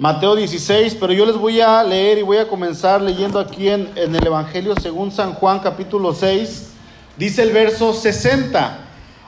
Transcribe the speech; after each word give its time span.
Mateo 0.00 0.34
16, 0.34 0.96
pero 0.98 1.12
yo 1.12 1.26
les 1.26 1.36
voy 1.36 1.60
a 1.60 1.84
leer 1.84 2.16
y 2.16 2.22
voy 2.22 2.38
a 2.38 2.48
comenzar 2.48 3.02
leyendo 3.02 3.38
aquí 3.38 3.68
en, 3.68 3.90
en, 3.96 4.16
el 4.16 4.26
Evangelio 4.26 4.74
según 4.80 5.12
San 5.12 5.34
Juan 5.34 5.58
capítulo 5.58 6.14
6. 6.14 6.70
Dice 7.18 7.42
el 7.42 7.52
verso 7.52 7.92
60. 7.92 8.78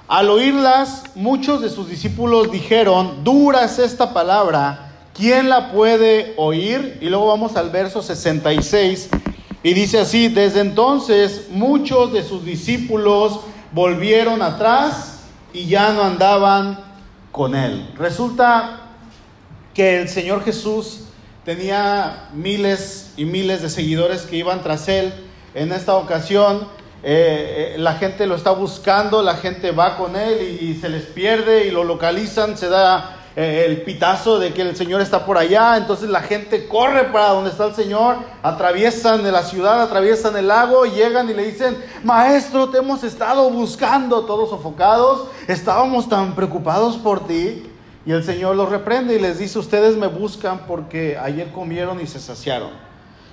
Al 0.09 0.31
oírlas, 0.31 1.05
muchos 1.15 1.61
de 1.61 1.69
sus 1.69 1.91
discípulos 1.91 2.51
dijeron, 2.51 3.23
dura 3.23 3.67
es 3.67 3.79
esta 3.79 4.15
palabra, 4.15 4.95
¿quién 5.13 5.51
la 5.51 5.73
puede 5.73 6.33
oír? 6.39 6.97
Y 7.03 7.11
luego 7.11 7.27
vamos 7.27 7.55
al 7.57 7.69
verso 7.69 8.01
66 8.01 9.11
y 9.63 9.75
dice 9.75 9.99
así, 9.99 10.29
desde 10.29 10.61
entonces 10.61 11.49
muchos 11.51 12.15
de 12.15 12.23
sus 12.23 12.47
discípulos 12.47 13.41
volvieron 13.73 14.41
atrás 14.41 15.21
y 15.53 15.67
ya 15.67 15.93
no 15.93 16.03
andaban 16.03 16.79
con 17.31 17.55
él. 17.55 17.91
Resulta 17.99 18.82
que 19.75 20.01
el 20.01 20.09
Señor 20.09 20.45
Jesús 20.45 21.05
tenía 21.45 22.29
miles 22.35 23.13
y 23.17 23.25
miles 23.25 23.63
de 23.63 23.71
seguidores 23.71 24.23
que 24.23 24.37
iban 24.37 24.63
tras 24.63 24.89
él. 24.89 25.13
En 25.55 25.73
esta 25.73 25.95
ocasión 25.97 26.69
eh, 27.05 27.75
eh, 27.75 27.79
la 27.79 27.95
gente 27.95 28.27
lo 28.27 28.37
está 28.37 28.53
buscando, 28.53 29.23
la 29.23 29.35
gente 29.35 29.73
va 29.73 29.97
con 29.97 30.15
él 30.15 30.59
y, 30.61 30.75
se 30.75 30.89
les 30.89 31.05
pierde 31.05 31.67
y 31.67 31.73
lo 31.73 31.83
localizan, 31.83 32.57
se 32.57 32.69
da 32.69 33.17
eh, 33.35 33.65
el 33.67 33.83
pitazo 33.83 34.39
de 34.39 34.53
que 34.53 34.63
el 34.63 34.77
Señor 34.77 35.01
está 35.01 35.27
por 35.27 35.37
allá, 35.37 35.77
entonces 35.77 36.09
la 36.11 36.21
gente 36.21 36.69
corre 36.69 37.05
para 37.05 37.31
donde 37.31 37.51
está 37.51 37.65
el 37.65 37.75
Señor, 37.75 38.19
atraviesan 38.43 39.31
la 39.33 39.43
ciudad, 39.43 39.83
atraviesan 39.83 40.37
el 40.37 40.47
lago, 40.47 40.85
llegan 40.85 41.29
y 41.29 41.35
le 41.35 41.45
dicen, 41.45 41.77
maestro, 42.05 42.69
te 42.69 42.79
hemos 42.79 43.03
estado 43.03 43.51
buscando, 43.51 44.25
todos 44.25 44.51
sofocados, 44.51 45.29
estábamos 45.49 46.09
tan 46.09 46.37
preocupados 46.37 46.99
por 46.99 47.27
ti. 47.27 47.65
Y 48.05 48.13
el 48.13 48.25
Señor 48.25 48.57
los 48.57 48.69
reprende 48.69 49.15
y 49.15 49.21
les 49.21 49.39
dice, 49.39 49.59
ustedes 49.59 49.97
me 49.97 50.09
buscan 50.09 50.67
porque 50.67 51.17
ayer 51.17 51.53
comieron 51.53 52.01
y 52.01 52.07
se 52.07 52.19
saciaron. 52.19 52.71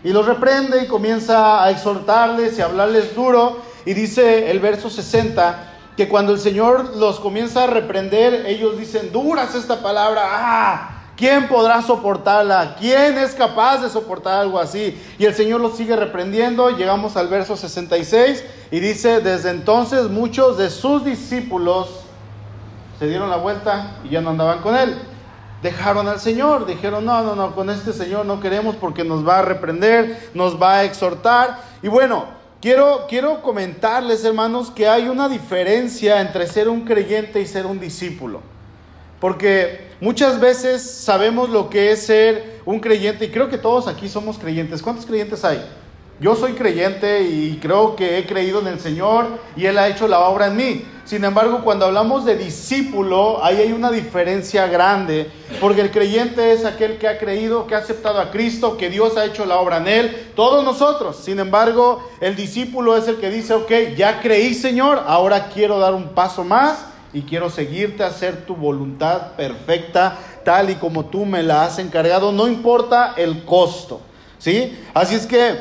Y 0.03 0.09
los 0.11 0.25
reprende 0.25 0.83
y 0.83 0.87
comienza 0.87 1.63
a 1.63 1.71
exhortarles 1.71 2.57
y 2.57 2.61
a 2.61 2.65
hablarles 2.65 3.15
duro. 3.15 3.57
Y 3.85 3.93
dice 3.93 4.51
el 4.51 4.59
verso 4.59 4.89
60 4.89 5.65
que 5.97 6.07
cuando 6.07 6.31
el 6.31 6.39
Señor 6.39 6.95
los 6.95 7.19
comienza 7.19 7.63
a 7.63 7.67
reprender, 7.67 8.45
ellos 8.45 8.77
dicen, 8.77 9.11
duras 9.11 9.55
esta 9.55 9.81
palabra, 9.81 10.21
ah, 10.23 11.01
¿quién 11.17 11.49
podrá 11.49 11.81
soportarla? 11.81 12.75
¿Quién 12.79 13.17
es 13.17 13.31
capaz 13.31 13.81
de 13.81 13.89
soportar 13.89 14.39
algo 14.39 14.59
así? 14.59 14.97
Y 15.17 15.25
el 15.25 15.33
Señor 15.33 15.59
los 15.59 15.75
sigue 15.75 15.97
reprendiendo, 15.97 16.69
llegamos 16.69 17.17
al 17.17 17.27
verso 17.27 17.57
66 17.57 18.45
y 18.71 18.79
dice, 18.79 19.19
desde 19.19 19.49
entonces 19.49 20.09
muchos 20.09 20.57
de 20.57 20.69
sus 20.69 21.03
discípulos 21.03 22.05
se 22.99 23.07
dieron 23.07 23.29
la 23.29 23.37
vuelta 23.37 23.95
y 24.03 24.09
ya 24.09 24.21
no 24.21 24.31
andaban 24.31 24.59
con 24.59 24.75
él. 24.75 24.93
Dejaron 25.63 26.07
al 26.07 26.19
Señor, 26.19 26.65
dijeron, 26.65 27.05
no, 27.05 27.23
no, 27.23 27.35
no, 27.35 27.55
con 27.55 27.69
este 27.69 27.93
Señor 27.93 28.25
no 28.25 28.39
queremos 28.41 28.75
porque 28.75 29.03
nos 29.03 29.27
va 29.27 29.39
a 29.39 29.41
reprender, 29.41 30.29
nos 30.33 30.61
va 30.61 30.79
a 30.79 30.83
exhortar. 30.83 31.61
Y 31.81 31.87
bueno, 31.87 32.25
quiero, 32.61 33.05
quiero 33.07 33.41
comentarles, 33.41 34.23
hermanos, 34.25 34.69
que 34.69 34.87
hay 34.87 35.07
una 35.07 35.29
diferencia 35.29 36.21
entre 36.21 36.45
ser 36.45 36.67
un 36.67 36.81
creyente 36.81 37.41
y 37.41 37.47
ser 37.47 37.65
un 37.65 37.79
discípulo. 37.79 38.41
Porque 39.19 39.89
muchas 39.99 40.39
veces 40.39 40.81
sabemos 40.81 41.49
lo 41.49 41.69
que 41.69 41.91
es 41.91 42.05
ser 42.05 42.61
un 42.65 42.79
creyente 42.79 43.25
y 43.25 43.31
creo 43.31 43.49
que 43.49 43.57
todos 43.57 43.87
aquí 43.87 44.07
somos 44.07 44.37
creyentes. 44.37 44.81
¿Cuántos 44.81 45.05
creyentes 45.05 45.43
hay? 45.43 45.61
Yo 46.21 46.35
soy 46.35 46.53
creyente 46.53 47.21
y 47.23 47.59
creo 47.61 47.95
que 47.95 48.17
he 48.17 48.25
creído 48.25 48.59
en 48.59 48.67
el 48.67 48.79
Señor 48.79 49.27
y 49.55 49.65
Él 49.65 49.77
ha 49.77 49.87
hecho 49.87 50.07
la 50.07 50.19
obra 50.19 50.47
en 50.47 50.55
mí. 50.57 50.85
Sin 51.09 51.25
embargo, 51.25 51.61
cuando 51.63 51.85
hablamos 51.85 52.23
de 52.23 52.37
discípulo, 52.37 53.43
ahí 53.43 53.57
hay 53.57 53.71
una 53.71 53.89
diferencia 53.89 54.67
grande, 54.67 55.31
porque 55.59 55.81
el 55.81 55.89
creyente 55.89 56.51
es 56.51 56.65
aquel 56.65 56.99
que 56.99 57.07
ha 57.07 57.17
creído, 57.17 57.65
que 57.65 57.73
ha 57.73 57.79
aceptado 57.79 58.19
a 58.19 58.29
Cristo, 58.29 58.77
que 58.77 58.91
Dios 58.91 59.17
ha 59.17 59.25
hecho 59.25 59.43
la 59.47 59.57
obra 59.57 59.77
en 59.77 59.87
él, 59.87 60.31
todos 60.35 60.63
nosotros. 60.63 61.15
Sin 61.15 61.39
embargo, 61.39 62.07
el 62.21 62.35
discípulo 62.35 62.95
es 62.95 63.07
el 63.07 63.15
que 63.15 63.31
dice, 63.31 63.55
ok, 63.55 63.71
ya 63.97 64.21
creí 64.21 64.53
Señor, 64.53 65.03
ahora 65.07 65.49
quiero 65.49 65.79
dar 65.79 65.95
un 65.95 66.09
paso 66.09 66.43
más 66.43 66.85
y 67.11 67.23
quiero 67.23 67.49
seguirte 67.49 68.03
a 68.03 68.09
hacer 68.09 68.45
tu 68.45 68.55
voluntad 68.55 69.31
perfecta, 69.31 70.15
tal 70.45 70.69
y 70.69 70.75
como 70.75 71.05
tú 71.05 71.25
me 71.25 71.41
la 71.41 71.63
has 71.63 71.79
encargado, 71.79 72.31
no 72.31 72.47
importa 72.47 73.15
el 73.17 73.45
costo. 73.45 73.99
¿Sí? 74.37 74.77
Así 74.93 75.15
es 75.15 75.25
que, 75.25 75.55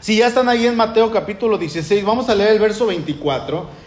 si 0.00 0.16
ya 0.16 0.26
están 0.26 0.48
ahí 0.48 0.66
en 0.66 0.74
Mateo 0.74 1.12
capítulo 1.12 1.56
16, 1.56 2.04
vamos 2.04 2.28
a 2.28 2.34
leer 2.34 2.50
el 2.50 2.58
verso 2.58 2.86
24. 2.86 3.85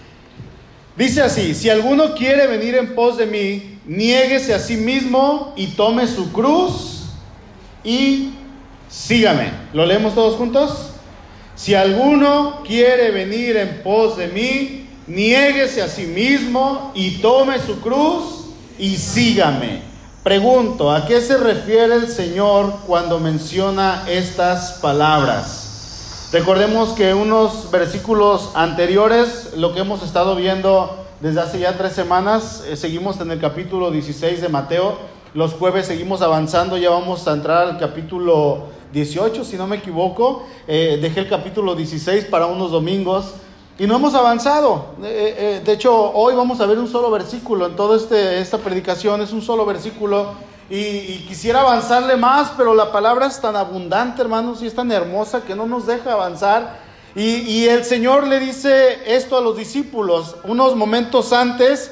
Dice 0.99 1.21
así, 1.21 1.55
si 1.55 1.69
alguno 1.69 2.13
quiere 2.13 2.45
venir 2.45 2.75
en 2.75 2.93
pos 2.93 3.15
de 3.15 3.25
mí, 3.25 3.79
niéguese 3.85 4.53
a 4.53 4.59
sí 4.59 4.75
mismo 4.75 5.53
y 5.55 5.67
tome 5.67 6.05
su 6.05 6.33
cruz 6.33 7.03
y 7.85 8.33
sígame. 8.89 9.49
¿Lo 9.71 9.85
leemos 9.85 10.13
todos 10.13 10.35
juntos? 10.35 10.89
Si 11.55 11.73
alguno 11.73 12.63
quiere 12.67 13.11
venir 13.11 13.55
en 13.55 13.81
pos 13.81 14.17
de 14.17 14.27
mí, 14.27 14.89
niéguese 15.07 15.81
a 15.81 15.88
sí 15.88 16.03
mismo 16.03 16.91
y 16.93 17.11
tome 17.19 17.59
su 17.59 17.79
cruz 17.79 18.47
y 18.77 18.97
sígame. 18.97 19.81
Pregunto, 20.21 20.91
¿a 20.91 21.07
qué 21.07 21.21
se 21.21 21.38
refiere 21.38 21.95
el 21.95 22.09
Señor 22.09 22.79
cuando 22.85 23.19
menciona 23.19 24.03
estas 24.09 24.73
palabras? 24.81 25.58
Recordemos 26.31 26.90
que 26.90 27.16
unos 27.16 27.72
versículos 27.72 28.51
anteriores, 28.53 29.53
lo 29.57 29.73
que 29.73 29.79
hemos 29.79 30.03
estado 30.03 30.35
viendo 30.35 30.95
desde 31.22 31.41
hace 31.41 31.59
ya 31.59 31.75
tres 31.75 31.94
semanas, 31.94 32.63
eh, 32.67 32.75
seguimos 32.75 33.19
en 33.19 33.31
el 33.31 33.40
capítulo 33.40 33.90
16 33.90 34.39
de 34.39 34.47
Mateo, 34.47 34.95
los 35.34 35.53
jueves 35.53 35.88
seguimos 35.88 36.22
avanzando, 36.22 36.78
ya 36.78 36.91
vamos 36.91 37.28
a 37.28 37.34
entrar 37.34 37.68
al 37.68 37.79
capítulo 37.79 38.66
18, 38.94 39.44
si 39.44 39.57
no 39.57 39.66
me 39.66 39.78
equivoco, 39.78 40.44
eh, 40.68 41.00
dejé 41.01 41.22
el 41.22 41.29
capítulo 41.29 41.73
16 41.73 42.25
para 42.25 42.45
unos 42.45 42.69
domingos 42.69 43.34
y 43.79 43.88
no 43.88 43.95
hemos 43.95 44.13
avanzado. 44.13 44.85
Eh, 45.03 45.63
de 45.66 45.73
hecho, 45.73 46.12
hoy 46.13 46.35
vamos 46.35 46.62
a 46.62 46.68
ver 46.68 46.78
un 46.78 46.88
solo 46.88 47.09
versículo 47.09 47.66
en 47.66 47.75
toda 47.75 47.97
este, 47.97 48.39
esta 48.39 48.59
predicación, 48.59 49.23
es 49.23 49.34
un 49.34 49.41
solo 49.41 49.66
versículo 49.66 50.28
y, 50.69 51.25
quisiera 51.28 51.62
avanzarle 51.62 52.16
más, 52.16 52.52
pero 52.56 52.74
la 52.74 52.91
palabra 52.91 53.25
es 53.25 53.41
tan 53.41 53.56
abundante, 53.56 54.22
hermanos, 54.22 54.62
y 54.62 54.68
es 54.68 54.75
tan 54.75 54.91
hermosa 54.91 55.41
que 55.41 55.56
no 55.56 55.66
nos 55.66 55.88
deja 55.88 56.13
avanzar. 56.13 56.80
Y, 57.16 57.41
y 57.41 57.68
el 57.68 57.84
Señor 57.84 58.28
le 58.28 58.40
dice 58.40 59.00
esto 59.16 59.38
a 59.38 59.41
los 59.41 59.57
discípulos. 59.57 60.35
Unos 60.44 60.75
momentos 60.75 61.34
antes, 61.34 61.91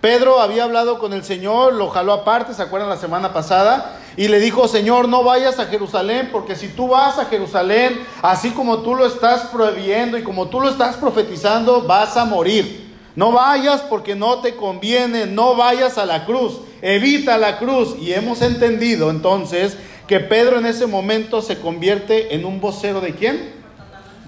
Pedro 0.00 0.40
había 0.40 0.64
hablado 0.64 0.98
con 0.98 1.12
el 1.12 1.24
Señor, 1.24 1.74
lo 1.74 1.88
jaló 1.90 2.12
aparte, 2.12 2.54
¿se 2.54 2.62
acuerdan 2.62 2.90
la 2.90 2.96
semana 2.96 3.32
pasada? 3.32 3.96
Y 4.16 4.28
le 4.28 4.40
dijo, 4.40 4.68
Señor, 4.68 5.08
no 5.08 5.24
vayas 5.24 5.58
a 5.58 5.66
Jerusalén, 5.66 6.28
porque 6.30 6.54
si 6.54 6.68
tú 6.68 6.88
vas 6.88 7.18
a 7.18 7.26
Jerusalén, 7.26 8.04
así 8.20 8.50
como 8.50 8.78
tú 8.78 8.94
lo 8.94 9.06
estás 9.06 9.42
prohibiendo 9.46 10.18
y 10.18 10.22
como 10.22 10.48
tú 10.48 10.60
lo 10.60 10.68
estás 10.68 10.96
profetizando, 10.96 11.82
vas 11.82 12.16
a 12.16 12.24
morir. 12.24 12.81
No 13.14 13.32
vayas 13.32 13.82
porque 13.82 14.14
no 14.14 14.38
te 14.38 14.56
conviene, 14.56 15.26
no 15.26 15.54
vayas 15.54 15.98
a 15.98 16.06
la 16.06 16.24
cruz, 16.24 16.60
evita 16.80 17.36
la 17.36 17.58
cruz. 17.58 17.96
Y 18.00 18.12
hemos 18.12 18.40
entendido 18.42 19.10
entonces 19.10 19.76
que 20.06 20.20
Pedro 20.20 20.58
en 20.58 20.66
ese 20.66 20.86
momento 20.86 21.42
se 21.42 21.58
convierte 21.58 22.34
en 22.34 22.44
un 22.44 22.60
vocero 22.60 23.00
de 23.00 23.14
quién? 23.14 23.54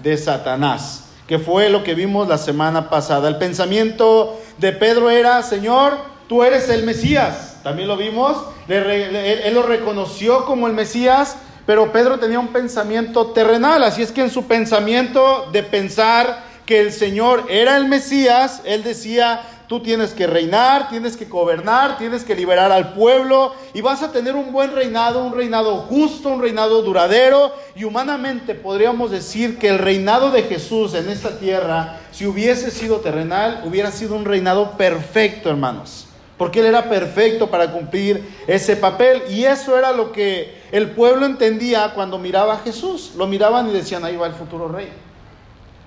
De 0.01 0.17
Satanás, 0.17 1.05
que 1.27 1.39
fue 1.39 1.69
lo 1.69 1.83
que 1.83 1.95
vimos 1.95 2.27
la 2.27 2.37
semana 2.37 2.89
pasada. 2.89 3.27
El 3.27 3.37
pensamiento 3.37 4.39
de 4.57 4.71
Pedro 4.71 5.09
era, 5.09 5.41
Señor, 5.41 5.97
tú 6.27 6.43
eres 6.43 6.69
el 6.69 6.83
Mesías. 6.83 7.59
También 7.63 7.87
lo 7.87 7.97
vimos, 7.97 8.37
él 8.67 9.53
lo 9.53 9.63
reconoció 9.63 10.45
como 10.45 10.67
el 10.67 10.73
Mesías, 10.73 11.37
pero 11.65 11.91
Pedro 11.91 12.19
tenía 12.19 12.39
un 12.39 12.49
pensamiento 12.49 13.27
terrenal, 13.27 13.83
así 13.83 14.03
es 14.03 14.11
que 14.11 14.21
en 14.21 14.29
su 14.29 14.45
pensamiento 14.45 15.49
de 15.51 15.63
pensar 15.63 16.44
que 16.65 16.79
el 16.79 16.91
Señor 16.91 17.45
era 17.49 17.77
el 17.77 17.87
Mesías, 17.87 18.61
él 18.65 18.83
decía, 18.83 19.41
tú 19.67 19.81
tienes 19.81 20.13
que 20.13 20.27
reinar, 20.27 20.89
tienes 20.89 21.17
que 21.17 21.25
gobernar, 21.25 21.97
tienes 21.97 22.23
que 22.23 22.35
liberar 22.35 22.71
al 22.71 22.93
pueblo 22.93 23.53
y 23.73 23.81
vas 23.81 24.03
a 24.03 24.11
tener 24.11 24.35
un 24.35 24.51
buen 24.51 24.73
reinado, 24.73 25.23
un 25.23 25.33
reinado 25.33 25.77
justo, 25.77 26.29
un 26.29 26.41
reinado 26.41 26.81
duradero 26.81 27.53
y 27.75 27.83
humanamente 27.83 28.55
podríamos 28.55 29.11
decir 29.11 29.57
que 29.57 29.69
el 29.69 29.79
reinado 29.79 30.31
de 30.31 30.43
Jesús 30.43 30.93
en 30.93 31.09
esta 31.09 31.37
tierra, 31.39 31.99
si 32.11 32.25
hubiese 32.25 32.71
sido 32.71 32.97
terrenal, 32.97 33.61
hubiera 33.65 33.91
sido 33.91 34.15
un 34.15 34.25
reinado 34.25 34.71
perfecto, 34.71 35.49
hermanos. 35.49 36.07
Porque 36.37 36.59
Él 36.59 36.65
era 36.65 36.89
perfecto 36.89 37.49
para 37.49 37.71
cumplir 37.71 38.27
ese 38.45 38.75
papel. 38.75 39.23
Y 39.29 39.45
eso 39.45 39.77
era 39.77 39.93
lo 39.93 40.11
que 40.11 40.61
el 40.73 40.91
pueblo 40.91 41.25
entendía 41.25 41.93
cuando 41.95 42.19
miraba 42.19 42.55
a 42.55 42.59
Jesús. 42.59 43.13
Lo 43.15 43.25
miraban 43.25 43.69
y 43.69 43.71
decían, 43.71 44.03
ahí 44.03 44.17
va 44.17 44.27
el 44.27 44.33
futuro 44.33 44.67
rey. 44.67 44.89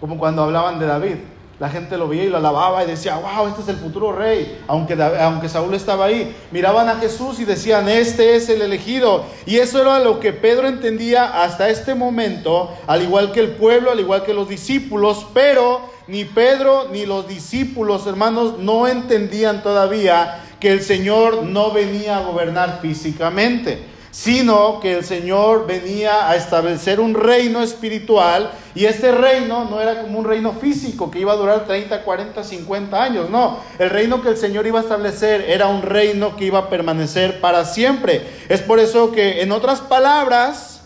Como 0.00 0.18
cuando 0.18 0.42
hablaban 0.42 0.78
de 0.78 0.86
David. 0.86 1.16
La 1.58 1.68
gente 1.68 1.98
lo 1.98 2.06
veía 2.06 2.24
y 2.24 2.28
lo 2.28 2.36
alababa 2.36 2.84
y 2.84 2.86
decía, 2.86 3.16
wow, 3.16 3.48
este 3.48 3.62
es 3.62 3.68
el 3.68 3.78
futuro 3.78 4.12
rey, 4.12 4.60
aunque, 4.68 4.94
aunque 5.20 5.48
Saúl 5.48 5.74
estaba 5.74 6.04
ahí. 6.04 6.36
Miraban 6.52 6.88
a 6.88 6.94
Jesús 6.96 7.40
y 7.40 7.44
decían, 7.44 7.88
este 7.88 8.36
es 8.36 8.48
el 8.48 8.62
elegido. 8.62 9.24
Y 9.44 9.56
eso 9.56 9.80
era 9.82 9.98
lo 9.98 10.20
que 10.20 10.32
Pedro 10.32 10.68
entendía 10.68 11.42
hasta 11.42 11.68
este 11.68 11.96
momento, 11.96 12.72
al 12.86 13.02
igual 13.02 13.32
que 13.32 13.40
el 13.40 13.50
pueblo, 13.50 13.90
al 13.90 13.98
igual 13.98 14.22
que 14.22 14.34
los 14.34 14.48
discípulos, 14.48 15.26
pero 15.34 15.80
ni 16.06 16.24
Pedro 16.24 16.86
ni 16.92 17.06
los 17.06 17.26
discípulos, 17.26 18.06
hermanos, 18.06 18.58
no 18.60 18.86
entendían 18.86 19.64
todavía 19.64 20.44
que 20.60 20.70
el 20.70 20.82
Señor 20.82 21.42
no 21.42 21.72
venía 21.72 22.18
a 22.18 22.20
gobernar 22.20 22.78
físicamente 22.80 23.97
sino 24.20 24.80
que 24.80 24.94
el 24.94 25.04
Señor 25.04 25.64
venía 25.64 26.28
a 26.28 26.34
establecer 26.34 26.98
un 26.98 27.14
reino 27.14 27.62
espiritual 27.62 28.50
y 28.74 28.86
este 28.86 29.12
reino 29.12 29.66
no 29.66 29.80
era 29.80 30.02
como 30.02 30.18
un 30.18 30.24
reino 30.24 30.54
físico 30.54 31.08
que 31.08 31.20
iba 31.20 31.32
a 31.34 31.36
durar 31.36 31.66
30, 31.66 32.02
40, 32.02 32.42
50 32.42 33.00
años, 33.00 33.30
no, 33.30 33.60
el 33.78 33.90
reino 33.90 34.20
que 34.20 34.30
el 34.30 34.36
Señor 34.36 34.66
iba 34.66 34.80
a 34.80 34.82
establecer 34.82 35.42
era 35.42 35.68
un 35.68 35.82
reino 35.82 36.34
que 36.34 36.46
iba 36.46 36.58
a 36.58 36.68
permanecer 36.68 37.40
para 37.40 37.64
siempre. 37.64 38.26
Es 38.48 38.60
por 38.60 38.80
eso 38.80 39.12
que 39.12 39.40
en 39.40 39.52
otras 39.52 39.80
palabras, 39.80 40.80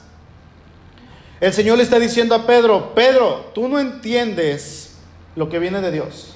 el 1.41 1.55
Señor 1.55 1.79
le 1.79 1.85
está 1.85 1.99
diciendo 1.99 2.35
a 2.35 2.47
Pedro, 2.47 2.95
Pedro, 2.95 3.47
tú 3.55 3.67
no 3.67 3.79
entiendes 3.79 4.99
lo 5.37 5.49
que 5.49 5.59
viene 5.59 5.81
de 5.81 5.91
Dios. 5.91 6.35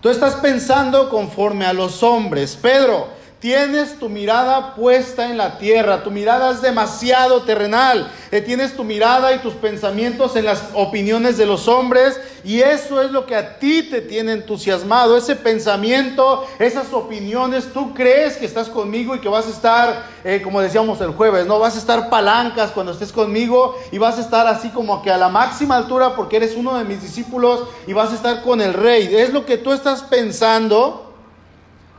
Tú 0.00 0.08
estás 0.08 0.36
pensando 0.36 1.10
conforme 1.10 1.66
a 1.66 1.74
los 1.74 2.02
hombres. 2.02 2.56
Pedro, 2.56 3.17
Tienes 3.40 4.00
tu 4.00 4.08
mirada 4.08 4.74
puesta 4.74 5.30
en 5.30 5.38
la 5.38 5.58
tierra, 5.58 6.02
tu 6.02 6.10
mirada 6.10 6.50
es 6.50 6.60
demasiado 6.60 7.42
terrenal, 7.42 8.10
eh, 8.32 8.40
tienes 8.40 8.74
tu 8.74 8.82
mirada 8.82 9.32
y 9.32 9.38
tus 9.38 9.54
pensamientos 9.54 10.34
en 10.34 10.44
las 10.44 10.64
opiniones 10.74 11.36
de 11.36 11.46
los 11.46 11.68
hombres 11.68 12.20
y 12.42 12.58
eso 12.62 13.00
es 13.00 13.12
lo 13.12 13.26
que 13.26 13.36
a 13.36 13.60
ti 13.60 13.84
te 13.84 14.00
tiene 14.00 14.32
entusiasmado, 14.32 15.16
ese 15.16 15.36
pensamiento, 15.36 16.48
esas 16.58 16.92
opiniones, 16.92 17.72
tú 17.72 17.94
crees 17.94 18.36
que 18.38 18.46
estás 18.46 18.68
conmigo 18.68 19.14
y 19.14 19.20
que 19.20 19.28
vas 19.28 19.46
a 19.46 19.50
estar, 19.50 20.06
eh, 20.24 20.42
como 20.42 20.60
decíamos 20.60 21.00
el 21.00 21.12
jueves, 21.12 21.46
no 21.46 21.60
vas 21.60 21.76
a 21.76 21.78
estar 21.78 22.10
palancas 22.10 22.72
cuando 22.72 22.90
estés 22.90 23.12
conmigo 23.12 23.76
y 23.92 23.98
vas 23.98 24.18
a 24.18 24.22
estar 24.22 24.48
así 24.48 24.70
como 24.70 25.00
que 25.00 25.12
a 25.12 25.16
la 25.16 25.28
máxima 25.28 25.76
altura 25.76 26.16
porque 26.16 26.38
eres 26.38 26.56
uno 26.56 26.76
de 26.76 26.82
mis 26.82 27.00
discípulos 27.00 27.68
y 27.86 27.92
vas 27.92 28.10
a 28.10 28.16
estar 28.16 28.42
con 28.42 28.60
el 28.60 28.74
rey, 28.74 29.14
es 29.14 29.32
lo 29.32 29.46
que 29.46 29.58
tú 29.58 29.72
estás 29.72 30.02
pensando 30.02 31.07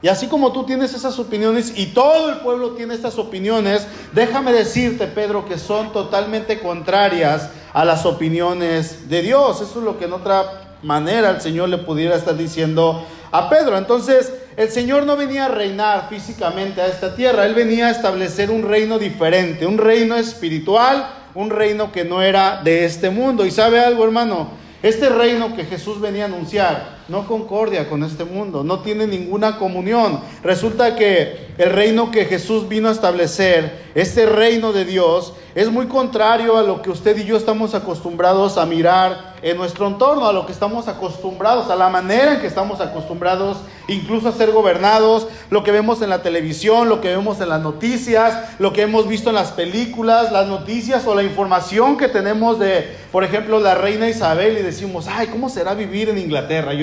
y 0.02 0.08
así 0.08 0.28
como 0.28 0.54
tú 0.54 0.66
tienes 0.66 0.94
esas 0.94 1.20
opiniones 1.20 1.74
y 1.76 1.88
todo 1.88 2.30
el 2.30 2.38
pueblo 2.38 2.72
tiene 2.72 2.94
estas 2.94 3.18
opiniones, 3.18 3.86
déjame 4.14 4.54
decirte, 4.54 5.08
Pedro, 5.08 5.46
que 5.46 5.58
son 5.58 5.92
totalmente 5.92 6.60
contrarias 6.60 7.50
a 7.74 7.84
las 7.84 8.06
opiniones 8.06 9.10
de 9.10 9.22
Dios. 9.22 9.60
Eso 9.62 9.80
es 9.80 9.86
lo 9.86 10.00
que 10.00 10.06
en 10.06 10.14
otra 10.14 10.78
manera 10.84 11.32
el 11.32 11.42
Señor 11.42 11.68
le 11.68 11.80
pudiera 11.80 12.16
estar 12.16 12.38
diciendo 12.38 13.06
a 13.32 13.50
Pedro. 13.50 13.78
Entonces, 13.78 14.34
el 14.56 14.70
Señor 14.70 15.06
no 15.06 15.18
venía 15.18 15.46
a 15.46 15.50
reinar 15.50 16.08
físicamente 16.10 16.82
a 16.82 16.88
esta 16.88 17.16
tierra, 17.16 17.46
Él 17.46 17.54
venía 17.54 17.88
a 17.88 17.92
establecer 17.92 18.52
un 18.52 18.68
reino 18.68 19.00
diferente, 19.00 19.66
un 19.66 19.78
reino 19.78 20.16
espiritual, 20.16 21.10
un 21.36 21.50
reino 21.50 21.92
que 21.92 22.06
no 22.06 22.22
era 22.22 22.62
de 22.64 22.86
este 22.86 23.10
mundo. 23.10 23.46
Y 23.46 23.52
sabe 23.52 23.80
algo, 23.80 24.04
hermano, 24.06 24.50
este 24.82 25.10
reino 25.10 25.56
que 25.56 25.66
Jesús 25.66 26.00
venía 26.00 26.24
a 26.24 26.28
anunciar, 26.28 26.99
no 27.10 27.28
concordia 27.28 27.90
con 27.90 28.04
este 28.04 28.24
mundo, 28.24 28.64
no 28.64 28.80
tiene 28.80 29.08
ninguna 29.08 29.58
comunión. 29.58 30.20
Resulta 30.44 30.96
que 30.96 31.50
el 31.58 31.72
reino 31.72 32.12
que 32.12 32.26
Jesús 32.26 32.68
vino 32.68 32.90
a 32.90 32.92
establecer, 32.92 33.90
este 33.96 34.26
reino 34.26 34.72
de 34.72 34.86
Dios, 34.86 35.34
es 35.56 35.70
muy 35.70 35.88
contrario 35.88 36.58
a 36.58 36.64
lo 36.64 36.82
que 36.82 36.90
usted 36.90 37.18
y 37.18 37.26
yo 37.26 37.36
estamos 37.36 37.74
acostumbrados 37.74 38.58
a 38.58 38.66
mirar 38.66 39.36
en 39.42 39.58
nuestro 39.58 39.88
entorno, 39.88 40.28
a 40.28 40.34
lo 40.34 40.46
que 40.46 40.52
estamos 40.52 40.88
acostumbrados, 40.88 41.70
a 41.70 41.76
la 41.76 41.90
manera 41.90 42.36
en 42.36 42.42
que 42.42 42.48
estamos 42.48 42.80
acostumbrados 42.82 43.58
incluso 43.88 44.30
a 44.30 44.32
ser 44.32 44.52
gobernados, 44.52 45.28
lo 45.50 45.64
que 45.64 45.72
vemos 45.72 46.02
en 46.02 46.10
la 46.10 46.22
televisión, 46.22 46.90
lo 46.90 47.02
que 47.02 47.10
vemos 47.10 47.42
en 47.42 47.50
las 47.50 47.62
noticias, 47.62 48.56
lo 48.60 48.72
que 48.74 48.84
hemos 48.84 49.08
visto 49.08 49.30
en 49.30 49.36
las 49.36 49.52
películas, 49.52 50.32
las 50.32 50.48
noticias 50.48 51.06
o 51.08 51.16
la 51.16 51.24
información 51.24 51.98
que 51.98 52.08
tenemos 52.08 52.60
de, 52.60 52.96
por 53.12 53.24
ejemplo, 53.24 53.60
la 53.60 53.76
reina 53.76 54.08
Isabel 54.08 54.58
y 54.58 54.62
decimos, 54.62 55.08
ay, 55.10 55.28
¿cómo 55.28 55.50
será 55.50 55.74
vivir 55.74 56.10
en 56.10 56.20
Inglaterra? 56.20 56.74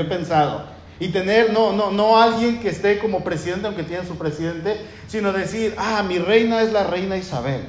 Y 0.99 1.09
tener, 1.09 1.53
no, 1.53 1.73
no, 1.73 1.91
no 1.91 2.21
alguien 2.21 2.61
que 2.61 2.71
esté 2.71 2.99
como 2.99 3.23
presidente, 3.23 3.67
aunque 3.67 3.83
tiene 3.83 4.07
su 4.07 4.17
presidente, 4.17 4.81
sino 5.07 5.33
decir, 5.33 5.75
ah, 5.77 6.03
mi 6.03 6.19
reina 6.19 6.63
es 6.63 6.73
la 6.73 6.85
reina 6.85 7.17
Isabel. 7.17 7.63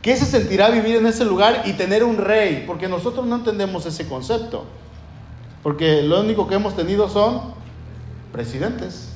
¿Qué 0.00 0.16
se 0.16 0.24
sentirá 0.24 0.70
vivir 0.70 0.96
en 0.96 1.06
ese 1.06 1.24
lugar 1.24 1.62
y 1.66 1.74
tener 1.74 2.04
un 2.04 2.16
rey? 2.16 2.64
Porque 2.66 2.88
nosotros 2.88 3.26
no 3.26 3.36
entendemos 3.36 3.84
ese 3.84 4.08
concepto. 4.08 4.64
Porque 5.62 6.02
lo 6.02 6.20
único 6.20 6.48
que 6.48 6.54
hemos 6.54 6.74
tenido 6.74 7.08
son 7.08 7.52
presidentes. 8.32 9.10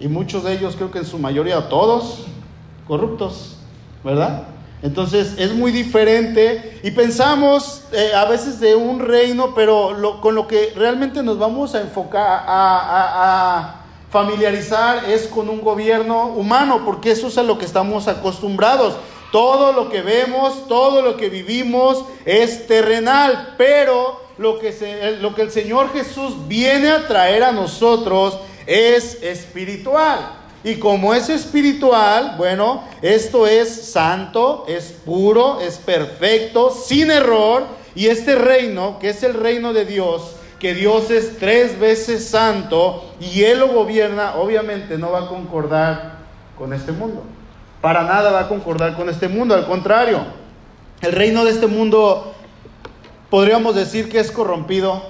Y 0.00 0.08
muchos 0.08 0.44
de 0.44 0.54
ellos, 0.54 0.76
creo 0.76 0.90
que 0.90 1.00
en 1.00 1.06
su 1.06 1.18
mayoría, 1.18 1.68
todos 1.68 2.26
corruptos, 2.86 3.56
¿verdad? 4.02 4.44
Entonces 4.82 5.34
es 5.38 5.52
muy 5.52 5.70
diferente 5.70 6.80
y 6.82 6.90
pensamos 6.90 7.84
eh, 7.92 8.10
a 8.14 8.24
veces 8.24 8.58
de 8.58 8.74
un 8.74 8.98
reino, 8.98 9.54
pero 9.54 10.18
con 10.20 10.34
lo 10.34 10.48
que 10.48 10.72
realmente 10.74 11.22
nos 11.22 11.38
vamos 11.38 11.76
a 11.76 11.80
enfocar, 11.80 12.44
a, 12.46 13.76
familiarizar 14.10 15.08
es 15.08 15.26
con 15.26 15.48
un 15.48 15.62
gobierno 15.62 16.26
humano, 16.26 16.82
porque 16.84 17.12
eso 17.12 17.28
es 17.28 17.38
a 17.38 17.42
lo 17.42 17.56
que 17.56 17.64
estamos 17.64 18.08
acostumbrados. 18.08 18.96
Todo 19.30 19.72
lo 19.72 19.88
que 19.88 20.02
vemos, 20.02 20.68
todo 20.68 21.00
lo 21.00 21.16
que 21.16 21.30
vivimos 21.30 22.04
es 22.26 22.66
terrenal, 22.66 23.54
pero 23.56 24.20
lo 24.36 24.58
que, 24.58 24.72
se, 24.72 25.12
lo 25.12 25.34
que 25.34 25.42
el 25.42 25.50
Señor 25.50 25.90
Jesús 25.94 26.46
viene 26.46 26.90
a 26.90 27.06
traer 27.08 27.42
a 27.42 27.52
nosotros 27.52 28.38
es 28.66 29.22
espiritual. 29.22 30.41
Y 30.64 30.76
como 30.76 31.12
es 31.12 31.28
espiritual, 31.28 32.36
bueno, 32.38 32.84
esto 33.02 33.46
es 33.46 33.90
santo, 33.90 34.64
es 34.68 34.92
puro, 35.04 35.60
es 35.60 35.78
perfecto, 35.78 36.70
sin 36.70 37.10
error. 37.10 37.64
Y 37.94 38.06
este 38.06 38.36
reino, 38.36 38.98
que 38.98 39.10
es 39.10 39.22
el 39.22 39.34
reino 39.34 39.72
de 39.72 39.84
Dios, 39.84 40.36
que 40.60 40.74
Dios 40.74 41.10
es 41.10 41.38
tres 41.38 41.78
veces 41.80 42.28
santo 42.28 43.04
y 43.20 43.42
Él 43.42 43.58
lo 43.58 43.68
gobierna, 43.68 44.36
obviamente 44.36 44.96
no 44.96 45.10
va 45.10 45.24
a 45.24 45.28
concordar 45.28 46.18
con 46.56 46.72
este 46.72 46.92
mundo. 46.92 47.24
Para 47.80 48.04
nada 48.04 48.30
va 48.30 48.40
a 48.42 48.48
concordar 48.48 48.94
con 48.94 49.08
este 49.08 49.26
mundo, 49.26 49.56
al 49.56 49.66
contrario. 49.66 50.20
El 51.00 51.10
reino 51.10 51.44
de 51.44 51.50
este 51.50 51.66
mundo 51.66 52.32
podríamos 53.28 53.74
decir 53.74 54.08
que 54.08 54.20
es 54.20 54.30
corrompido. 54.30 55.02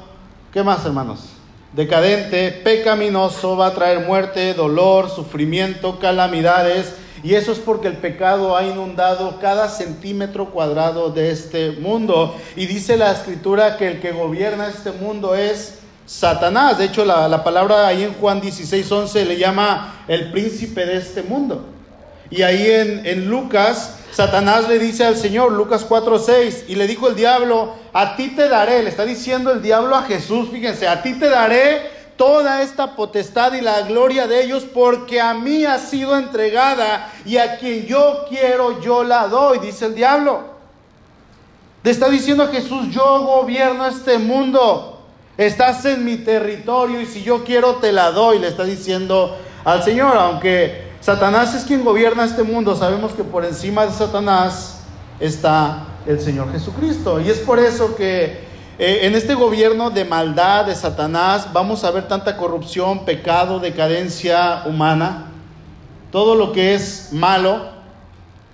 ¿Qué 0.54 0.62
más, 0.62 0.86
hermanos? 0.86 1.31
Decadente, 1.72 2.50
pecaminoso, 2.50 3.56
va 3.56 3.68
a 3.68 3.74
traer 3.74 4.00
muerte, 4.06 4.54
dolor, 4.54 5.10
sufrimiento, 5.10 5.98
calamidades. 5.98 6.94
Y 7.22 7.34
eso 7.34 7.52
es 7.52 7.58
porque 7.58 7.88
el 7.88 7.96
pecado 7.96 8.56
ha 8.56 8.64
inundado 8.64 9.38
cada 9.40 9.68
centímetro 9.68 10.50
cuadrado 10.50 11.10
de 11.10 11.30
este 11.30 11.70
mundo. 11.72 12.36
Y 12.56 12.66
dice 12.66 12.96
la 12.96 13.12
escritura 13.12 13.76
que 13.76 13.88
el 13.88 14.00
que 14.00 14.12
gobierna 14.12 14.68
este 14.68 14.90
mundo 14.90 15.34
es 15.34 15.78
Satanás. 16.04 16.78
De 16.78 16.86
hecho, 16.86 17.04
la, 17.04 17.44
palabra 17.44 17.86
ahí 17.86 18.02
en 18.02 18.14
Juan 18.14 18.40
16, 18.40 18.90
11 18.90 19.24
le 19.24 19.38
llama 19.38 20.04
el 20.08 20.32
príncipe 20.32 20.84
de 20.84 20.96
este 20.96 21.22
mundo. 21.22 21.64
Y 22.32 22.40
ahí 22.40 22.66
en, 23.04 23.28
Lucas 23.28 23.98
Satanás 24.10 24.66
le 24.66 24.78
dice 24.78 25.04
al 25.04 25.18
Señor, 25.18 25.52
Lucas 25.52 25.86
4:6, 25.86 26.64
y 26.66 26.76
le 26.76 26.86
dijo 26.86 27.08
el 27.08 27.14
diablo, 27.14 27.74
a 27.92 28.16
ti 28.16 28.28
te 28.28 28.48
daré, 28.48 28.82
le 28.82 28.88
está 28.88 29.04
diciendo 29.04 29.52
el 29.52 29.60
diablo 29.60 29.94
a 29.94 30.04
Jesús, 30.04 30.48
fíjense, 30.50 30.88
a 30.88 31.02
ti 31.02 31.12
te 31.12 31.28
daré 31.28 31.90
toda 32.16 32.62
esta 32.62 32.96
potestad 32.96 33.52
y 33.52 33.60
la 33.60 33.82
gloria 33.82 34.26
de 34.26 34.44
ellos, 34.44 34.64
porque 34.64 35.20
a 35.20 35.34
mí 35.34 35.66
ha 35.66 35.78
sido 35.78 36.16
entregada 36.16 37.12
y 37.26 37.36
a 37.36 37.58
quien 37.58 37.84
yo 37.84 38.24
quiero 38.30 38.80
yo 38.80 39.04
la 39.04 39.28
doy, 39.28 39.58
dice 39.58 39.84
el 39.84 39.94
diablo. 39.94 40.52
Le 41.82 41.90
está 41.90 42.08
diciendo 42.08 42.44
a 42.44 42.48
Jesús, 42.48 42.88
yo 42.90 43.24
gobierno 43.24 43.86
este 43.86 44.16
mundo, 44.16 45.02
estás 45.36 45.84
en 45.84 46.02
mi 46.02 46.16
territorio 46.16 46.98
y 46.98 47.06
si 47.06 47.22
yo 47.22 47.44
quiero 47.44 47.74
te 47.74 47.92
la 47.92 48.10
doy, 48.10 48.38
le 48.38 48.48
está 48.48 48.64
diciendo 48.64 49.36
al 49.64 49.82
Señor, 49.82 50.16
aunque 50.16 50.91
Satanás 51.02 51.52
es 51.56 51.64
quien 51.64 51.84
gobierna 51.84 52.24
este 52.24 52.44
mundo. 52.44 52.76
Sabemos 52.76 53.12
que 53.12 53.24
por 53.24 53.44
encima 53.44 53.84
de 53.84 53.92
Satanás 53.92 54.82
está 55.18 55.84
el 56.06 56.20
Señor 56.20 56.52
Jesucristo. 56.52 57.20
Y 57.20 57.28
es 57.28 57.38
por 57.38 57.58
eso 57.58 57.96
que 57.96 58.44
eh, 58.78 59.00
en 59.02 59.16
este 59.16 59.34
gobierno 59.34 59.90
de 59.90 60.04
maldad 60.04 60.66
de 60.66 60.76
Satanás 60.76 61.48
vamos 61.52 61.82
a 61.82 61.90
ver 61.90 62.06
tanta 62.06 62.36
corrupción, 62.36 63.04
pecado, 63.04 63.58
decadencia 63.58 64.62
humana, 64.64 65.26
todo 66.12 66.36
lo 66.36 66.52
que 66.52 66.74
es 66.74 67.08
malo. 67.10 67.72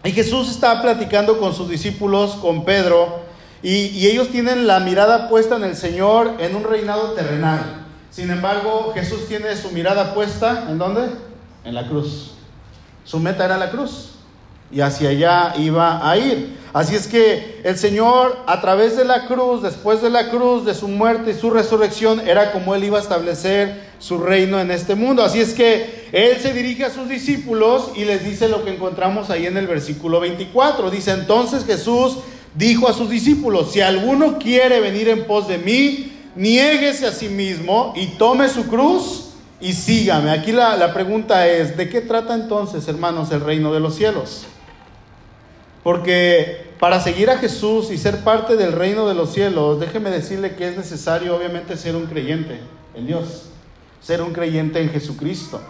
Y 0.02 0.12
Jesús 0.12 0.50
está 0.50 0.80
platicando 0.80 1.38
con 1.38 1.54
sus 1.54 1.68
discípulos, 1.68 2.30
con 2.36 2.64
Pedro, 2.64 3.26
y, 3.62 3.88
y 3.88 4.06
ellos 4.06 4.28
tienen 4.28 4.66
la 4.66 4.80
mirada 4.80 5.28
puesta 5.28 5.56
en 5.56 5.64
el 5.64 5.76
Señor 5.76 6.36
en 6.38 6.56
un 6.56 6.64
reinado 6.64 7.12
terrenal. 7.12 7.84
Sin 8.10 8.30
embargo, 8.30 8.92
Jesús 8.94 9.28
tiene 9.28 9.54
su 9.54 9.70
mirada 9.72 10.14
puesta 10.14 10.64
en 10.70 10.78
dónde? 10.78 11.10
En 11.64 11.74
la 11.74 11.86
cruz. 11.86 12.37
Su 13.08 13.18
meta 13.18 13.46
era 13.46 13.56
la 13.56 13.70
cruz 13.70 14.10
y 14.70 14.82
hacia 14.82 15.08
allá 15.08 15.54
iba 15.56 16.06
a 16.06 16.18
ir. 16.18 16.58
Así 16.74 16.94
es 16.94 17.06
que 17.06 17.62
el 17.64 17.78
Señor 17.78 18.36
a 18.46 18.60
través 18.60 18.98
de 18.98 19.06
la 19.06 19.26
cruz, 19.26 19.62
después 19.62 20.02
de 20.02 20.10
la 20.10 20.28
cruz, 20.28 20.66
de 20.66 20.74
su 20.74 20.88
muerte 20.88 21.30
y 21.30 21.34
su 21.34 21.48
resurrección, 21.48 22.20
era 22.28 22.52
como 22.52 22.74
Él 22.74 22.84
iba 22.84 22.98
a 22.98 23.00
establecer 23.00 23.88
su 23.98 24.18
reino 24.18 24.60
en 24.60 24.70
este 24.70 24.94
mundo. 24.94 25.24
Así 25.24 25.40
es 25.40 25.54
que 25.54 26.10
Él 26.12 26.36
se 26.38 26.52
dirige 26.52 26.84
a 26.84 26.90
sus 26.90 27.08
discípulos 27.08 27.92
y 27.96 28.04
les 28.04 28.22
dice 28.22 28.46
lo 28.46 28.62
que 28.62 28.74
encontramos 28.74 29.30
ahí 29.30 29.46
en 29.46 29.56
el 29.56 29.66
versículo 29.66 30.20
24. 30.20 30.90
Dice 30.90 31.12
entonces 31.12 31.64
Jesús 31.64 32.18
dijo 32.54 32.90
a 32.90 32.92
sus 32.92 33.08
discípulos, 33.08 33.72
si 33.72 33.80
alguno 33.80 34.36
quiere 34.36 34.80
venir 34.80 35.08
en 35.08 35.26
pos 35.26 35.48
de 35.48 35.56
mí, 35.56 36.12
niéguese 36.36 37.06
a 37.06 37.12
sí 37.12 37.30
mismo 37.30 37.94
y 37.96 38.18
tome 38.18 38.50
su 38.50 38.66
cruz 38.66 39.27
y 39.60 39.72
sígame. 39.72 40.30
Aquí 40.30 40.52
la, 40.52 40.92
pregunta 40.92 41.46
es, 41.48 41.76
¿de 41.76 41.88
qué 41.88 42.00
trata 42.00 42.34
entonces, 42.34 42.86
hermanos, 42.88 43.30
el 43.32 43.40
reino 43.40 43.72
de 43.72 43.80
los 43.80 43.94
cielos? 43.94 44.46
Porque 45.82 46.72
para 46.78 47.00
seguir 47.00 47.30
a 47.30 47.38
Jesús 47.38 47.90
y 47.90 47.98
ser 47.98 48.22
parte 48.22 48.56
del 48.56 48.72
reino 48.72 49.08
de 49.08 49.14
los 49.14 49.32
cielos, 49.32 49.80
déjeme 49.80 50.10
decirle 50.10 50.54
que 50.54 50.68
es 50.68 50.76
necesario 50.76 51.36
obviamente 51.36 51.76
ser 51.76 51.96
un 51.96 52.06
creyente 52.06 52.60
en 52.94 53.06
Dios, 53.06 53.46
ser 54.00 54.22
un 54.22 54.32
creyente 54.32 54.80
en 54.80 54.90
Jesucristo. 54.90 55.60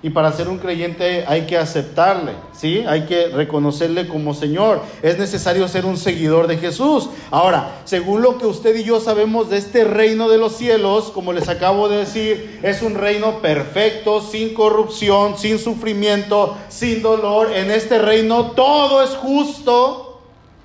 Y 0.00 0.10
para 0.10 0.30
ser 0.30 0.48
un 0.48 0.58
creyente 0.58 1.24
hay 1.26 1.46
que 1.46 1.58
aceptarle, 1.58 2.32
¿sí? 2.52 2.84
Hay 2.86 3.06
que 3.06 3.28
reconocerle 3.28 4.06
como 4.06 4.32
Señor. 4.32 4.80
Es 5.02 5.18
necesario 5.18 5.66
ser 5.66 5.84
un 5.86 5.96
seguidor 5.96 6.46
de 6.46 6.56
Jesús. 6.56 7.10
Ahora, 7.32 7.80
según 7.84 8.22
lo 8.22 8.38
que 8.38 8.46
usted 8.46 8.76
y 8.76 8.84
yo 8.84 9.00
sabemos 9.00 9.50
de 9.50 9.58
este 9.58 9.82
reino 9.82 10.28
de 10.28 10.38
los 10.38 10.56
cielos, 10.56 11.10
como 11.12 11.32
les 11.32 11.48
acabo 11.48 11.88
de 11.88 11.98
decir, 11.98 12.60
es 12.62 12.80
un 12.82 12.94
reino 12.94 13.40
perfecto, 13.40 14.20
sin 14.20 14.54
corrupción, 14.54 15.36
sin 15.36 15.58
sufrimiento, 15.58 16.56
sin 16.68 17.02
dolor. 17.02 17.52
En 17.52 17.72
este 17.72 17.98
reino 17.98 18.52
todo 18.52 19.02
es 19.02 19.10
justo. 19.10 20.20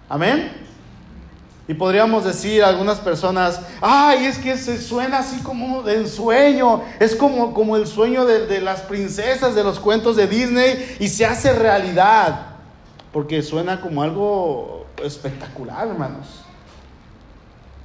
Amén. 0.09 0.62
Y 1.65 1.73
podríamos 1.75 2.25
decir 2.25 2.61
a 2.61 2.67
algunas 2.67 2.99
personas, 2.99 3.61
ay, 3.79 4.25
es 4.25 4.37
que 4.37 4.57
se 4.57 4.81
suena 4.81 5.19
así 5.19 5.41
como 5.43 5.81
de 5.81 5.95
ensueño, 5.95 6.81
es 6.99 7.15
como, 7.15 7.53
como 7.53 7.77
el 7.77 7.87
sueño 7.87 8.25
de, 8.25 8.47
de 8.47 8.59
las 8.59 8.81
princesas 8.81 9.55
de 9.55 9.63
los 9.63 9.79
cuentos 9.79 10.17
de 10.17 10.27
Disney 10.27 10.97
y 10.99 11.07
se 11.07 11.25
hace 11.25 11.53
realidad, 11.53 12.47
porque 13.13 13.41
suena 13.41 13.79
como 13.79 14.03
algo 14.03 14.87
espectacular, 15.01 15.87
hermanos. 15.87 16.41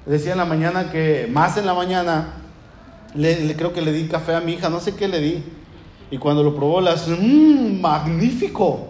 Decía 0.06 0.32
en 0.32 0.38
la 0.38 0.44
mañana 0.44 0.90
que, 0.90 1.28
más 1.30 1.56
en 1.56 1.64
la 1.64 1.74
mañana, 1.74 2.34
le, 3.14 3.54
creo 3.54 3.72
que 3.72 3.80
le 3.80 3.92
di 3.92 4.08
café 4.08 4.34
a 4.34 4.40
mi 4.40 4.54
hija, 4.54 4.70
no 4.70 4.80
sé 4.80 4.96
qué 4.96 5.06
le 5.06 5.20
di, 5.20 5.44
y 6.10 6.18
cuando 6.18 6.42
lo 6.42 6.56
probó, 6.56 6.80
las, 6.80 7.06
mmm, 7.06 7.80
magnífico, 7.80 8.88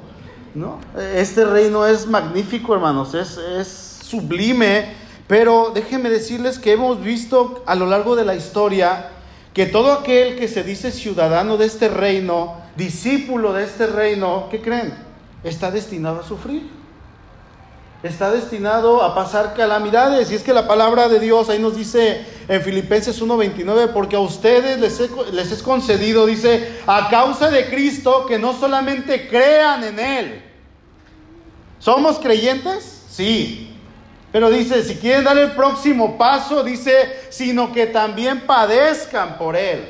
¿no? 0.55 0.79
Este 1.15 1.45
reino 1.45 1.85
es 1.85 2.07
magnífico, 2.07 2.73
hermanos, 2.73 3.13
es... 3.13 3.37
es 3.37 3.88
sublime, 4.09 4.95
pero 5.27 5.73
déjenme 5.75 6.09
decirles 6.09 6.59
que 6.59 6.73
hemos 6.73 7.03
visto 7.03 7.63
a 7.67 7.75
lo 7.75 7.87
largo 7.87 8.17
de 8.17 8.25
la 8.25 8.35
historia 8.35 9.11
que 9.53 9.67
todo 9.67 9.93
aquel 9.93 10.37
que 10.39 10.49
se 10.49 10.63
dice 10.63 10.91
ciudadano 10.93 11.57
de 11.57 11.67
este 11.67 11.89
reino, 11.89 12.57
discípulo 12.77 13.53
de 13.53 13.65
este 13.65 13.87
reino, 13.87 14.49
¿qué 14.51 14.63
creen? 14.63 14.95
Está 15.43 15.71
destinado 15.71 16.21
a 16.21 16.23
sufrir. 16.23 16.71
Está 18.03 18.31
destinado 18.31 19.03
a 19.03 19.17
pasar 19.17 19.55
calamidades. 19.55 20.31
Y 20.31 20.37
es 20.37 20.43
que 20.43 20.53
la 20.53 20.69
palabra 20.69 21.09
de 21.09 21.19
Dios 21.19 21.49
ahí 21.49 21.59
nos 21.59 21.77
dice 21.77 22.25
en 22.47 22.63
Filipenses 22.63 23.21
1:29, 23.21 23.93
porque 23.93 24.15
a 24.15 24.21
ustedes 24.21 24.79
les, 24.79 25.01
les 25.33 25.51
es 25.51 25.63
concedido, 25.63 26.25
dice, 26.25 26.79
a 26.87 27.09
causa 27.11 27.51
de 27.51 27.69
Cristo, 27.69 28.27
que 28.27 28.39
no 28.39 28.53
solamente 28.53 29.29
crean 29.29 29.83
en 29.83 29.99
Él. 29.99 30.43
¿Somos 31.81 32.21
creyentes? 32.21 33.03
Sí. 33.11 33.68
Pero 34.31 34.51
dice, 34.51 34.83
si 34.83 34.97
quieren 34.97 35.25
dar 35.25 35.39
el 35.39 35.53
próximo 35.53 36.19
paso, 36.19 36.63
dice, 36.63 36.93
sino 37.31 37.73
que 37.73 37.87
también 37.87 38.43
padezcan 38.43 39.39
por 39.39 39.57
él. 39.57 39.89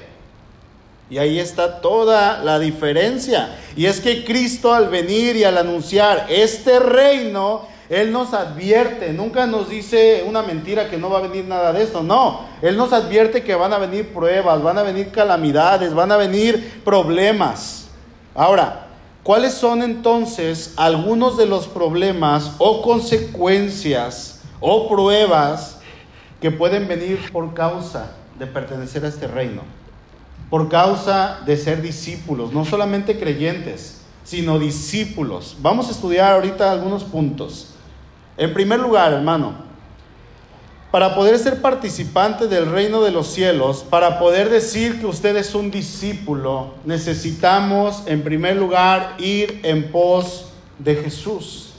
Y 1.10 1.18
ahí 1.18 1.38
está 1.38 1.80
toda 1.80 2.42
la 2.44 2.58
diferencia. 2.58 3.56
Y 3.76 3.86
es 3.86 4.00
que 4.00 4.24
Cristo 4.24 4.74
al 4.74 4.88
venir 4.88 5.36
y 5.36 5.44
al 5.44 5.56
anunciar 5.56 6.26
este 6.28 6.78
reino, 6.78 7.66
Él 7.88 8.12
nos 8.12 8.34
advierte, 8.34 9.14
nunca 9.14 9.46
nos 9.46 9.70
dice 9.70 10.22
una 10.26 10.42
mentira 10.42 10.90
que 10.90 10.98
no 10.98 11.08
va 11.08 11.20
a 11.20 11.22
venir 11.22 11.46
nada 11.46 11.72
de 11.72 11.82
esto. 11.82 12.02
No, 12.02 12.42
Él 12.60 12.76
nos 12.76 12.92
advierte 12.92 13.42
que 13.42 13.54
van 13.54 13.72
a 13.72 13.78
venir 13.78 14.12
pruebas, 14.12 14.62
van 14.62 14.76
a 14.76 14.82
venir 14.82 15.10
calamidades, 15.10 15.94
van 15.94 16.12
a 16.12 16.18
venir 16.18 16.82
problemas. 16.84 17.88
Ahora, 18.34 18.87
¿Cuáles 19.28 19.52
son 19.52 19.82
entonces 19.82 20.72
algunos 20.78 21.36
de 21.36 21.44
los 21.44 21.68
problemas 21.68 22.52
o 22.56 22.80
consecuencias 22.80 24.40
o 24.58 24.88
pruebas 24.88 25.80
que 26.40 26.50
pueden 26.50 26.88
venir 26.88 27.30
por 27.30 27.52
causa 27.52 28.12
de 28.38 28.46
pertenecer 28.46 29.04
a 29.04 29.08
este 29.08 29.26
reino? 29.26 29.60
Por 30.48 30.70
causa 30.70 31.40
de 31.44 31.58
ser 31.58 31.82
discípulos, 31.82 32.54
no 32.54 32.64
solamente 32.64 33.18
creyentes, 33.18 34.00
sino 34.24 34.58
discípulos. 34.58 35.58
Vamos 35.60 35.88
a 35.88 35.90
estudiar 35.90 36.32
ahorita 36.32 36.72
algunos 36.72 37.04
puntos. 37.04 37.74
En 38.38 38.54
primer 38.54 38.80
lugar, 38.80 39.12
hermano, 39.12 39.67
para 40.90 41.14
poder 41.14 41.38
ser 41.38 41.60
participante 41.60 42.46
del 42.46 42.70
reino 42.70 43.02
de 43.02 43.10
los 43.10 43.26
cielos, 43.26 43.84
para 43.88 44.18
poder 44.18 44.48
decir 44.48 44.98
que 45.00 45.06
usted 45.06 45.36
es 45.36 45.54
un 45.54 45.70
discípulo, 45.70 46.74
necesitamos 46.84 48.02
en 48.06 48.22
primer 48.22 48.56
lugar 48.56 49.14
ir 49.18 49.60
en 49.64 49.90
pos 49.90 50.46
de 50.78 50.96
Jesús. 50.96 51.74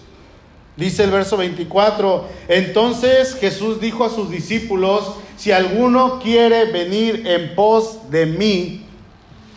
Dice 0.77 1.03
el 1.03 1.11
verso 1.11 1.35
24, 1.35 2.25
entonces 2.47 3.35
Jesús 3.35 3.81
dijo 3.81 4.05
a 4.05 4.09
sus 4.09 4.29
discípulos, 4.29 5.11
si 5.35 5.51
alguno 5.51 6.19
quiere 6.19 6.71
venir 6.71 7.25
en 7.25 7.55
pos 7.55 8.09
de 8.11 8.25
mí, 8.27 8.85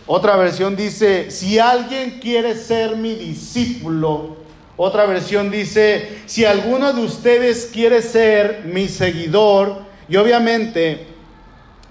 otra 0.07 0.37
versión 0.37 0.75
dice, 0.75 1.31
si 1.31 1.59
alguien 1.59 2.19
quiere 2.21 2.57
ser 2.57 2.97
mi 2.97 3.15
discípulo, 3.15 4.42
otra 4.77 5.07
versión 5.07 5.51
dice, 5.51 6.23
si 6.27 6.45
alguno 6.45 6.93
de 6.93 7.03
ustedes 7.03 7.71
quiere 7.73 8.03
ser 8.03 8.63
mi 8.65 8.89
seguidor, 8.89 9.83
y 10.09 10.17
obviamente 10.17 11.07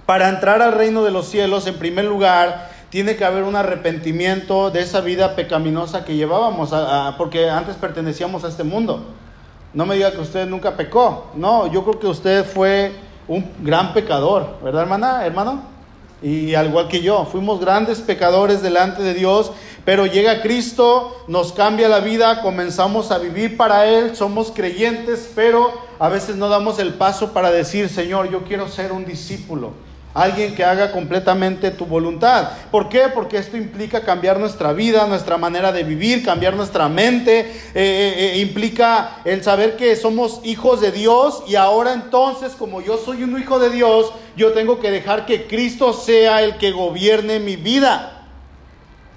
para 0.05 0.29
entrar 0.29 0.61
al 0.61 0.73
reino 0.73 1.03
de 1.03 1.11
los 1.11 1.27
cielos, 1.27 1.67
en 1.67 1.79
primer 1.79 2.05
lugar, 2.05 2.69
tiene 2.89 3.15
que 3.15 3.23
haber 3.23 3.43
un 3.43 3.55
arrepentimiento 3.55 4.69
de 4.69 4.81
esa 4.81 4.99
vida 4.99 5.35
pecaminosa 5.35 6.03
que 6.03 6.15
llevábamos, 6.15 6.73
porque 7.17 7.49
antes 7.49 7.75
pertenecíamos 7.77 8.43
a 8.43 8.49
este 8.49 8.63
mundo. 8.63 9.05
No 9.73 9.85
me 9.85 9.95
diga 9.95 10.11
que 10.11 10.19
usted 10.19 10.45
nunca 10.47 10.75
pecó. 10.75 11.31
No, 11.35 11.71
yo 11.71 11.83
creo 11.85 11.99
que 11.99 12.07
usted 12.07 12.43
fue 12.43 12.91
un 13.27 13.49
gran 13.61 13.93
pecador, 13.93 14.57
¿verdad, 14.61 14.81
hermana, 14.81 15.25
hermano? 15.25 15.70
Y 16.21 16.53
al 16.53 16.67
igual 16.67 16.87
que 16.87 17.01
yo, 17.01 17.25
fuimos 17.25 17.59
grandes 17.59 17.99
pecadores 17.99 18.61
delante 18.61 19.01
de 19.01 19.15
Dios, 19.15 19.51
pero 19.85 20.05
llega 20.05 20.41
Cristo, 20.41 21.15
nos 21.27 21.51
cambia 21.51 21.89
la 21.89 21.99
vida, 21.99 22.41
comenzamos 22.41 23.09
a 23.11 23.17
vivir 23.17 23.57
para 23.57 23.87
Él, 23.87 24.15
somos 24.15 24.51
creyentes, 24.51 25.31
pero 25.33 25.71
a 25.97 26.09
veces 26.09 26.35
no 26.35 26.49
damos 26.49 26.77
el 26.77 26.93
paso 26.93 27.33
para 27.33 27.51
decir, 27.51 27.89
Señor, 27.89 28.29
yo 28.29 28.43
quiero 28.43 28.67
ser 28.67 28.91
un 28.91 29.05
discípulo. 29.05 29.71
Alguien 30.13 30.53
que 30.55 30.65
haga 30.65 30.91
completamente 30.91 31.71
tu 31.71 31.85
voluntad. 31.85 32.49
¿Por 32.69 32.89
qué? 32.89 33.03
Porque 33.13 33.37
esto 33.37 33.55
implica 33.55 34.01
cambiar 34.01 34.39
nuestra 34.39 34.73
vida, 34.73 35.07
nuestra 35.07 35.37
manera 35.37 35.71
de 35.71 35.83
vivir, 35.83 36.25
cambiar 36.25 36.55
nuestra 36.55 36.89
mente. 36.89 37.39
Eh, 37.39 37.45
eh, 37.75 38.31
eh, 38.33 38.37
implica 38.39 39.21
el 39.23 39.41
saber 39.41 39.77
que 39.77 39.95
somos 39.95 40.41
hijos 40.43 40.81
de 40.81 40.91
Dios 40.91 41.43
y 41.47 41.55
ahora 41.55 41.93
entonces, 41.93 42.53
como 42.53 42.81
yo 42.81 42.97
soy 42.97 43.23
un 43.23 43.39
hijo 43.39 43.57
de 43.59 43.69
Dios, 43.69 44.11
yo 44.35 44.51
tengo 44.51 44.79
que 44.81 44.91
dejar 44.91 45.25
que 45.25 45.47
Cristo 45.47 45.93
sea 45.93 46.41
el 46.41 46.57
que 46.57 46.71
gobierne 46.71 47.39
mi 47.39 47.55
vida. 47.55 48.17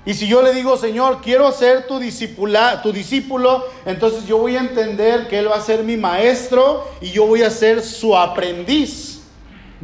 Y 0.06 0.14
si 0.14 0.28
yo 0.28 0.42
le 0.42 0.52
digo, 0.52 0.76
Señor, 0.76 1.20
quiero 1.22 1.50
ser 1.50 1.86
tu, 1.86 1.98
discípula, 1.98 2.82
tu 2.82 2.92
discípulo, 2.92 3.64
entonces 3.86 4.26
yo 4.26 4.36
voy 4.38 4.56
a 4.56 4.60
entender 4.60 5.28
que 5.28 5.38
Él 5.38 5.50
va 5.50 5.56
a 5.56 5.60
ser 5.62 5.82
mi 5.82 5.96
maestro 5.96 6.86
y 7.00 7.10
yo 7.10 7.26
voy 7.26 7.42
a 7.42 7.50
ser 7.50 7.82
su 7.82 8.14
aprendiz. 8.16 9.13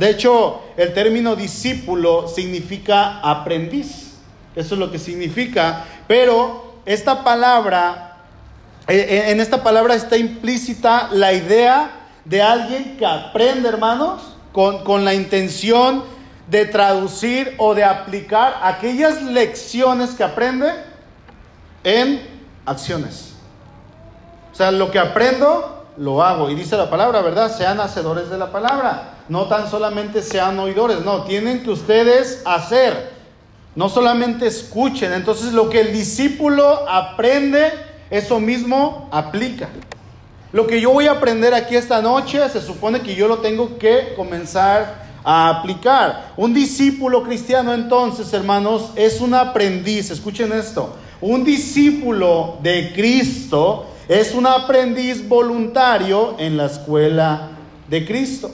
De 0.00 0.08
hecho, 0.08 0.62
el 0.78 0.94
término 0.94 1.36
discípulo 1.36 2.26
significa 2.26 3.20
aprendiz. 3.20 4.14
Eso 4.56 4.74
es 4.74 4.80
lo 4.80 4.90
que 4.90 4.98
significa. 4.98 5.84
Pero 6.08 6.76
esta 6.86 7.22
palabra, 7.22 8.16
eh, 8.88 8.96
eh, 8.96 9.30
en 9.30 9.40
esta 9.40 9.62
palabra 9.62 9.94
está 9.94 10.16
implícita 10.16 11.10
la 11.12 11.34
idea 11.34 11.90
de 12.24 12.40
alguien 12.40 12.96
que 12.96 13.04
aprende, 13.04 13.68
hermanos, 13.68 14.36
con, 14.52 14.84
con 14.84 15.04
la 15.04 15.12
intención 15.12 16.04
de 16.48 16.64
traducir 16.64 17.54
o 17.58 17.74
de 17.74 17.84
aplicar 17.84 18.58
aquellas 18.62 19.20
lecciones 19.20 20.12
que 20.12 20.24
aprende 20.24 20.72
en 21.84 22.26
acciones. 22.64 23.34
O 24.50 24.54
sea, 24.54 24.70
lo 24.70 24.90
que 24.90 24.98
aprendo, 24.98 25.88
lo 25.98 26.22
hago. 26.22 26.48
Y 26.48 26.54
dice 26.54 26.78
la 26.78 26.88
palabra, 26.88 27.20
¿verdad? 27.20 27.54
Sean 27.54 27.80
hacedores 27.80 28.30
de 28.30 28.38
la 28.38 28.50
palabra 28.50 29.19
no 29.30 29.46
tan 29.46 29.70
solamente 29.70 30.22
sean 30.22 30.58
oidores, 30.58 31.04
no, 31.04 31.22
tienen 31.22 31.62
que 31.62 31.70
ustedes 31.70 32.42
hacer, 32.44 33.12
no 33.74 33.88
solamente 33.88 34.46
escuchen. 34.46 35.12
Entonces 35.12 35.52
lo 35.52 35.70
que 35.70 35.80
el 35.80 35.92
discípulo 35.92 36.86
aprende, 36.88 37.72
eso 38.10 38.40
mismo 38.40 39.08
aplica. 39.12 39.68
Lo 40.52 40.66
que 40.66 40.80
yo 40.80 40.90
voy 40.90 41.06
a 41.06 41.12
aprender 41.12 41.54
aquí 41.54 41.76
esta 41.76 42.02
noche, 42.02 42.46
se 42.48 42.60
supone 42.60 43.00
que 43.00 43.14
yo 43.14 43.28
lo 43.28 43.38
tengo 43.38 43.78
que 43.78 44.14
comenzar 44.16 45.04
a 45.22 45.48
aplicar. 45.48 46.32
Un 46.36 46.52
discípulo 46.52 47.22
cristiano 47.22 47.72
entonces, 47.72 48.32
hermanos, 48.32 48.90
es 48.96 49.20
un 49.20 49.32
aprendiz, 49.32 50.10
escuchen 50.10 50.52
esto, 50.52 50.96
un 51.20 51.44
discípulo 51.44 52.58
de 52.62 52.92
Cristo 52.92 53.86
es 54.10 54.34
un 54.34 54.44
aprendiz 54.44 55.28
voluntario 55.28 56.34
en 56.36 56.56
la 56.56 56.66
escuela 56.66 57.50
de 57.88 58.04
Cristo. 58.04 58.50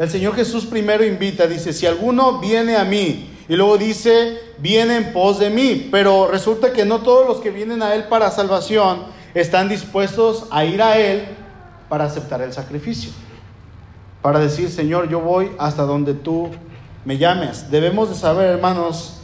El 0.00 0.08
Señor 0.08 0.34
Jesús 0.34 0.64
primero 0.64 1.04
invita, 1.04 1.46
dice, 1.46 1.74
si 1.74 1.84
alguno 1.84 2.38
viene 2.38 2.74
a 2.78 2.84
mí, 2.84 3.28
y 3.46 3.54
luego 3.54 3.76
dice, 3.76 4.38
viene 4.56 4.96
en 4.96 5.12
pos 5.12 5.38
de 5.38 5.50
mí, 5.50 5.90
pero 5.92 6.26
resulta 6.26 6.72
que 6.72 6.86
no 6.86 7.02
todos 7.02 7.28
los 7.28 7.40
que 7.40 7.50
vienen 7.50 7.82
a 7.82 7.94
Él 7.94 8.04
para 8.04 8.30
salvación 8.30 9.02
están 9.34 9.68
dispuestos 9.68 10.46
a 10.50 10.64
ir 10.64 10.80
a 10.80 10.98
Él 10.98 11.26
para 11.90 12.06
aceptar 12.06 12.40
el 12.40 12.54
sacrificio. 12.54 13.10
Para 14.22 14.38
decir, 14.38 14.70
Señor, 14.70 15.10
yo 15.10 15.20
voy 15.20 15.50
hasta 15.58 15.82
donde 15.82 16.14
tú 16.14 16.48
me 17.04 17.18
llames. 17.18 17.70
Debemos 17.70 18.08
de 18.08 18.14
saber, 18.14 18.46
hermanos, 18.46 19.20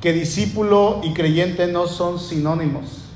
que 0.00 0.14
discípulo 0.14 1.02
y 1.02 1.12
creyente 1.12 1.66
no 1.66 1.86
son 1.86 2.18
sinónimos. 2.18 3.10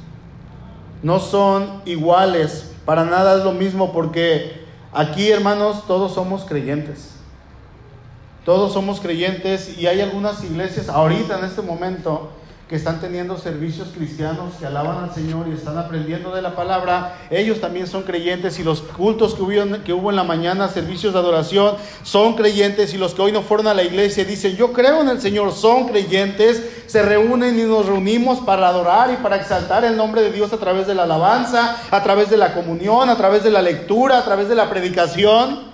No 1.02 1.20
son 1.20 1.80
iguales. 1.86 2.72
Para 2.84 3.06
nada 3.06 3.38
es 3.38 3.44
lo 3.44 3.52
mismo 3.52 3.94
porque 3.94 4.57
aquí, 4.98 5.30
hermanos, 5.30 5.86
todos 5.86 6.12
somos 6.12 6.44
creyentes. 6.44 7.12
Todos 8.44 8.72
somos 8.72 8.98
creyentes 8.98 9.78
y 9.78 9.86
hay 9.86 10.00
algunas 10.00 10.42
iglesias 10.42 10.88
ahorita 10.88 11.38
en 11.38 11.44
este 11.44 11.62
momento 11.62 12.30
que 12.68 12.76
están 12.76 13.00
teniendo 13.00 13.38
servicios 13.38 13.88
cristianos, 13.96 14.52
que 14.60 14.66
alaban 14.66 15.04
al 15.04 15.14
Señor 15.14 15.48
y 15.48 15.52
están 15.52 15.78
aprendiendo 15.78 16.34
de 16.34 16.42
la 16.42 16.54
palabra, 16.54 17.16
ellos 17.30 17.62
también 17.62 17.86
son 17.86 18.02
creyentes 18.02 18.58
y 18.58 18.62
los 18.62 18.82
cultos 18.82 19.34
que 19.34 19.40
hubo, 19.40 19.82
que 19.84 19.94
hubo 19.94 20.10
en 20.10 20.16
la 20.16 20.24
mañana, 20.24 20.68
servicios 20.68 21.14
de 21.14 21.18
adoración, 21.18 21.76
son 22.02 22.34
creyentes 22.34 22.92
y 22.92 22.98
los 22.98 23.14
que 23.14 23.22
hoy 23.22 23.32
no 23.32 23.40
fueron 23.40 23.68
a 23.68 23.74
la 23.74 23.84
iglesia 23.84 24.22
dicen, 24.26 24.54
yo 24.54 24.74
creo 24.74 25.00
en 25.00 25.08
el 25.08 25.18
Señor, 25.18 25.52
son 25.52 25.88
creyentes, 25.88 26.82
se 26.86 27.02
reúnen 27.02 27.58
y 27.58 27.62
nos 27.62 27.86
reunimos 27.86 28.40
para 28.40 28.68
adorar 28.68 29.10
y 29.14 29.16
para 29.16 29.36
exaltar 29.36 29.86
el 29.86 29.96
nombre 29.96 30.20
de 30.20 30.30
Dios 30.30 30.52
a 30.52 30.58
través 30.58 30.86
de 30.86 30.94
la 30.94 31.04
alabanza, 31.04 31.74
a 31.90 32.02
través 32.02 32.28
de 32.28 32.36
la 32.36 32.52
comunión, 32.52 33.08
a 33.08 33.16
través 33.16 33.42
de 33.44 33.50
la 33.50 33.62
lectura, 33.62 34.18
a 34.18 34.24
través 34.26 34.46
de 34.46 34.54
la 34.54 34.68
predicación. 34.68 35.68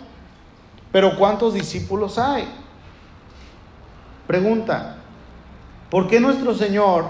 Pero 0.92 1.16
¿cuántos 1.18 1.54
discípulos 1.54 2.18
hay? 2.20 2.48
Pregunta, 4.28 4.98
¿Por 5.94 6.08
qué 6.08 6.18
nuestro 6.18 6.56
Señor 6.56 7.04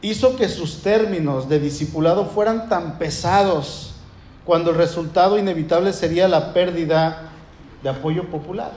hizo 0.00 0.34
que 0.34 0.48
sus 0.48 0.80
términos 0.80 1.46
de 1.46 1.60
discipulado 1.60 2.24
fueran 2.24 2.70
tan 2.70 2.96
pesados 2.96 3.96
cuando 4.46 4.70
el 4.70 4.78
resultado 4.78 5.38
inevitable 5.38 5.92
sería 5.92 6.26
la 6.26 6.54
pérdida 6.54 7.32
de 7.82 7.90
apoyo 7.90 8.30
popular? 8.30 8.72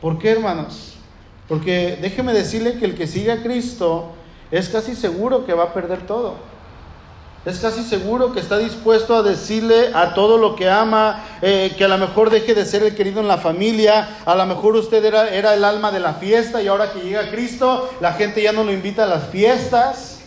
¿Por 0.00 0.18
qué, 0.18 0.32
hermanos? 0.32 0.94
Porque 1.46 1.96
déjeme 2.02 2.32
decirle 2.32 2.80
que 2.80 2.86
el 2.86 2.96
que 2.96 3.06
sigue 3.06 3.30
a 3.30 3.40
Cristo 3.44 4.10
es 4.50 4.68
casi 4.68 4.96
seguro 4.96 5.46
que 5.46 5.54
va 5.54 5.66
a 5.66 5.74
perder 5.74 6.04
todo 6.08 6.34
es 7.44 7.58
casi 7.58 7.82
seguro 7.82 8.32
que 8.32 8.38
está 8.38 8.58
dispuesto 8.58 9.16
a 9.16 9.22
decirle 9.22 9.90
a 9.94 10.14
todo 10.14 10.38
lo 10.38 10.54
que 10.54 10.70
ama, 10.70 11.24
eh, 11.42 11.74
que 11.76 11.84
a 11.84 11.88
lo 11.88 11.98
mejor 11.98 12.30
deje 12.30 12.54
de 12.54 12.64
ser 12.64 12.84
el 12.84 12.94
querido 12.94 13.20
en 13.20 13.26
la 13.26 13.38
familia, 13.38 14.18
a 14.24 14.36
lo 14.36 14.46
mejor 14.46 14.76
usted 14.76 15.04
era, 15.04 15.28
era 15.28 15.52
el 15.54 15.64
alma 15.64 15.90
de 15.90 15.98
la 15.98 16.14
fiesta 16.14 16.62
y 16.62 16.68
ahora 16.68 16.92
que 16.92 17.00
llega 17.00 17.30
Cristo, 17.30 17.90
la 18.00 18.12
gente 18.12 18.42
ya 18.42 18.52
no 18.52 18.62
lo 18.62 18.72
invita 18.72 19.04
a 19.04 19.08
las 19.08 19.28
fiestas. 19.28 20.20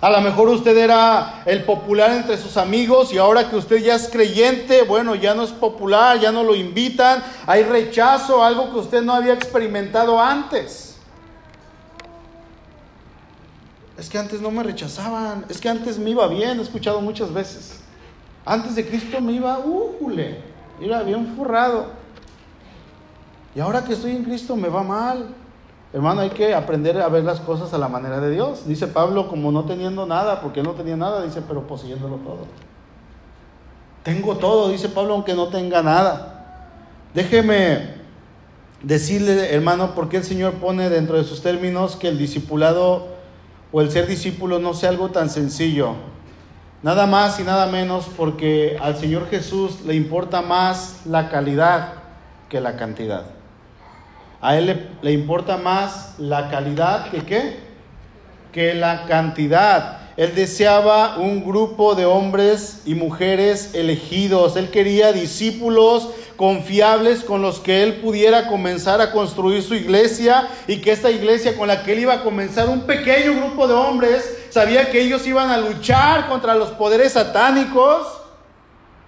A 0.00 0.10
lo 0.10 0.20
mejor 0.22 0.48
usted 0.48 0.76
era 0.76 1.42
el 1.46 1.64
popular 1.64 2.10
entre 2.10 2.36
sus 2.36 2.56
amigos 2.56 3.12
y 3.12 3.18
ahora 3.18 3.48
que 3.48 3.56
usted 3.56 3.78
ya 3.78 3.94
es 3.94 4.08
creyente, 4.08 4.82
bueno, 4.82 5.14
ya 5.14 5.34
no 5.34 5.44
es 5.44 5.50
popular, 5.50 6.18
ya 6.20 6.32
no 6.32 6.42
lo 6.42 6.54
invitan, 6.54 7.22
hay 7.46 7.62
rechazo, 7.62 8.42
algo 8.42 8.70
que 8.70 8.78
usted 8.78 9.02
no 9.02 9.14
había 9.14 9.34
experimentado 9.34 10.20
antes. 10.20 10.93
Es 13.96 14.08
que 14.08 14.18
antes 14.18 14.40
no 14.40 14.50
me 14.50 14.62
rechazaban, 14.62 15.44
es 15.48 15.60
que 15.60 15.68
antes 15.68 15.98
me 15.98 16.10
iba 16.10 16.26
bien, 16.26 16.58
he 16.58 16.62
escuchado 16.62 17.00
muchas 17.00 17.32
veces. 17.32 17.80
Antes 18.44 18.74
de 18.74 18.86
Cristo 18.86 19.20
me 19.20 19.32
iba, 19.32 19.58
¡újule! 19.58 20.38
Iba 20.80 21.02
bien 21.02 21.34
forrado. 21.36 21.86
Y 23.54 23.60
ahora 23.60 23.84
que 23.84 23.92
estoy 23.92 24.12
en 24.12 24.24
Cristo 24.24 24.56
me 24.56 24.68
va 24.68 24.82
mal. 24.82 25.28
Hermano, 25.92 26.22
hay 26.22 26.30
que 26.30 26.52
aprender 26.52 27.00
a 27.00 27.08
ver 27.08 27.22
las 27.22 27.38
cosas 27.38 27.72
a 27.72 27.78
la 27.78 27.88
manera 27.88 28.18
de 28.18 28.32
Dios. 28.32 28.66
Dice 28.66 28.88
Pablo, 28.88 29.28
como 29.28 29.52
no 29.52 29.64
teniendo 29.64 30.06
nada, 30.06 30.40
porque 30.40 30.62
no 30.62 30.72
tenía 30.72 30.96
nada, 30.96 31.22
dice, 31.22 31.40
pero 31.46 31.66
poseyéndolo 31.68 32.16
todo. 32.16 32.46
Tengo 34.02 34.36
todo, 34.36 34.70
dice 34.70 34.88
Pablo, 34.88 35.14
aunque 35.14 35.34
no 35.34 35.48
tenga 35.48 35.82
nada. 35.82 36.70
Déjeme 37.14 37.94
decirle, 38.82 39.54
hermano, 39.54 39.94
por 39.94 40.08
qué 40.08 40.16
el 40.16 40.24
Señor 40.24 40.54
pone 40.54 40.90
dentro 40.90 41.16
de 41.16 41.22
sus 41.22 41.40
términos 41.40 41.94
que 41.94 42.08
el 42.08 42.18
discipulado 42.18 43.13
o 43.76 43.80
el 43.80 43.90
ser 43.90 44.06
discípulo 44.06 44.60
no 44.60 44.72
sea 44.72 44.90
algo 44.90 45.08
tan 45.08 45.28
sencillo. 45.28 45.96
Nada 46.84 47.08
más 47.08 47.40
y 47.40 47.42
nada 47.42 47.66
menos 47.66 48.08
porque 48.16 48.78
al 48.80 48.96
Señor 48.96 49.28
Jesús 49.28 49.80
le 49.84 49.96
importa 49.96 50.42
más 50.42 51.00
la 51.06 51.28
calidad 51.28 51.94
que 52.48 52.60
la 52.60 52.76
cantidad. 52.76 53.24
A 54.40 54.56
Él 54.56 54.66
le, 54.66 54.86
le 55.02 55.10
importa 55.10 55.56
más 55.56 56.14
la 56.18 56.50
calidad 56.50 57.10
que 57.10 57.24
qué? 57.24 57.56
Que 58.52 58.74
la 58.74 59.06
cantidad. 59.06 60.02
Él 60.16 60.36
deseaba 60.36 61.16
un 61.18 61.44
grupo 61.44 61.96
de 61.96 62.06
hombres 62.06 62.82
y 62.86 62.94
mujeres 62.94 63.74
elegidos. 63.74 64.54
Él 64.54 64.70
quería 64.70 65.12
discípulos 65.12 66.10
confiables 66.36 67.22
con 67.24 67.42
los 67.42 67.60
que 67.60 67.82
él 67.82 67.96
pudiera 67.96 68.48
comenzar 68.48 69.00
a 69.00 69.12
construir 69.12 69.62
su 69.62 69.74
iglesia 69.74 70.48
y 70.66 70.80
que 70.80 70.92
esta 70.92 71.10
iglesia 71.10 71.56
con 71.56 71.68
la 71.68 71.82
que 71.82 71.92
él 71.92 72.00
iba 72.00 72.14
a 72.14 72.22
comenzar 72.22 72.68
un 72.68 72.82
pequeño 72.82 73.34
grupo 73.34 73.68
de 73.68 73.74
hombres 73.74 74.46
sabía 74.50 74.90
que 74.90 75.00
ellos 75.00 75.26
iban 75.26 75.50
a 75.50 75.58
luchar 75.58 76.28
contra 76.28 76.54
los 76.54 76.70
poderes 76.70 77.12
satánicos 77.12 78.06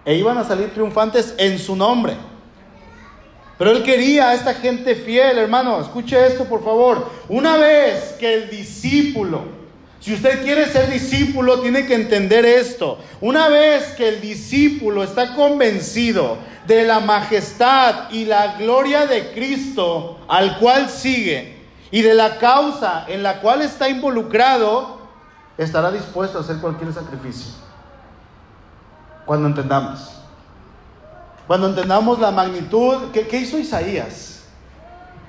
e 0.05 0.15
iban 0.15 0.39
a 0.39 0.45
salir 0.45 0.73
triunfantes 0.73 1.35
en 1.39 1.59
su 1.59 1.75
nombre. 1.75 2.15
Pero 3.59 3.71
él 3.71 3.83
quería 3.83 4.31
a 4.31 4.35
esta 4.35 4.55
gente 4.55 4.95
fiel, 4.95 5.39
hermano, 5.39 5.81
escuche 5.81 6.27
esto 6.27 6.45
por 6.45 6.63
favor. 6.63 7.11
Una 7.29 7.57
vez 7.57 8.15
que 8.21 8.35
el 8.35 8.51
discípulo 8.51 9.56
si 10.01 10.15
usted 10.15 10.43
quiere 10.43 10.67
ser 10.67 10.91
discípulo, 10.91 11.61
tiene 11.61 11.87
que 11.87 11.95
entender 11.95 12.45
esto. 12.45 12.99
Una 13.21 13.49
vez 13.49 13.89
que 13.97 14.09
el 14.09 14.21
discípulo 14.21 15.03
está 15.03 15.35
convencido 15.35 16.39
de 16.67 16.85
la 16.85 17.01
majestad 17.01 18.11
y 18.11 18.25
la 18.25 18.57
gloria 18.57 19.07
de 19.07 19.33
Cristo 19.33 20.19
al 20.29 20.59
cual 20.59 20.91
sigue 20.91 21.57
y 21.91 22.03
de 22.03 22.15
la 22.15 22.39
causa 22.39 23.05
en 23.09 23.23
la 23.23 23.41
cual 23.41 23.63
está 23.63 23.89
involucrado, 23.89 24.99
estará 25.57 25.91
dispuesto 25.91 26.39
a 26.39 26.41
hacer 26.43 26.59
cualquier 26.59 26.93
sacrificio. 26.93 27.53
Cuando 29.25 29.49
entendamos. 29.49 30.13
Cuando 31.47 31.69
entendamos 31.69 32.19
la 32.19 32.33
magnitud, 32.33 33.11
¿qué, 33.13 33.39
hizo 33.39 33.59
Isaías? 33.59 34.45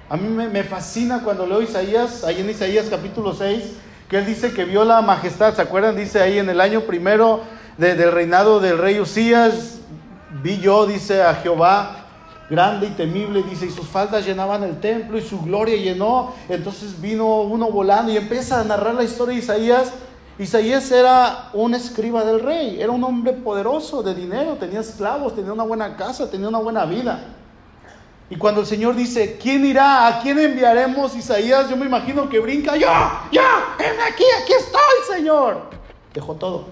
A 0.10 0.18
mí 0.18 0.28
me, 0.28 0.48
me 0.48 0.64
fascina 0.64 1.22
cuando 1.24 1.46
leo 1.46 1.62
Isaías, 1.62 2.24
ahí 2.24 2.42
en 2.42 2.50
Isaías 2.50 2.88
capítulo 2.90 3.34
6, 3.34 3.64
que 4.10 4.18
él 4.18 4.26
dice 4.26 4.54
que 4.54 4.66
vio 4.66 4.86
la 4.86 5.02
majestad, 5.02 5.54
¿se 5.54 5.62
acuerdan? 5.62 5.96
Dice 5.96 6.22
ahí 6.22 6.40
en 6.40 6.50
el 6.50 6.62
año 6.62 6.82
primero 6.82 7.42
del 7.78 8.12
reinado 8.12 8.60
del 8.60 8.78
rey 8.78 9.00
Usías, 9.00 9.80
vi 10.42 10.60
yo, 10.60 10.86
dice 10.86 11.22
a 11.22 11.36
Jehová, 11.36 12.06
grande 12.50 12.88
y 12.88 12.90
temible, 12.92 13.44
dice, 13.44 13.66
y 13.66 13.70
sus 13.70 13.88
faldas 13.88 14.26
llenaban 14.26 14.64
el 14.64 14.80
templo 14.80 15.18
y 15.18 15.22
su 15.22 15.42
gloria 15.42 15.76
llenó. 15.76 16.34
Entonces 16.48 17.00
vino 17.00 17.42
uno 17.42 17.70
volando 17.70 18.12
y 18.12 18.18
empieza 18.18 18.62
a 18.62 18.64
narrar 18.64 18.96
la 18.96 19.04
historia 19.04 19.36
de 19.36 19.42
Isaías. 19.42 19.92
Isaías 20.40 20.90
era 20.92 21.50
un 21.54 21.74
escriba 21.74 22.24
del 22.24 22.40
rey, 22.40 22.80
era 22.80 22.92
un 22.92 23.04
hombre 23.04 23.34
poderoso 23.34 24.04
de 24.04 24.14
dinero, 24.14 24.56
tenía 24.60 24.80
esclavos, 24.80 25.36
tenía 25.36 25.52
una 25.52 25.64
buena 25.64 25.98
casa, 25.98 26.30
tenía 26.30 26.48
una 26.48 26.60
buena 26.60 26.86
vida. 26.86 27.20
Y 28.30 28.36
cuando 28.36 28.62
el 28.62 28.68
Señor 28.68 28.96
dice, 28.96 29.38
¿quién 29.42 29.66
irá? 29.66 30.08
¿A 30.08 30.22
quién 30.22 30.38
enviaremos? 30.38 31.16
Isaías, 31.16 31.70
yo 31.70 31.78
me 31.78 31.86
imagino 31.86 32.28
que 32.28 32.40
brinca, 32.40 32.76
yo, 32.76 32.88
yo, 33.32 33.42
aquí, 33.42 34.24
aquí 34.42 34.54
estoy, 34.54 35.16
Señor. 35.16 35.70
Dejó 36.14 36.36
todo. 36.36 36.66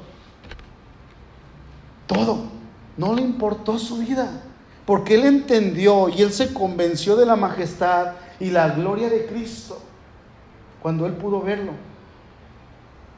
Todo. 2.08 2.44
No 2.98 3.13
le 3.13 3.22
importó 3.22 3.80
su 3.80 3.98
vida. 4.00 4.41
Porque 4.86 5.15
él 5.15 5.26
entendió 5.26 6.10
y 6.10 6.22
él 6.22 6.32
se 6.32 6.54
convenció 6.54 7.15
de 7.15 7.26
la 7.26 7.36
majestad 7.36 8.13
y 8.39 8.52
la 8.52 8.70
gloria 8.70 9.10
de 9.10 9.26
Cristo 9.26 9.82
cuando 10.82 11.06
él 11.08 11.13
pudo 11.13 11.41
verlo. 11.41 11.72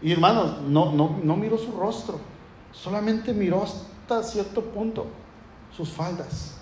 Y 0.02 0.14
hermanos, 0.14 0.62
no, 0.62 0.94
no, 0.94 1.20
no 1.24 1.36
miró 1.36 1.58
su 1.58 1.72
rostro, 1.72 2.20
solamente 2.72 3.34
miró 3.34 3.64
hasta 3.64 4.24
cierto 4.24 4.62
punto 4.62 5.08
sus 5.76 5.90
faldas. 5.90 6.57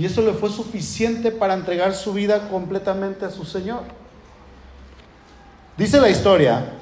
Y 0.00 0.06
eso 0.06 0.22
le 0.22 0.32
fue 0.32 0.48
suficiente 0.48 1.30
para 1.30 1.52
entregar 1.52 1.94
su 1.94 2.14
vida 2.14 2.48
completamente 2.48 3.26
a 3.26 3.30
su 3.30 3.44
Señor. 3.44 3.82
Dice 5.76 6.00
la 6.00 6.08
historia, 6.08 6.72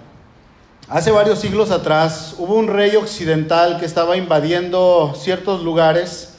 hace 0.88 1.10
varios 1.10 1.40
siglos 1.40 1.72
atrás 1.72 2.36
hubo 2.38 2.54
un 2.54 2.68
rey 2.68 2.94
occidental 2.94 3.80
que 3.80 3.86
estaba 3.86 4.16
invadiendo 4.16 5.14
ciertos 5.16 5.64
lugares 5.64 6.34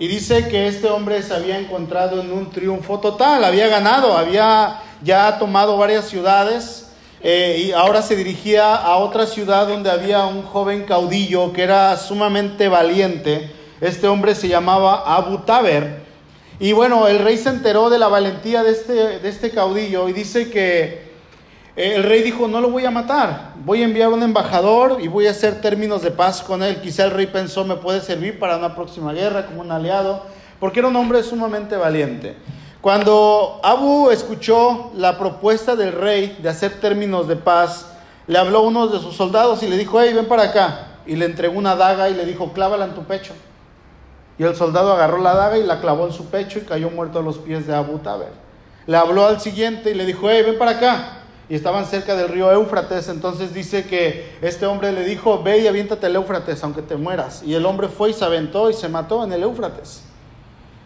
y 0.00 0.08
dice 0.08 0.48
que 0.48 0.66
este 0.66 0.88
hombre 0.88 1.22
se 1.22 1.34
había 1.34 1.56
encontrado 1.56 2.20
en 2.20 2.32
un 2.32 2.50
triunfo 2.50 2.98
total, 2.98 3.44
había 3.44 3.68
ganado, 3.68 4.18
había 4.18 4.80
ya 5.04 5.38
tomado 5.38 5.76
varias 5.76 6.08
ciudades 6.08 6.88
eh, 7.22 7.64
y 7.64 7.70
ahora 7.70 8.02
se 8.02 8.16
dirigía 8.16 8.74
a 8.74 8.96
otra 8.96 9.28
ciudad 9.28 9.68
donde 9.68 9.88
había 9.88 10.26
un 10.26 10.42
joven 10.42 10.82
caudillo 10.82 11.52
que 11.52 11.62
era 11.62 11.96
sumamente 11.96 12.66
valiente. 12.66 13.52
Este 13.80 14.08
hombre 14.08 14.34
se 14.34 14.48
llamaba 14.48 15.04
Abu 15.06 15.38
Taber 15.38 16.03
y 16.64 16.72
bueno, 16.72 17.08
el 17.08 17.18
rey 17.18 17.36
se 17.36 17.50
enteró 17.50 17.90
de 17.90 17.98
la 17.98 18.08
valentía 18.08 18.62
de 18.62 18.70
este, 18.70 18.94
de 19.18 19.28
este 19.28 19.50
caudillo 19.50 20.08
y 20.08 20.14
dice 20.14 20.48
que 20.48 21.12
el 21.76 22.02
rey 22.04 22.22
dijo, 22.22 22.48
no 22.48 22.58
lo 22.62 22.70
voy 22.70 22.86
a 22.86 22.90
matar, 22.90 23.52
voy 23.66 23.82
a 23.82 23.84
enviar 23.84 24.08
un 24.08 24.22
embajador 24.22 24.96
y 25.02 25.08
voy 25.08 25.26
a 25.26 25.32
hacer 25.32 25.60
términos 25.60 26.00
de 26.00 26.10
paz 26.10 26.40
con 26.40 26.62
él. 26.62 26.80
Quizá 26.80 27.04
el 27.04 27.10
rey 27.10 27.26
pensó, 27.26 27.66
me 27.66 27.76
puede 27.76 28.00
servir 28.00 28.38
para 28.38 28.56
una 28.56 28.74
próxima 28.74 29.12
guerra 29.12 29.44
como 29.44 29.60
un 29.60 29.70
aliado, 29.72 30.22
porque 30.58 30.78
era 30.78 30.88
un 30.88 30.96
hombre 30.96 31.22
sumamente 31.22 31.76
valiente. 31.76 32.34
Cuando 32.80 33.60
Abu 33.62 34.08
escuchó 34.08 34.90
la 34.94 35.18
propuesta 35.18 35.76
del 35.76 35.92
rey 35.92 36.38
de 36.40 36.48
hacer 36.48 36.80
términos 36.80 37.28
de 37.28 37.36
paz, 37.36 37.92
le 38.26 38.38
habló 38.38 38.60
a 38.60 38.62
uno 38.62 38.86
de 38.86 39.00
sus 39.00 39.14
soldados 39.14 39.62
y 39.62 39.68
le 39.68 39.76
dijo, 39.76 40.00
hey, 40.00 40.14
ven 40.14 40.24
para 40.24 40.44
acá. 40.44 40.86
Y 41.04 41.14
le 41.16 41.26
entregó 41.26 41.58
una 41.58 41.76
daga 41.76 42.08
y 42.08 42.14
le 42.14 42.24
dijo, 42.24 42.54
clávala 42.54 42.86
en 42.86 42.94
tu 42.94 43.04
pecho. 43.04 43.34
Y 44.38 44.42
el 44.42 44.56
soldado 44.56 44.92
agarró 44.92 45.18
la 45.18 45.34
daga 45.34 45.58
y 45.58 45.62
la 45.62 45.80
clavó 45.80 46.06
en 46.06 46.12
su 46.12 46.26
pecho 46.26 46.58
y 46.58 46.62
cayó 46.62 46.90
muerto 46.90 47.20
a 47.20 47.22
los 47.22 47.38
pies 47.38 47.66
de 47.66 47.74
Abu 47.74 47.98
Taber. 47.98 48.32
Le 48.86 48.96
habló 48.96 49.26
al 49.26 49.40
siguiente 49.40 49.90
y 49.90 49.94
le 49.94 50.04
dijo, 50.04 50.28
hey, 50.28 50.42
ven 50.44 50.58
para 50.58 50.72
acá. 50.72 51.20
Y 51.48 51.54
estaban 51.54 51.86
cerca 51.86 52.16
del 52.16 52.28
río 52.28 52.50
Éufrates. 52.50 53.08
Entonces 53.08 53.54
dice 53.54 53.84
que 53.84 54.36
este 54.42 54.66
hombre 54.66 54.92
le 54.92 55.04
dijo, 55.04 55.42
ve 55.42 55.60
y 55.60 55.66
aviéntate 55.66 56.06
el 56.06 56.16
Éufrates, 56.16 56.62
aunque 56.64 56.82
te 56.82 56.96
mueras. 56.96 57.42
Y 57.44 57.54
el 57.54 57.64
hombre 57.64 57.88
fue 57.88 58.10
y 58.10 58.12
se 58.14 58.24
aventó 58.24 58.70
y 58.70 58.74
se 58.74 58.88
mató 58.88 59.22
en 59.24 59.32
el 59.32 59.42
Éufrates. 59.42 60.02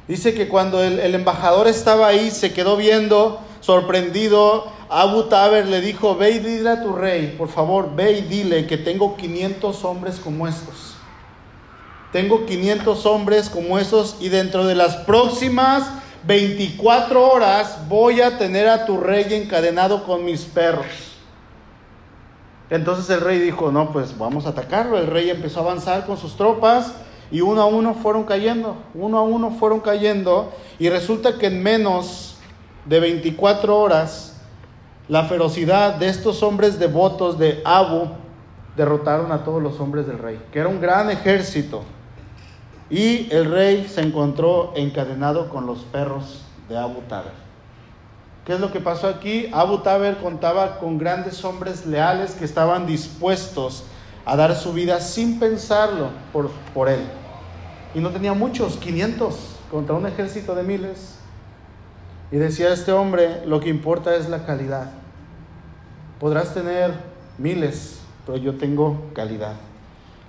Dice 0.06 0.34
que 0.34 0.48
cuando 0.48 0.82
el, 0.82 1.00
el 1.00 1.14
embajador 1.14 1.68
estaba 1.68 2.06
ahí, 2.06 2.30
se 2.30 2.52
quedó 2.52 2.76
viendo, 2.76 3.40
sorprendido, 3.60 4.66
Abu 4.88 5.24
Taber 5.24 5.66
le 5.66 5.80
dijo, 5.80 6.16
ve 6.16 6.30
y 6.30 6.38
dile 6.38 6.70
a 6.70 6.82
tu 6.82 6.92
rey, 6.92 7.34
por 7.36 7.48
favor, 7.48 7.94
ve 7.94 8.12
y 8.12 8.20
dile 8.22 8.66
que 8.66 8.78
tengo 8.78 9.16
500 9.16 9.84
hombres 9.84 10.16
como 10.16 10.48
estos. 10.48 10.97
Tengo 12.12 12.46
500 12.46 13.04
hombres 13.06 13.50
como 13.50 13.78
esos 13.78 14.16
y 14.20 14.30
dentro 14.30 14.66
de 14.66 14.74
las 14.74 14.96
próximas 14.96 15.90
24 16.26 17.30
horas 17.30 17.80
voy 17.88 18.22
a 18.22 18.38
tener 18.38 18.68
a 18.68 18.86
tu 18.86 18.98
rey 18.98 19.26
encadenado 19.30 20.04
con 20.04 20.24
mis 20.24 20.44
perros. 20.44 20.86
Entonces 22.70 23.08
el 23.10 23.20
rey 23.20 23.38
dijo, 23.38 23.70
no, 23.70 23.92
pues 23.92 24.16
vamos 24.18 24.46
a 24.46 24.50
atacarlo. 24.50 24.98
El 24.98 25.06
rey 25.06 25.30
empezó 25.30 25.60
a 25.60 25.62
avanzar 25.64 26.06
con 26.06 26.16
sus 26.16 26.36
tropas 26.36 26.94
y 27.30 27.40
uno 27.40 27.60
a 27.60 27.66
uno 27.66 27.94
fueron 27.94 28.24
cayendo, 28.24 28.76
uno 28.94 29.18
a 29.18 29.22
uno 29.22 29.50
fueron 29.50 29.80
cayendo 29.80 30.52
y 30.78 30.88
resulta 30.88 31.38
que 31.38 31.46
en 31.46 31.62
menos 31.62 32.36
de 32.86 33.00
24 33.00 33.78
horas 33.78 34.40
la 35.08 35.24
ferocidad 35.24 35.94
de 35.94 36.08
estos 36.08 36.42
hombres 36.42 36.78
devotos 36.78 37.38
de 37.38 37.60
Abu 37.64 38.08
derrotaron 38.76 39.32
a 39.32 39.44
todos 39.44 39.62
los 39.62 39.80
hombres 39.80 40.06
del 40.06 40.18
rey, 40.18 40.40
que 40.52 40.60
era 40.60 40.68
un 40.68 40.80
gran 40.80 41.10
ejército. 41.10 41.82
Y 42.90 43.32
el 43.32 43.50
rey 43.50 43.86
se 43.88 44.00
encontró 44.00 44.72
encadenado 44.74 45.48
con 45.48 45.66
los 45.66 45.80
perros 45.80 46.42
de 46.68 46.78
Abu 46.78 47.00
Taber. 47.02 47.32
¿Qué 48.46 48.54
es 48.54 48.60
lo 48.60 48.72
que 48.72 48.80
pasó 48.80 49.08
aquí? 49.08 49.50
Abu 49.52 49.78
Taber 49.78 50.16
contaba 50.16 50.78
con 50.78 50.96
grandes 50.96 51.44
hombres 51.44 51.84
leales 51.84 52.32
que 52.32 52.46
estaban 52.46 52.86
dispuestos 52.86 53.84
a 54.24 54.36
dar 54.36 54.56
su 54.56 54.72
vida 54.72 55.00
sin 55.00 55.38
pensarlo 55.38 56.08
por, 56.32 56.50
por 56.72 56.88
él. 56.88 57.00
Y 57.94 58.00
no 58.00 58.10
tenía 58.10 58.32
muchos, 58.32 58.76
500 58.76 59.36
contra 59.70 59.94
un 59.94 60.06
ejército 60.06 60.54
de 60.54 60.62
miles. 60.62 61.18
Y 62.30 62.36
decía 62.36 62.72
este 62.72 62.92
hombre, 62.92 63.44
lo 63.46 63.60
que 63.60 63.68
importa 63.68 64.14
es 64.16 64.28
la 64.28 64.44
calidad. 64.44 64.90
Podrás 66.20 66.54
tener 66.54 66.92
miles, 67.38 68.00
pero 68.26 68.38
yo 68.38 68.56
tengo 68.56 69.10
calidad. 69.14 69.54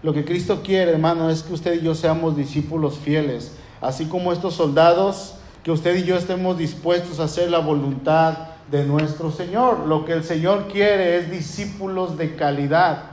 Lo 0.01 0.13
que 0.13 0.23
Cristo 0.23 0.62
quiere, 0.63 0.91
hermano, 0.91 1.29
es 1.29 1.43
que 1.43 1.53
usted 1.53 1.73
y 1.73 1.81
yo 1.81 1.93
seamos 1.93 2.38
discípulos 2.38 2.97
fieles, 2.97 3.53
así 3.81 4.05
como 4.05 4.31
estos 4.31 4.53
soldados, 4.53 5.35
que 5.63 5.71
usted 5.71 5.95
y 5.97 6.03
yo 6.03 6.15
estemos 6.15 6.57
dispuestos 6.57 7.19
a 7.19 7.25
hacer 7.25 7.51
la 7.51 7.59
voluntad 7.59 8.49
de 8.71 8.85
nuestro 8.85 9.31
Señor. 9.31 9.88
Lo 9.88 10.05
que 10.05 10.13
el 10.13 10.23
Señor 10.23 10.67
quiere 10.71 11.17
es 11.17 11.29
discípulos 11.29 12.17
de 12.17 12.35
calidad, 12.35 13.03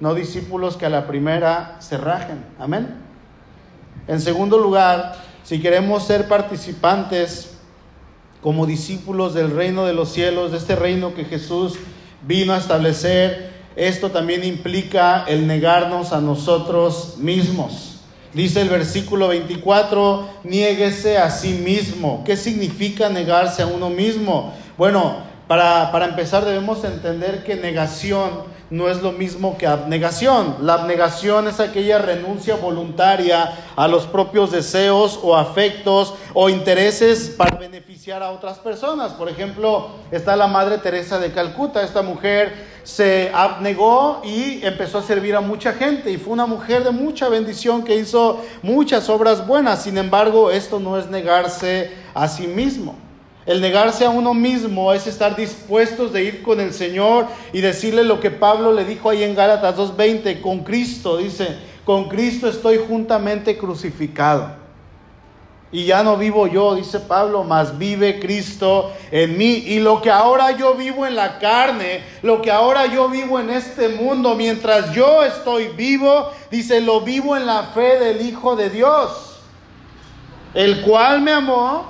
no 0.00 0.14
discípulos 0.14 0.76
que 0.76 0.86
a 0.86 0.90
la 0.90 1.06
primera 1.06 1.76
se 1.80 1.98
rajen. 1.98 2.44
Amén. 2.58 2.96
En 4.08 4.20
segundo 4.20 4.58
lugar, 4.58 5.16
si 5.44 5.60
queremos 5.60 6.04
ser 6.04 6.26
participantes 6.26 7.58
como 8.42 8.66
discípulos 8.66 9.34
del 9.34 9.50
reino 9.50 9.86
de 9.86 9.94
los 9.94 10.10
cielos, 10.10 10.52
de 10.52 10.58
este 10.58 10.76
reino 10.76 11.14
que 11.14 11.24
Jesús 11.24 11.78
vino 12.26 12.52
a 12.52 12.58
establecer, 12.58 13.53
esto 13.76 14.10
también 14.10 14.44
implica 14.44 15.24
el 15.26 15.46
negarnos 15.46 16.12
a 16.12 16.20
nosotros 16.20 17.16
mismos. 17.18 18.00
Dice 18.32 18.60
el 18.60 18.68
versículo 18.68 19.28
24, 19.28 20.28
niéguese 20.44 21.18
a 21.18 21.30
sí 21.30 21.54
mismo. 21.54 22.22
¿Qué 22.24 22.36
significa 22.36 23.08
negarse 23.08 23.62
a 23.62 23.66
uno 23.66 23.90
mismo? 23.90 24.52
Bueno, 24.76 25.18
para, 25.46 25.92
para 25.92 26.06
empezar 26.06 26.44
debemos 26.44 26.82
entender 26.84 27.44
que 27.44 27.54
negación 27.54 28.54
no 28.70 28.88
es 28.88 29.02
lo 29.02 29.12
mismo 29.12 29.56
que 29.56 29.66
abnegación. 29.66 30.56
La 30.62 30.74
abnegación 30.74 31.46
es 31.46 31.60
aquella 31.60 31.98
renuncia 31.98 32.56
voluntaria 32.56 33.52
a 33.76 33.86
los 33.86 34.06
propios 34.06 34.50
deseos 34.50 35.20
o 35.22 35.36
afectos 35.36 36.14
o 36.32 36.48
intereses 36.48 37.32
para 37.36 37.56
beneficiar 37.56 38.22
a 38.22 38.30
otras 38.32 38.58
personas. 38.58 39.12
Por 39.12 39.28
ejemplo, 39.28 39.90
está 40.10 40.34
la 40.34 40.48
Madre 40.48 40.78
Teresa 40.78 41.18
de 41.18 41.32
Calcuta. 41.32 41.82
Esta 41.82 42.02
mujer 42.02 42.73
se 42.84 43.30
abnegó 43.34 44.22
y 44.24 44.64
empezó 44.64 44.98
a 44.98 45.02
servir 45.02 45.34
a 45.34 45.40
mucha 45.40 45.72
gente 45.72 46.12
y 46.12 46.18
fue 46.18 46.34
una 46.34 46.46
mujer 46.46 46.84
de 46.84 46.90
mucha 46.90 47.28
bendición 47.28 47.82
que 47.82 47.96
hizo 47.96 48.44
muchas 48.62 49.08
obras 49.08 49.46
buenas. 49.46 49.82
Sin 49.82 49.98
embargo, 49.98 50.50
esto 50.50 50.78
no 50.78 50.98
es 50.98 51.08
negarse 51.08 51.90
a 52.14 52.28
sí 52.28 52.46
mismo. 52.46 52.94
El 53.46 53.60
negarse 53.60 54.04
a 54.04 54.10
uno 54.10 54.32
mismo 54.32 54.92
es 54.92 55.06
estar 55.06 55.36
dispuestos 55.36 56.12
de 56.12 56.24
ir 56.24 56.42
con 56.42 56.60
el 56.60 56.72
Señor 56.72 57.26
y 57.52 57.60
decirle 57.60 58.04
lo 58.04 58.20
que 58.20 58.30
Pablo 58.30 58.72
le 58.72 58.84
dijo 58.84 59.10
ahí 59.10 59.22
en 59.22 59.34
Gálatas 59.34 59.76
2.20, 59.76 60.40
con 60.40 60.60
Cristo, 60.64 61.18
dice, 61.18 61.48
con 61.84 62.08
Cristo 62.08 62.48
estoy 62.48 62.78
juntamente 62.78 63.58
crucificado. 63.58 64.63
Y 65.74 65.86
ya 65.86 66.04
no 66.04 66.16
vivo 66.16 66.46
yo, 66.46 66.76
dice 66.76 67.00
Pablo, 67.00 67.42
mas 67.42 67.76
vive 67.76 68.20
Cristo 68.20 68.92
en 69.10 69.36
mí. 69.36 69.54
Y 69.66 69.80
lo 69.80 70.00
que 70.00 70.08
ahora 70.08 70.52
yo 70.52 70.76
vivo 70.76 71.04
en 71.04 71.16
la 71.16 71.40
carne, 71.40 72.04
lo 72.22 72.40
que 72.40 72.52
ahora 72.52 72.86
yo 72.86 73.08
vivo 73.08 73.40
en 73.40 73.50
este 73.50 73.88
mundo, 73.88 74.36
mientras 74.36 74.92
yo 74.94 75.24
estoy 75.24 75.70
vivo, 75.70 76.30
dice, 76.48 76.80
lo 76.80 77.00
vivo 77.00 77.36
en 77.36 77.46
la 77.46 77.64
fe 77.64 77.98
del 77.98 78.24
Hijo 78.24 78.54
de 78.54 78.70
Dios, 78.70 79.40
el 80.54 80.82
cual 80.82 81.22
me 81.22 81.32
amó 81.32 81.86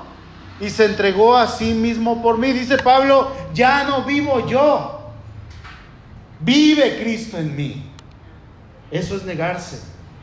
y 0.62 0.70
se 0.70 0.86
entregó 0.86 1.36
a 1.36 1.46
sí 1.46 1.74
mismo 1.74 2.22
por 2.22 2.38
mí. 2.38 2.52
Dice 2.52 2.78
Pablo, 2.78 3.32
ya 3.52 3.84
no 3.84 4.04
vivo 4.04 4.46
yo, 4.46 4.98
vive 6.40 7.00
Cristo 7.02 7.36
en 7.36 7.54
mí. 7.54 7.84
Eso 8.90 9.14
es 9.14 9.24
negarse, 9.24 9.82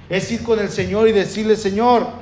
es 0.09 0.31
ir 0.31 0.41
con 0.41 0.57
el 0.57 0.71
Señor 0.71 1.07
y 1.07 1.11
decirle, 1.11 1.55
Señor, 1.55 2.20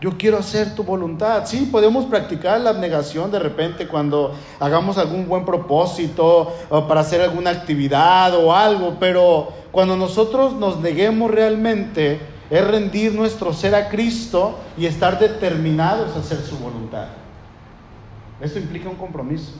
yo 0.00 0.18
quiero 0.18 0.38
hacer 0.38 0.74
tu 0.74 0.84
voluntad. 0.84 1.46
Sí, 1.46 1.68
podemos 1.70 2.04
practicar 2.06 2.60
la 2.60 2.70
abnegación 2.70 3.30
de 3.30 3.38
repente 3.38 3.88
cuando 3.88 4.34
hagamos 4.60 4.98
algún 4.98 5.26
buen 5.26 5.44
propósito 5.44 6.54
o 6.68 6.86
para 6.86 7.00
hacer 7.00 7.20
alguna 7.20 7.50
actividad 7.50 8.34
o 8.34 8.54
algo, 8.54 8.96
pero 9.00 9.48
cuando 9.70 9.96
nosotros 9.96 10.52
nos 10.54 10.80
neguemos 10.80 11.30
realmente 11.30 12.20
es 12.50 12.66
rendir 12.66 13.14
nuestro 13.14 13.52
ser 13.52 13.74
a 13.74 13.88
Cristo 13.88 14.58
y 14.76 14.86
estar 14.86 15.18
determinados 15.18 16.14
a 16.14 16.20
hacer 16.20 16.38
su 16.38 16.58
voluntad. 16.58 17.08
Esto 18.40 18.58
implica 18.58 18.88
un 18.88 18.96
compromiso. 18.96 19.52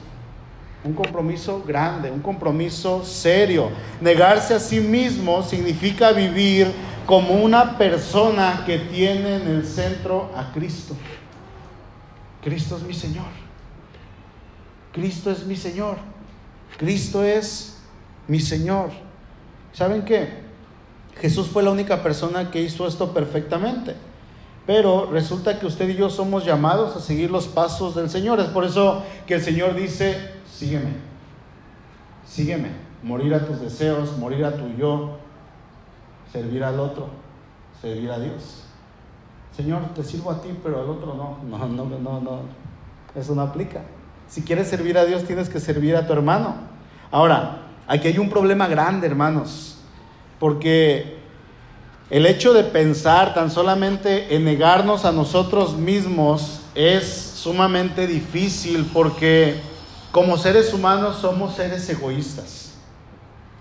Un 0.83 0.93
compromiso 0.93 1.63
grande, 1.65 2.11
un 2.11 2.19
compromiso 2.19 3.03
serio. 3.03 3.69
Negarse 3.99 4.53
a 4.53 4.59
sí 4.59 4.79
mismo 4.79 5.41
significa 5.41 6.11
vivir 6.11 6.71
como 7.05 7.35
una 7.35 7.77
persona 7.77 8.63
que 8.65 8.79
tiene 8.79 9.35
en 9.35 9.47
el 9.47 9.65
centro 9.65 10.31
a 10.35 10.51
Cristo. 10.51 10.95
Cristo 12.43 12.77
es 12.77 12.83
mi 12.83 12.93
Señor. 12.93 13.25
Cristo 14.91 15.31
es 15.31 15.45
mi 15.45 15.55
Señor. 15.55 15.97
Cristo 16.77 17.23
es 17.23 17.77
mi 18.27 18.39
Señor. 18.39 18.89
¿Saben 19.73 20.03
qué? 20.03 20.45
Jesús 21.19 21.47
fue 21.47 21.63
la 21.63 21.71
única 21.71 22.01
persona 22.01 22.51
que 22.51 22.61
hizo 22.61 22.87
esto 22.87 23.13
perfectamente. 23.13 23.95
Pero 24.65 25.09
resulta 25.11 25.59
que 25.59 25.67
usted 25.67 25.87
y 25.89 25.95
yo 25.95 26.09
somos 26.09 26.43
llamados 26.43 26.95
a 26.95 26.99
seguir 26.99 27.29
los 27.29 27.47
pasos 27.47 27.93
del 27.95 28.09
Señor. 28.09 28.39
Es 28.39 28.47
por 28.47 28.65
eso 28.65 29.03
que 29.27 29.35
el 29.35 29.41
Señor 29.41 29.75
dice, 29.75 30.31
sígueme, 30.51 30.93
sígueme, 32.25 32.69
morir 33.03 33.35
a 33.35 33.45
tus 33.45 33.61
deseos, 33.61 34.17
morir 34.17 34.43
a 34.43 34.55
tu 34.55 34.67
yo, 34.75 35.19
servir 36.31 36.63
al 36.63 36.79
otro, 36.79 37.07
servir 37.81 38.11
a 38.11 38.19
Dios. 38.19 38.63
Señor, 39.55 39.93
te 39.93 40.03
sirvo 40.03 40.31
a 40.31 40.41
ti, 40.41 40.49
pero 40.61 40.81
al 40.81 40.89
otro 40.89 41.13
no. 41.13 41.37
No, 41.49 41.67
no, 41.67 41.85
no, 41.85 42.19
no. 42.19 42.39
Eso 43.15 43.35
no 43.35 43.41
aplica. 43.41 43.81
Si 44.27 44.41
quieres 44.41 44.67
servir 44.67 44.97
a 44.97 45.05
Dios, 45.05 45.23
tienes 45.23 45.49
que 45.49 45.59
servir 45.59 45.95
a 45.95 46.05
tu 46.05 46.13
hermano. 46.13 46.55
Ahora, 47.11 47.67
aquí 47.87 48.07
hay 48.09 48.17
un 48.17 48.29
problema 48.29 48.67
grande, 48.67 49.07
hermanos, 49.07 49.77
porque 50.39 51.19
el 52.09 52.25
hecho 52.25 52.53
de 52.53 52.63
pensar 52.63 53.33
tan 53.33 53.49
solamente 53.49 54.35
en 54.35 54.45
negarnos 54.45 55.05
a 55.05 55.11
nosotros 55.11 55.77
mismos 55.77 56.61
es 56.75 57.07
sumamente 57.35 58.05
difícil 58.07 58.89
porque 58.93 59.61
como 60.11 60.37
seres 60.37 60.73
humanos 60.73 61.17
somos 61.17 61.55
seres 61.55 61.89
egoístas. 61.89 62.64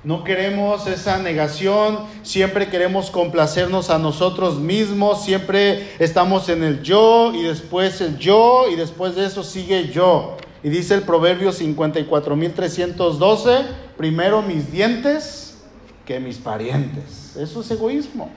No 0.05 0.23
queremos 0.23 0.87
esa 0.87 1.19
negación, 1.19 1.99
siempre 2.23 2.69
queremos 2.69 3.11
complacernos 3.11 3.89
a 3.89 3.99
nosotros 3.99 4.59
mismos, 4.59 5.25
siempre 5.25 5.89
estamos 5.99 6.51
en 6.51 6.63
el 6.63 6.83
yo 6.83 7.33
y 7.35 7.41
después 7.43 8.03
el 8.03 8.19
yo 8.19 8.67
y 8.71 8.77
después 8.77 9.15
de 9.15 9.25
eso 9.25 9.43
sigue 9.43 9.89
yo. 9.89 10.37
Y 10.63 10.69
dice 10.69 10.93
el 10.95 11.01
Proverbio 11.03 11.53
54.312, 11.53 13.65
primero 13.97 14.43
mis 14.43 14.71
dientes 14.71 15.57
que 16.05 16.21
mis 16.21 16.37
parientes. 16.37 17.35
Eso 17.37 17.63
es 17.63 17.71
egoísmo. 17.71 18.29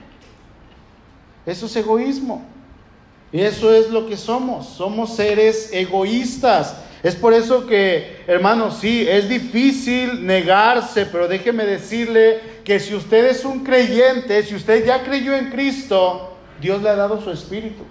Eso 1.46 1.66
es 1.66 1.76
egoísmo. 1.76 2.46
Eso 3.34 3.74
es 3.74 3.90
lo 3.90 4.08
que 4.08 4.16
somos. 4.16 4.68
Somos 4.68 5.16
seres 5.16 5.72
egoístas. 5.74 6.78
Es 7.08 7.16
por 7.16 7.34
eso 7.34 7.66
que, 7.66 8.22
hermanos, 8.28 8.80
sí, 8.82 9.08
es 9.08 9.30
difícil 9.30 10.26
negarse, 10.26 11.06
pero 11.06 11.30
déjeme 11.30 11.66
decirle 11.66 12.42
que 12.66 12.82
si 12.82 12.94
usted 12.94 13.28
es 13.28 13.46
un 13.46 13.64
creyente, 13.64 14.44
si 14.44 14.56
usted 14.56 14.86
ya 14.86 15.06
creyó 15.06 15.34
en 15.34 15.50
Cristo, 15.50 16.36
Dios 16.60 16.84
le 16.84 16.90
ha 16.90 16.98
dado 16.98 17.22
su 17.22 17.32
espíritu. 17.32 17.84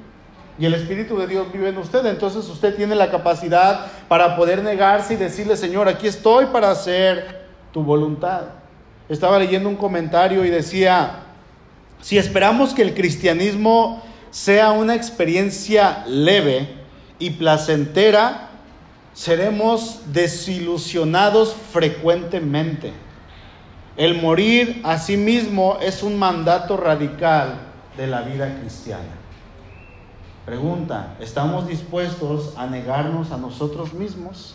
Y 0.58 0.66
el 0.66 0.74
espíritu 0.74 1.16
de 1.16 1.28
Dios 1.28 1.50
vive 1.50 1.70
en 1.70 1.78
usted. 1.78 2.04
Entonces 2.04 2.46
usted 2.50 2.76
tiene 2.76 2.94
la 2.94 3.10
capacidad 3.10 3.86
para 4.06 4.36
poder 4.36 4.62
negarse 4.62 5.14
y 5.14 5.16
decirle, 5.16 5.56
Señor, 5.56 5.88
aquí 5.88 6.06
estoy 6.06 6.44
para 6.52 6.70
hacer 6.70 7.46
tu 7.72 7.82
voluntad. 7.82 8.42
Estaba 9.08 9.38
leyendo 9.38 9.70
un 9.70 9.76
comentario 9.76 10.44
y 10.44 10.50
decía, 10.50 11.20
si 12.02 12.18
esperamos 12.18 12.74
que 12.74 12.82
el 12.82 12.92
cristianismo 12.92 14.02
sea 14.28 14.72
una 14.72 14.94
experiencia 14.94 16.04
leve 16.06 16.68
y 17.18 17.30
placentera, 17.30 18.45
seremos 19.16 20.02
desilusionados 20.12 21.54
frecuentemente. 21.72 22.92
El 23.96 24.20
morir 24.20 24.82
a 24.84 24.98
sí 24.98 25.16
mismo 25.16 25.78
es 25.80 26.02
un 26.02 26.18
mandato 26.18 26.76
radical 26.76 27.54
de 27.96 28.06
la 28.06 28.20
vida 28.20 28.58
cristiana. 28.60 29.16
Pregunta, 30.44 31.16
¿estamos 31.18 31.66
dispuestos 31.66 32.52
a 32.58 32.66
negarnos 32.66 33.32
a 33.32 33.38
nosotros 33.38 33.94
mismos? 33.94 34.54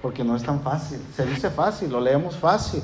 Porque 0.00 0.24
no 0.24 0.34
es 0.34 0.42
tan 0.42 0.62
fácil. 0.62 0.98
Se 1.14 1.26
dice 1.26 1.50
fácil, 1.50 1.92
lo 1.92 2.00
leemos 2.00 2.36
fácil. 2.36 2.82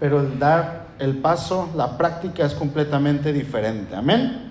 Pero 0.00 0.20
el 0.20 0.38
dar 0.38 0.86
el 0.98 1.18
paso, 1.18 1.68
la 1.76 1.98
práctica 1.98 2.46
es 2.46 2.54
completamente 2.54 3.34
diferente. 3.34 3.94
Amén. 3.94 4.50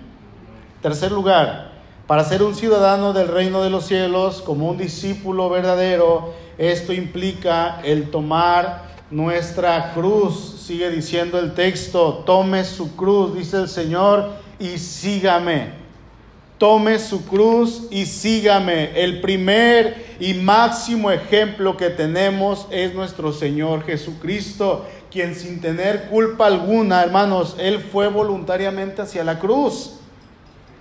Tercer 0.80 1.10
lugar, 1.10 1.69
para 2.10 2.24
ser 2.24 2.42
un 2.42 2.56
ciudadano 2.56 3.12
del 3.12 3.28
reino 3.28 3.62
de 3.62 3.70
los 3.70 3.86
cielos, 3.86 4.42
como 4.42 4.68
un 4.68 4.76
discípulo 4.76 5.48
verdadero, 5.48 6.34
esto 6.58 6.92
implica 6.92 7.80
el 7.84 8.10
tomar 8.10 8.82
nuestra 9.12 9.92
cruz. 9.94 10.60
Sigue 10.66 10.90
diciendo 10.90 11.38
el 11.38 11.54
texto, 11.54 12.24
tome 12.26 12.64
su 12.64 12.96
cruz, 12.96 13.36
dice 13.36 13.58
el 13.58 13.68
Señor, 13.68 14.32
y 14.58 14.78
sígame. 14.78 15.68
Tome 16.58 16.98
su 16.98 17.24
cruz 17.26 17.84
y 17.92 18.06
sígame. 18.06 19.00
El 19.00 19.20
primer 19.20 20.16
y 20.18 20.34
máximo 20.34 21.12
ejemplo 21.12 21.76
que 21.76 21.90
tenemos 21.90 22.66
es 22.72 22.92
nuestro 22.92 23.32
Señor 23.32 23.84
Jesucristo, 23.84 24.84
quien 25.12 25.36
sin 25.36 25.60
tener 25.60 26.08
culpa 26.08 26.48
alguna, 26.48 27.04
hermanos, 27.04 27.54
Él 27.60 27.78
fue 27.78 28.08
voluntariamente 28.08 29.00
hacia 29.00 29.22
la 29.22 29.38
cruz. 29.38 29.92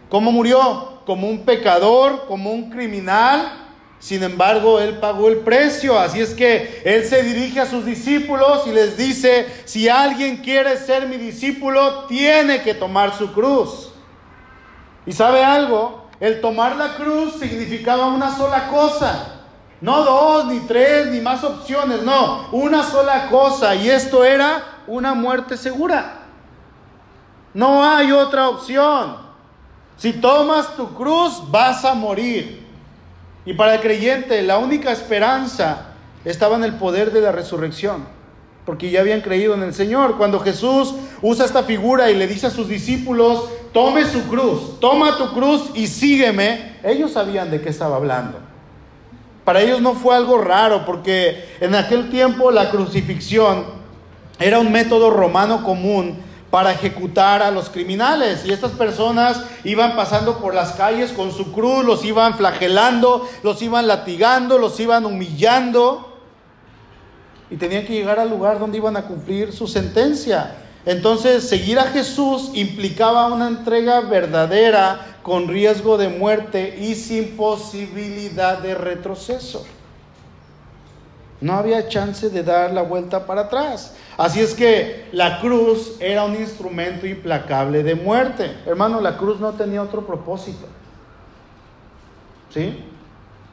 ¿Cómo 0.09 0.31
murió? 0.31 0.98
Como 1.09 1.27
un 1.27 1.43
pecador, 1.43 2.27
como 2.27 2.51
un 2.51 2.69
criminal. 2.69 3.51
Sin 3.97 4.21
embargo, 4.21 4.79
Él 4.79 4.99
pagó 4.99 5.27
el 5.27 5.37
precio. 5.37 5.97
Así 5.97 6.21
es 6.21 6.35
que 6.35 6.83
Él 6.85 7.03
se 7.03 7.23
dirige 7.23 7.59
a 7.59 7.65
sus 7.65 7.83
discípulos 7.83 8.67
y 8.67 8.69
les 8.73 8.95
dice, 8.95 9.47
si 9.65 9.89
alguien 9.89 10.37
quiere 10.37 10.77
ser 10.77 11.07
mi 11.07 11.17
discípulo, 11.17 12.05
tiene 12.05 12.61
que 12.61 12.75
tomar 12.75 13.17
su 13.17 13.33
cruz. 13.33 13.91
¿Y 15.07 15.11
sabe 15.11 15.43
algo? 15.43 16.09
El 16.19 16.41
tomar 16.41 16.75
la 16.75 16.93
cruz 16.93 17.39
significaba 17.39 18.05
una 18.05 18.37
sola 18.37 18.67
cosa. 18.67 19.39
No 19.81 20.03
dos, 20.03 20.45
ni 20.45 20.59
tres, 20.67 21.07
ni 21.07 21.21
más 21.21 21.43
opciones, 21.43 22.03
no, 22.03 22.49
una 22.51 22.83
sola 22.83 23.29
cosa. 23.29 23.73
Y 23.73 23.89
esto 23.89 24.23
era 24.23 24.83
una 24.85 25.15
muerte 25.15 25.57
segura. 25.57 26.19
No 27.55 27.83
hay 27.83 28.11
otra 28.11 28.47
opción. 28.47 29.28
Si 29.99 30.13
tomas 30.13 30.77
tu 30.77 30.95
cruz, 30.95 31.43
vas 31.51 31.83
a 31.83 31.93
morir. 31.93 32.65
Y 33.45 33.53
para 33.53 33.75
el 33.75 33.81
creyente, 33.81 34.41
la 34.41 34.57
única 34.57 34.93
esperanza 34.93 35.87
estaba 36.23 36.55
en 36.55 36.63
el 36.63 36.75
poder 36.75 37.11
de 37.11 37.19
la 37.19 37.33
resurrección, 37.33 38.05
porque 38.65 38.89
ya 38.91 39.01
habían 39.01 39.19
creído 39.19 39.55
en 39.55 39.63
el 39.63 39.73
Señor. 39.73 40.17
Cuando 40.17 40.39
Jesús 40.39 40.95
usa 41.21 41.45
esta 41.45 41.63
figura 41.63 42.09
y 42.09 42.15
le 42.15 42.27
dice 42.27 42.47
a 42.47 42.49
sus 42.49 42.69
discípulos, 42.69 43.49
tome 43.73 44.05
su 44.05 44.23
cruz, 44.29 44.79
toma 44.79 45.17
tu 45.17 45.33
cruz 45.33 45.71
y 45.75 45.87
sígueme, 45.87 46.77
ellos 46.81 47.11
sabían 47.11 47.51
de 47.51 47.59
qué 47.59 47.67
estaba 47.67 47.97
hablando. 47.97 48.39
Para 49.43 49.61
ellos 49.61 49.81
no 49.81 49.95
fue 49.95 50.15
algo 50.15 50.37
raro, 50.37 50.85
porque 50.85 51.43
en 51.59 51.75
aquel 51.75 52.09
tiempo 52.09 52.51
la 52.51 52.69
crucifixión 52.69 53.65
era 54.39 54.59
un 54.59 54.71
método 54.71 55.09
romano 55.09 55.61
común 55.65 56.28
para 56.51 56.71
ejecutar 56.71 57.41
a 57.41 57.51
los 57.51 57.69
criminales. 57.69 58.45
Y 58.45 58.51
estas 58.51 58.71
personas 58.71 59.41
iban 59.63 59.95
pasando 59.95 60.39
por 60.39 60.53
las 60.53 60.73
calles 60.73 61.11
con 61.11 61.31
su 61.31 61.51
cruz, 61.51 61.85
los 61.85 62.03
iban 62.03 62.35
flagelando, 62.35 63.27
los 63.43 63.61
iban 63.61 63.87
latigando, 63.87 64.57
los 64.57 64.79
iban 64.79 65.05
humillando. 65.05 66.17
Y 67.49 67.57
tenían 67.57 67.85
que 67.85 67.93
llegar 67.93 68.19
al 68.19 68.29
lugar 68.29 68.59
donde 68.59 68.77
iban 68.77 68.97
a 68.97 69.03
cumplir 69.03 69.53
su 69.53 69.67
sentencia. 69.67 70.55
Entonces, 70.85 71.47
seguir 71.47 71.77
a 71.79 71.85
Jesús 71.85 72.51
implicaba 72.53 73.27
una 73.27 73.47
entrega 73.47 74.01
verdadera 74.01 75.17
con 75.23 75.47
riesgo 75.47 75.97
de 75.97 76.09
muerte 76.09 76.77
y 76.79 76.95
sin 76.95 77.35
posibilidad 77.35 78.59
de 78.59 78.75
retroceso. 78.75 79.65
No 81.41 81.53
había 81.53 81.87
chance 81.87 82.29
de 82.29 82.43
dar 82.43 82.73
la 82.73 82.81
vuelta 82.81 83.25
para 83.25 83.41
atrás. 83.41 83.95
Así 84.17 84.41
es 84.41 84.53
que 84.53 85.05
la 85.13 85.39
cruz 85.39 85.95
era 86.01 86.25
un 86.25 86.35
instrumento 86.35 87.07
implacable 87.07 87.81
de 87.81 87.95
muerte. 87.95 88.57
Hermano, 88.65 88.99
la 88.99 89.15
cruz 89.15 89.39
no 89.39 89.53
tenía 89.53 89.81
otro 89.81 90.05
propósito. 90.05 90.67
¿Sí? 92.53 92.83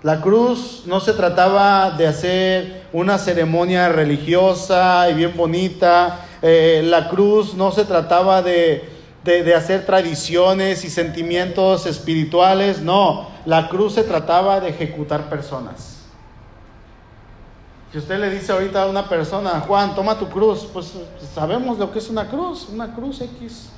La 0.03 0.21
cruz 0.21 0.83
no 0.87 0.99
se 0.99 1.13
trataba 1.13 1.93
de 1.93 2.09
hacer 2.09 2.87
una 2.93 3.19
ceremonia 3.19 3.89
religiosa 3.89 5.09
y 5.09 5.15
bien 5.15 5.37
bonita. 5.37 6.21
Eh, 6.43 6.83
la 6.85 7.09
cruz 7.09 7.55
no 7.55 7.71
se 7.71 7.85
trataba 7.85 8.43
de, 8.43 8.89
de 9.23 9.55
hacer 9.55 9.87
tradiciones 9.87 10.85
y 10.85 10.91
sentimientos 10.91 11.87
espirituales. 11.87 12.81
No, 12.81 13.29
la 13.45 13.69
cruz 13.69 13.95
se 13.95 14.03
trataba 14.03 14.59
de 14.61 14.71
ejecutar 14.71 15.29
personas. 15.29 15.96
Si 17.97 18.01
usted 18.01 18.19
le 18.19 18.29
dice 18.29 18.53
ahorita 18.53 18.83
a 18.83 18.89
una 18.89 19.09
persona, 19.09 19.59
Juan, 19.67 19.95
toma 19.95 20.19
tu 20.19 20.29
cruz, 20.29 20.69
pues 20.71 20.93
sabemos 21.35 21.79
lo 21.79 21.91
que 21.91 21.99
es 21.99 22.11
una 22.11 22.29
cruz, 22.29 22.69
una 22.71 22.95
cruz 22.95 23.23
X. 23.23 23.71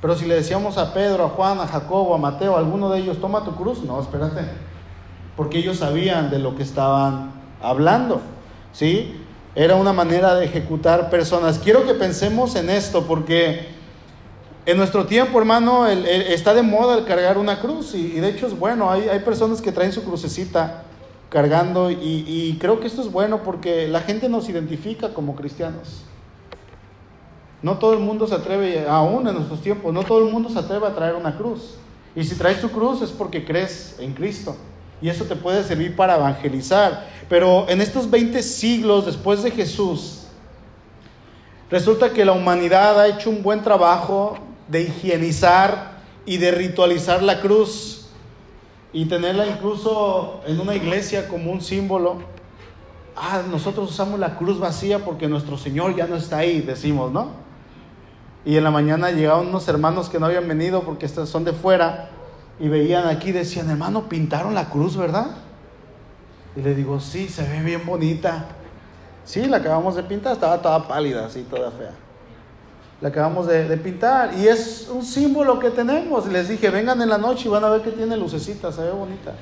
Pero 0.00 0.16
si 0.16 0.24
le 0.24 0.36
decíamos 0.36 0.78
a 0.78 0.94
Pedro, 0.94 1.26
a 1.26 1.28
Juan, 1.28 1.60
a 1.60 1.66
Jacobo, 1.66 2.14
a 2.14 2.16
Mateo, 2.16 2.56
a 2.56 2.60
alguno 2.60 2.88
de 2.88 3.00
ellos, 3.00 3.20
toma 3.20 3.44
tu 3.44 3.54
cruz, 3.56 3.82
no, 3.82 4.00
espérate. 4.00 4.40
Porque 5.36 5.58
ellos 5.58 5.76
sabían 5.76 6.30
de 6.30 6.38
lo 6.38 6.56
que 6.56 6.62
estaban 6.62 7.32
hablando. 7.60 8.22
¿Sí? 8.72 9.20
Era 9.54 9.74
una 9.74 9.92
manera 9.92 10.34
de 10.36 10.46
ejecutar 10.46 11.10
personas. 11.10 11.58
Quiero 11.58 11.84
que 11.84 11.92
pensemos 11.92 12.56
en 12.56 12.70
esto 12.70 13.02
porque 13.02 13.68
en 14.64 14.78
nuestro 14.78 15.04
tiempo, 15.04 15.38
hermano, 15.38 15.86
está 15.86 16.54
de 16.54 16.62
moda 16.62 16.96
el 16.96 17.04
cargar 17.04 17.36
una 17.36 17.60
cruz 17.60 17.94
y, 17.94 18.12
de 18.12 18.30
hecho 18.30 18.46
es 18.46 18.58
bueno. 18.58 18.90
Hay, 18.90 19.10
hay 19.10 19.18
personas 19.18 19.60
que 19.60 19.72
traen 19.72 19.92
su 19.92 20.02
crucecita 20.04 20.84
cargando 21.30 21.90
y, 21.90 22.58
creo 22.60 22.80
que 22.80 22.88
esto 22.88 23.00
es 23.00 23.10
bueno 23.10 23.42
porque 23.42 23.88
la 23.88 24.00
gente 24.00 24.28
nos 24.28 24.48
identifica 24.48 25.14
como 25.14 25.36
cristianos. 25.36 26.02
No 27.62 27.78
todo 27.78 27.92
el 27.92 28.00
mundo 28.00 28.26
se 28.26 28.34
atreve, 28.34 28.86
aún 28.88 29.28
en 29.28 29.34
nuestros 29.34 29.60
tiempos, 29.62 29.94
no 29.94 30.02
todo 30.02 30.26
el 30.26 30.32
mundo 30.32 30.50
se 30.50 30.58
atreve 30.58 30.86
a 30.86 30.94
traer 30.94 31.14
una 31.14 31.36
cruz. 31.36 31.76
Y 32.16 32.24
si 32.24 32.34
traes 32.34 32.60
tu 32.60 32.70
cruz 32.70 33.00
es 33.02 33.10
porque 33.10 33.44
crees 33.44 33.96
en 34.00 34.12
Cristo. 34.12 34.56
Y 35.00 35.08
eso 35.08 35.24
te 35.24 35.36
puede 35.36 35.62
servir 35.62 35.94
para 35.94 36.16
evangelizar. 36.16 37.06
Pero 37.28 37.68
en 37.68 37.80
estos 37.80 38.10
20 38.10 38.42
siglos 38.42 39.06
después 39.06 39.42
de 39.42 39.52
Jesús, 39.52 40.24
resulta 41.70 42.10
que 42.10 42.24
la 42.24 42.32
humanidad 42.32 43.00
ha 43.00 43.06
hecho 43.06 43.30
un 43.30 43.42
buen 43.42 43.62
trabajo 43.62 44.36
de 44.68 44.82
higienizar 44.82 46.00
y 46.26 46.38
de 46.38 46.50
ritualizar 46.50 47.22
la 47.22 47.40
cruz 47.40 47.99
y 48.92 49.06
tenerla 49.06 49.46
incluso 49.46 50.40
en 50.46 50.60
una 50.60 50.74
iglesia 50.74 51.28
como 51.28 51.52
un 51.52 51.60
símbolo. 51.60 52.18
Ah, 53.16 53.42
nosotros 53.50 53.90
usamos 53.90 54.18
la 54.18 54.36
cruz 54.36 54.58
vacía 54.58 55.04
porque 55.04 55.28
nuestro 55.28 55.56
Señor 55.56 55.94
ya 55.94 56.06
no 56.06 56.16
está 56.16 56.38
ahí, 56.38 56.60
decimos, 56.60 57.12
¿no? 57.12 57.28
Y 58.44 58.56
en 58.56 58.64
la 58.64 58.70
mañana 58.70 59.10
llegaban 59.10 59.48
unos 59.48 59.68
hermanos 59.68 60.08
que 60.08 60.18
no 60.18 60.26
habían 60.26 60.48
venido 60.48 60.82
porque 60.82 61.08
son 61.08 61.44
de 61.44 61.52
fuera 61.52 62.10
y 62.58 62.68
veían 62.68 63.06
aquí, 63.06 63.32
decían, 63.32 63.70
hermano, 63.70 64.08
pintaron 64.08 64.54
la 64.54 64.70
cruz, 64.70 64.96
¿verdad? 64.96 65.36
Y 66.56 66.62
le 66.62 66.74
digo, 66.74 67.00
sí, 67.00 67.28
se 67.28 67.46
ve 67.46 67.62
bien 67.62 67.84
bonita. 67.84 68.46
Sí, 69.24 69.46
la 69.46 69.58
acabamos 69.58 69.94
de 69.94 70.02
pintar, 70.02 70.32
estaba 70.32 70.60
toda 70.60 70.88
pálida, 70.88 71.26
así, 71.26 71.42
toda 71.42 71.70
fea. 71.70 71.92
La 73.00 73.08
acabamos 73.08 73.46
de, 73.46 73.64
pintar 73.78 74.32
y 74.38 74.46
es 74.46 74.88
un 74.92 75.02
símbolo 75.02 75.58
que 75.58 75.70
tenemos. 75.70 76.26
Les 76.26 76.48
dije, 76.48 76.68
vengan 76.68 77.00
en 77.00 77.08
la 77.08 77.16
noche 77.16 77.44
y 77.46 77.48
van 77.48 77.64
a 77.64 77.70
ver 77.70 77.80
que 77.80 77.92
tiene 77.92 78.16
lucecitas, 78.16 78.74
se 78.74 78.82
ve 78.82 78.90
bonita. 78.90 79.32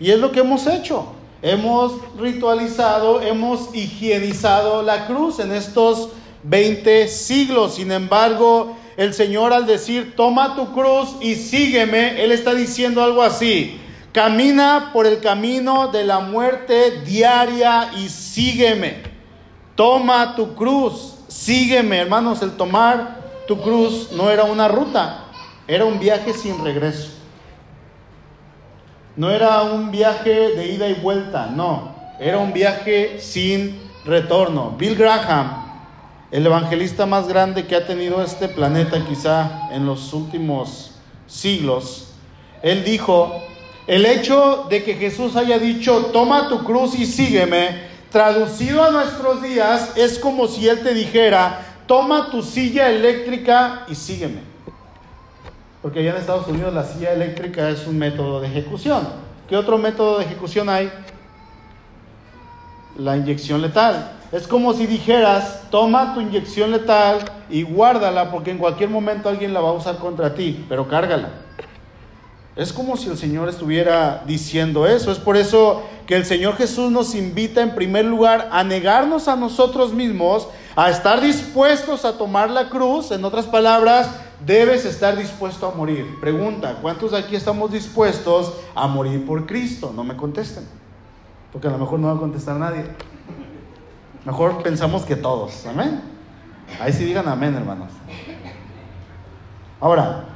Y 0.00 0.10
es 0.10 0.18
lo 0.18 0.32
que 0.32 0.40
hemos 0.40 0.66
hecho. 0.66 1.12
Hemos 1.42 1.94
ritualizado, 2.18 3.20
hemos 3.20 3.74
higienizado 3.74 4.82
la 4.82 5.06
cruz 5.06 5.38
en 5.38 5.52
estos 5.52 6.08
20 6.42 7.06
siglos. 7.06 7.74
Sin 7.76 7.92
embargo, 7.92 8.76
el 8.96 9.14
Señor 9.14 9.52
al 9.52 9.66
decir, 9.66 10.14
toma 10.16 10.56
tu 10.56 10.72
cruz 10.72 11.16
y 11.20 11.36
sígueme, 11.36 12.22
Él 12.22 12.32
está 12.32 12.54
diciendo 12.54 13.02
algo 13.02 13.22
así. 13.22 13.78
Camina 14.12 14.90
por 14.92 15.06
el 15.06 15.20
camino 15.20 15.88
de 15.88 16.04
la 16.04 16.20
muerte 16.20 17.00
diaria 17.04 17.92
y 17.96 18.08
sígueme. 18.08 19.02
Toma 19.74 20.36
tu 20.36 20.54
cruz, 20.54 21.14
sígueme. 21.32 21.98
Hermanos, 21.98 22.42
el 22.42 22.52
tomar 22.52 23.22
tu 23.46 23.60
cruz 23.60 24.10
no 24.12 24.30
era 24.30 24.44
una 24.44 24.68
ruta, 24.68 25.24
era 25.66 25.84
un 25.84 25.98
viaje 25.98 26.32
sin 26.32 26.62
regreso. 26.62 27.10
No 29.16 29.30
era 29.30 29.62
un 29.62 29.90
viaje 29.90 30.30
de 30.30 30.72
ida 30.72 30.88
y 30.88 30.94
vuelta, 30.94 31.46
no. 31.46 31.94
Era 32.18 32.38
un 32.38 32.52
viaje 32.52 33.20
sin 33.20 33.78
retorno. 34.04 34.74
Bill 34.78 34.94
Graham, 34.94 35.64
el 36.30 36.46
evangelista 36.46 37.04
más 37.04 37.28
grande 37.28 37.66
que 37.66 37.76
ha 37.76 37.86
tenido 37.86 38.22
este 38.22 38.48
planeta 38.48 39.04
quizá 39.06 39.68
en 39.70 39.84
los 39.84 40.12
últimos 40.14 40.92
siglos, 41.26 42.08
él 42.62 42.84
dijo, 42.84 43.42
el 43.86 44.06
hecho 44.06 44.66
de 44.70 44.84
que 44.84 44.94
Jesús 44.94 45.36
haya 45.36 45.58
dicho, 45.58 46.10
toma 46.12 46.48
tu 46.48 46.64
cruz 46.64 46.98
y 46.98 47.04
sígueme, 47.04 47.91
traducido 48.12 48.84
a 48.84 48.90
nuestros 48.90 49.42
días, 49.42 49.96
es 49.96 50.18
como 50.18 50.46
si 50.46 50.68
Él 50.68 50.82
te 50.82 50.92
dijera, 50.92 51.60
toma 51.86 52.30
tu 52.30 52.42
silla 52.42 52.90
eléctrica 52.90 53.84
y 53.88 53.94
sígueme. 53.94 54.42
Porque 55.80 56.00
allá 56.00 56.10
en 56.10 56.16
Estados 56.18 56.46
Unidos 56.46 56.72
la 56.72 56.84
silla 56.84 57.12
eléctrica 57.12 57.70
es 57.70 57.86
un 57.86 57.98
método 57.98 58.40
de 58.40 58.48
ejecución. 58.48 59.08
¿Qué 59.48 59.56
otro 59.56 59.78
método 59.78 60.18
de 60.18 60.26
ejecución 60.26 60.68
hay? 60.68 60.92
La 62.96 63.16
inyección 63.16 63.62
letal. 63.62 64.12
Es 64.30 64.46
como 64.46 64.74
si 64.74 64.86
dijeras, 64.86 65.62
toma 65.70 66.14
tu 66.14 66.20
inyección 66.20 66.70
letal 66.70 67.18
y 67.50 67.62
guárdala 67.62 68.30
porque 68.30 68.50
en 68.50 68.58
cualquier 68.58 68.90
momento 68.90 69.28
alguien 69.28 69.52
la 69.52 69.60
va 69.60 69.70
a 69.70 69.72
usar 69.72 69.96
contra 69.96 70.34
ti, 70.34 70.64
pero 70.68 70.86
cárgala. 70.86 71.30
Es 72.54 72.72
como 72.72 72.98
si 72.98 73.08
el 73.08 73.16
Señor 73.16 73.48
estuviera 73.48 74.22
diciendo 74.26 74.86
eso. 74.86 75.10
Es 75.10 75.18
por 75.18 75.38
eso 75.38 75.82
que 76.12 76.18
el 76.18 76.26
Señor 76.26 76.56
Jesús 76.56 76.92
nos 76.92 77.14
invita 77.14 77.62
en 77.62 77.74
primer 77.74 78.04
lugar 78.04 78.50
a 78.52 78.62
negarnos 78.62 79.28
a 79.28 79.34
nosotros 79.34 79.94
mismos, 79.94 80.46
a 80.76 80.90
estar 80.90 81.22
dispuestos 81.22 82.04
a 82.04 82.18
tomar 82.18 82.50
la 82.50 82.68
cruz. 82.68 83.12
En 83.12 83.24
otras 83.24 83.46
palabras, 83.46 84.10
debes 84.44 84.84
estar 84.84 85.16
dispuesto 85.16 85.66
a 85.66 85.74
morir. 85.74 86.20
Pregunta, 86.20 86.76
¿cuántos 86.82 87.12
de 87.12 87.18
aquí 87.18 87.34
estamos 87.34 87.72
dispuestos 87.72 88.52
a 88.74 88.86
morir 88.88 89.24
por 89.24 89.46
Cristo? 89.46 89.90
No 89.96 90.04
me 90.04 90.14
contesten, 90.14 90.64
porque 91.50 91.68
a 91.68 91.70
lo 91.70 91.78
mejor 91.78 91.98
no 91.98 92.08
va 92.08 92.12
a 92.12 92.18
contestar 92.18 92.56
nadie. 92.56 92.84
Mejor 94.26 94.62
pensamos 94.62 95.06
que 95.06 95.16
todos. 95.16 95.64
Amén. 95.64 96.02
Ahí 96.78 96.92
sí 96.92 97.06
digan 97.06 97.26
amén, 97.26 97.54
hermanos. 97.54 97.90
Ahora, 99.80 100.26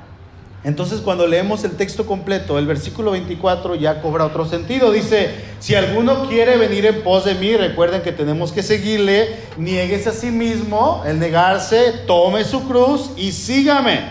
entonces 0.67 1.01
cuando 1.01 1.29
leemos 1.29 1.63
el 1.63 1.77
texto 1.77 2.07
completo, 2.07 2.59
el 2.59 2.67
versículo 2.67 3.13
24 3.13 3.77
ya 3.77 4.03
cobra 4.03 4.25
otro 4.25 4.47
sentido. 4.47 4.91
Dice, 4.91 5.31
si 5.61 5.77
alguno 5.77 6.27
quiere 6.29 6.57
venir 6.57 6.87
en 6.87 7.05
pos 7.05 7.25
de 7.25 7.37
mí, 7.37 7.57
recuerden 7.57 8.03
que 8.03 8.11
tenemos 8.11 8.51
que 8.51 8.65
seguirle, 8.65 9.29
nieguese 9.57 10.09
a 10.09 10.13
sí 10.13 10.33
mismo, 10.33 11.05
el 11.07 11.21
negarse, 11.21 11.93
tome 12.09 12.43
su 12.43 12.67
cruz 12.67 13.13
y 13.17 13.31
sígame. 13.31 14.11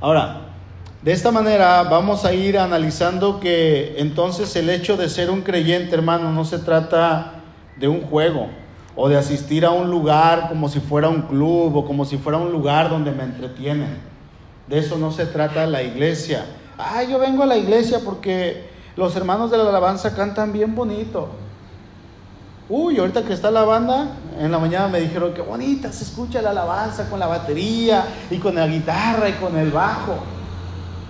Ahora, 0.00 0.42
de 1.02 1.10
esta 1.10 1.32
manera 1.32 1.82
vamos 1.82 2.24
a 2.24 2.32
ir 2.32 2.56
analizando 2.56 3.40
que 3.40 3.96
entonces 3.98 4.54
el 4.54 4.70
hecho 4.70 4.96
de 4.96 5.08
ser 5.08 5.30
un 5.30 5.42
creyente, 5.42 5.96
hermano, 5.96 6.30
no 6.30 6.44
se 6.44 6.60
trata 6.60 7.42
de 7.74 7.88
un 7.88 8.02
juego 8.02 8.50
o 8.94 9.08
de 9.08 9.16
asistir 9.16 9.66
a 9.66 9.72
un 9.72 9.90
lugar 9.90 10.46
como 10.48 10.68
si 10.68 10.78
fuera 10.78 11.08
un 11.08 11.22
club 11.22 11.74
o 11.74 11.84
como 11.84 12.04
si 12.04 12.18
fuera 12.18 12.38
un 12.38 12.52
lugar 12.52 12.88
donde 12.88 13.10
me 13.10 13.24
entretienen. 13.24 14.17
De 14.68 14.78
eso 14.78 14.98
no 14.98 15.12
se 15.12 15.26
trata 15.26 15.66
la 15.66 15.82
iglesia. 15.82 16.44
Ah, 16.76 17.02
yo 17.02 17.18
vengo 17.18 17.42
a 17.42 17.46
la 17.46 17.56
iglesia 17.56 18.00
porque 18.04 18.68
los 18.96 19.16
hermanos 19.16 19.50
de 19.50 19.58
la 19.58 19.68
alabanza 19.68 20.14
cantan 20.14 20.52
bien 20.52 20.74
bonito. 20.74 21.28
Uy, 22.68 22.98
ahorita 22.98 23.22
que 23.22 23.32
está 23.32 23.50
la 23.50 23.64
banda, 23.64 24.08
en 24.38 24.52
la 24.52 24.58
mañana 24.58 24.88
me 24.88 25.00
dijeron 25.00 25.32
que 25.32 25.40
bonita 25.40 25.90
se 25.90 26.04
escucha 26.04 26.42
la 26.42 26.50
alabanza 26.50 27.08
con 27.08 27.18
la 27.18 27.26
batería 27.26 28.04
y 28.30 28.36
con 28.36 28.56
la 28.56 28.66
guitarra 28.66 29.30
y 29.30 29.32
con 29.34 29.56
el 29.56 29.70
bajo. 29.70 30.18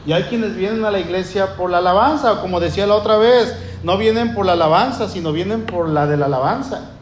Y 0.06 0.12
hay 0.12 0.22
quienes 0.24 0.54
vienen 0.54 0.84
a 0.84 0.90
la 0.92 1.00
iglesia 1.00 1.56
por 1.56 1.68
la 1.68 1.78
alabanza, 1.78 2.40
como 2.40 2.60
decía 2.60 2.86
la 2.86 2.94
otra 2.94 3.16
vez, 3.16 3.54
no 3.82 3.98
vienen 3.98 4.34
por 4.34 4.46
la 4.46 4.52
alabanza, 4.52 5.08
sino 5.08 5.32
vienen 5.32 5.66
por 5.66 5.88
la 5.88 6.06
de 6.06 6.16
la 6.16 6.26
alabanza. 6.26 6.92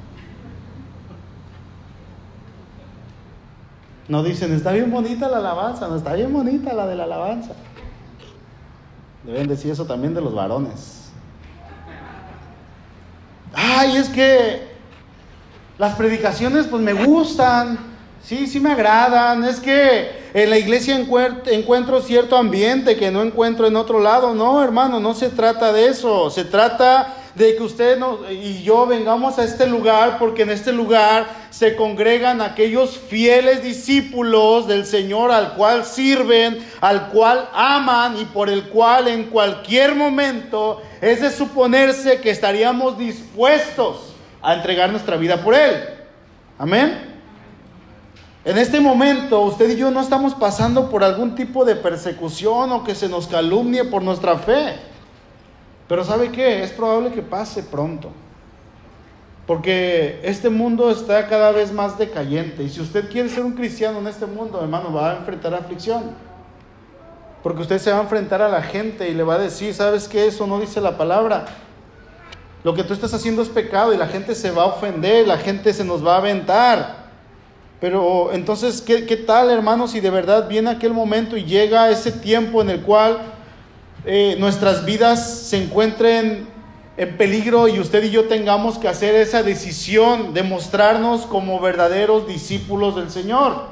No 4.08 4.22
dicen, 4.22 4.52
está 4.52 4.72
bien 4.72 4.90
bonita 4.90 5.28
la 5.28 5.38
alabanza, 5.38 5.88
no 5.88 5.96
está 5.96 6.14
bien 6.14 6.32
bonita 6.32 6.72
la 6.72 6.86
de 6.86 6.94
la 6.94 7.04
alabanza. 7.04 7.54
Deben 9.24 9.48
decir 9.48 9.72
eso 9.72 9.84
también 9.84 10.14
de 10.14 10.20
los 10.20 10.34
varones. 10.34 11.10
Ay, 13.52 13.96
es 13.96 14.08
que 14.08 14.68
las 15.78 15.96
predicaciones 15.96 16.66
pues 16.66 16.82
me 16.82 16.92
gustan, 16.92 17.78
sí, 18.22 18.46
sí 18.46 18.60
me 18.60 18.70
agradan. 18.70 19.42
Es 19.44 19.58
que 19.58 20.26
en 20.34 20.50
la 20.50 20.58
iglesia 20.58 20.96
encuentro 20.96 22.00
cierto 22.00 22.36
ambiente 22.36 22.96
que 22.96 23.10
no 23.10 23.22
encuentro 23.22 23.66
en 23.66 23.74
otro 23.74 23.98
lado. 23.98 24.34
No, 24.34 24.62
hermano, 24.62 25.00
no 25.00 25.14
se 25.14 25.30
trata 25.30 25.72
de 25.72 25.88
eso. 25.88 26.30
Se 26.30 26.44
trata 26.44 27.14
de 27.36 27.54
que 27.54 27.62
usted 27.62 27.98
y 28.30 28.62
yo 28.62 28.86
vengamos 28.86 29.38
a 29.38 29.44
este 29.44 29.66
lugar 29.66 30.16
porque 30.18 30.42
en 30.42 30.50
este 30.50 30.72
lugar 30.72 31.26
se 31.50 31.76
congregan 31.76 32.40
aquellos 32.40 32.96
fieles 32.96 33.62
discípulos 33.62 34.66
del 34.66 34.86
Señor 34.86 35.30
al 35.30 35.52
cual 35.52 35.84
sirven, 35.84 36.66
al 36.80 37.08
cual 37.08 37.46
aman 37.52 38.16
y 38.18 38.24
por 38.24 38.48
el 38.48 38.68
cual 38.70 39.08
en 39.08 39.24
cualquier 39.24 39.94
momento 39.94 40.80
es 41.02 41.20
de 41.20 41.30
suponerse 41.30 42.22
que 42.22 42.30
estaríamos 42.30 42.96
dispuestos 42.96 44.14
a 44.40 44.54
entregar 44.54 44.90
nuestra 44.90 45.18
vida 45.18 45.42
por 45.42 45.54
Él. 45.54 45.84
Amén. 46.58 47.20
En 48.46 48.56
este 48.56 48.80
momento 48.80 49.42
usted 49.42 49.68
y 49.70 49.76
yo 49.76 49.90
no 49.90 50.00
estamos 50.00 50.34
pasando 50.34 50.88
por 50.88 51.04
algún 51.04 51.34
tipo 51.34 51.66
de 51.66 51.76
persecución 51.76 52.72
o 52.72 52.82
que 52.82 52.94
se 52.94 53.10
nos 53.10 53.26
calumnie 53.26 53.84
por 53.84 54.02
nuestra 54.02 54.38
fe. 54.38 54.95
Pero 55.88 56.04
¿sabe 56.04 56.30
qué? 56.30 56.62
Es 56.62 56.70
probable 56.70 57.12
que 57.12 57.22
pase 57.22 57.62
pronto. 57.62 58.10
Porque 59.46 60.20
este 60.24 60.50
mundo 60.50 60.90
está 60.90 61.28
cada 61.28 61.52
vez 61.52 61.72
más 61.72 61.96
decayente. 61.96 62.64
Y 62.64 62.68
si 62.68 62.80
usted 62.80 63.08
quiere 63.10 63.28
ser 63.28 63.44
un 63.44 63.52
cristiano 63.52 64.00
en 64.00 64.08
este 64.08 64.26
mundo, 64.26 64.60
hermano, 64.60 64.92
va 64.92 65.12
a 65.12 65.16
enfrentar 65.18 65.54
aflicción. 65.54 66.10
Porque 67.44 67.62
usted 67.62 67.78
se 67.78 67.92
va 67.92 67.98
a 67.98 68.02
enfrentar 68.02 68.42
a 68.42 68.48
la 68.48 68.62
gente 68.62 69.08
y 69.08 69.14
le 69.14 69.22
va 69.22 69.34
a 69.34 69.38
decir, 69.38 69.72
¿sabes 69.72 70.08
qué? 70.08 70.26
Eso 70.26 70.48
no 70.48 70.58
dice 70.58 70.80
la 70.80 70.98
palabra. 70.98 71.44
Lo 72.64 72.74
que 72.74 72.82
tú 72.82 72.92
estás 72.92 73.14
haciendo 73.14 73.42
es 73.42 73.48
pecado 73.48 73.94
y 73.94 73.96
la 73.96 74.08
gente 74.08 74.34
se 74.34 74.50
va 74.50 74.64
a 74.64 74.66
ofender, 74.66 75.28
la 75.28 75.38
gente 75.38 75.72
se 75.72 75.84
nos 75.84 76.04
va 76.04 76.14
a 76.14 76.18
aventar. 76.18 77.06
Pero 77.80 78.32
entonces, 78.32 78.80
¿qué, 78.80 79.06
qué 79.06 79.16
tal, 79.16 79.50
hermano, 79.50 79.86
si 79.86 80.00
de 80.00 80.10
verdad 80.10 80.48
viene 80.48 80.70
aquel 80.70 80.92
momento 80.92 81.36
y 81.36 81.44
llega 81.44 81.88
ese 81.90 82.10
tiempo 82.10 82.62
en 82.62 82.70
el 82.70 82.82
cual 82.82 83.20
eh, 84.08 84.36
nuestras 84.38 84.84
vidas 84.84 85.28
se 85.28 85.64
encuentren 85.64 86.46
en 86.96 87.16
peligro 87.16 87.66
y 87.66 87.80
usted 87.80 88.04
y 88.04 88.10
yo 88.10 88.28
tengamos 88.28 88.78
que 88.78 88.86
hacer 88.86 89.16
esa 89.16 89.42
decisión 89.42 90.32
de 90.32 90.44
mostrarnos 90.44 91.26
como 91.26 91.58
verdaderos 91.58 92.28
discípulos 92.28 92.94
del 92.94 93.10
Señor. 93.10 93.64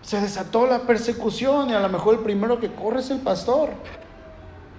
Se 0.00 0.22
desató 0.22 0.66
la 0.66 0.80
persecución 0.80 1.68
y 1.68 1.74
a 1.74 1.80
lo 1.80 1.90
mejor 1.90 2.14
el 2.14 2.20
primero 2.20 2.58
que 2.58 2.72
corre 2.72 3.00
es 3.00 3.10
el 3.10 3.18
pastor. 3.18 3.68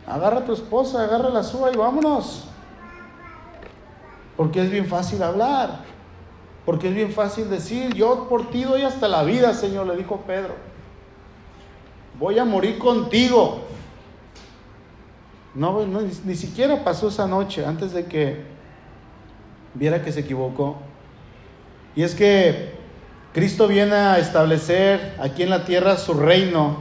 Agarra 0.07 0.39
a 0.39 0.45
tu 0.45 0.53
esposa, 0.53 1.03
agarra 1.03 1.29
la 1.29 1.43
suya 1.43 1.71
y 1.71 1.77
vámonos. 1.77 2.45
Porque 4.35 4.63
es 4.63 4.71
bien 4.71 4.87
fácil 4.87 5.21
hablar. 5.21 5.81
Porque 6.65 6.87
es 6.89 6.95
bien 6.95 7.13
fácil 7.13 7.47
decir, 7.47 7.93
yo 7.93 8.27
por 8.27 8.49
ti 8.49 8.63
doy 8.63 8.81
hasta 8.81 9.07
la 9.07 9.21
vida, 9.21 9.53
Señor, 9.53 9.85
le 9.85 9.97
dijo 9.97 10.23
Pedro 10.25 10.68
voy 12.19 12.37
a 12.37 12.45
morir 12.45 12.77
contigo. 12.77 13.61
No, 15.55 15.85
ni, 15.85 16.35
siquiera 16.35 16.83
pasó 16.83 17.07
esa 17.07 17.25
noche 17.25 17.65
antes 17.65 17.91
de 17.93 18.05
que 18.05 18.43
viera 19.73 20.03
que 20.03 20.11
se 20.11 20.19
equivocó. 20.19 20.77
Y 21.95 22.03
es 22.03 22.13
que 22.13 22.73
Cristo 23.33 23.67
viene 23.67 23.95
a 23.95 24.19
establecer 24.19 25.15
aquí 25.19 25.43
en 25.43 25.49
la 25.49 25.65
tierra 25.65 25.97
su 25.97 26.13
reino 26.13 26.77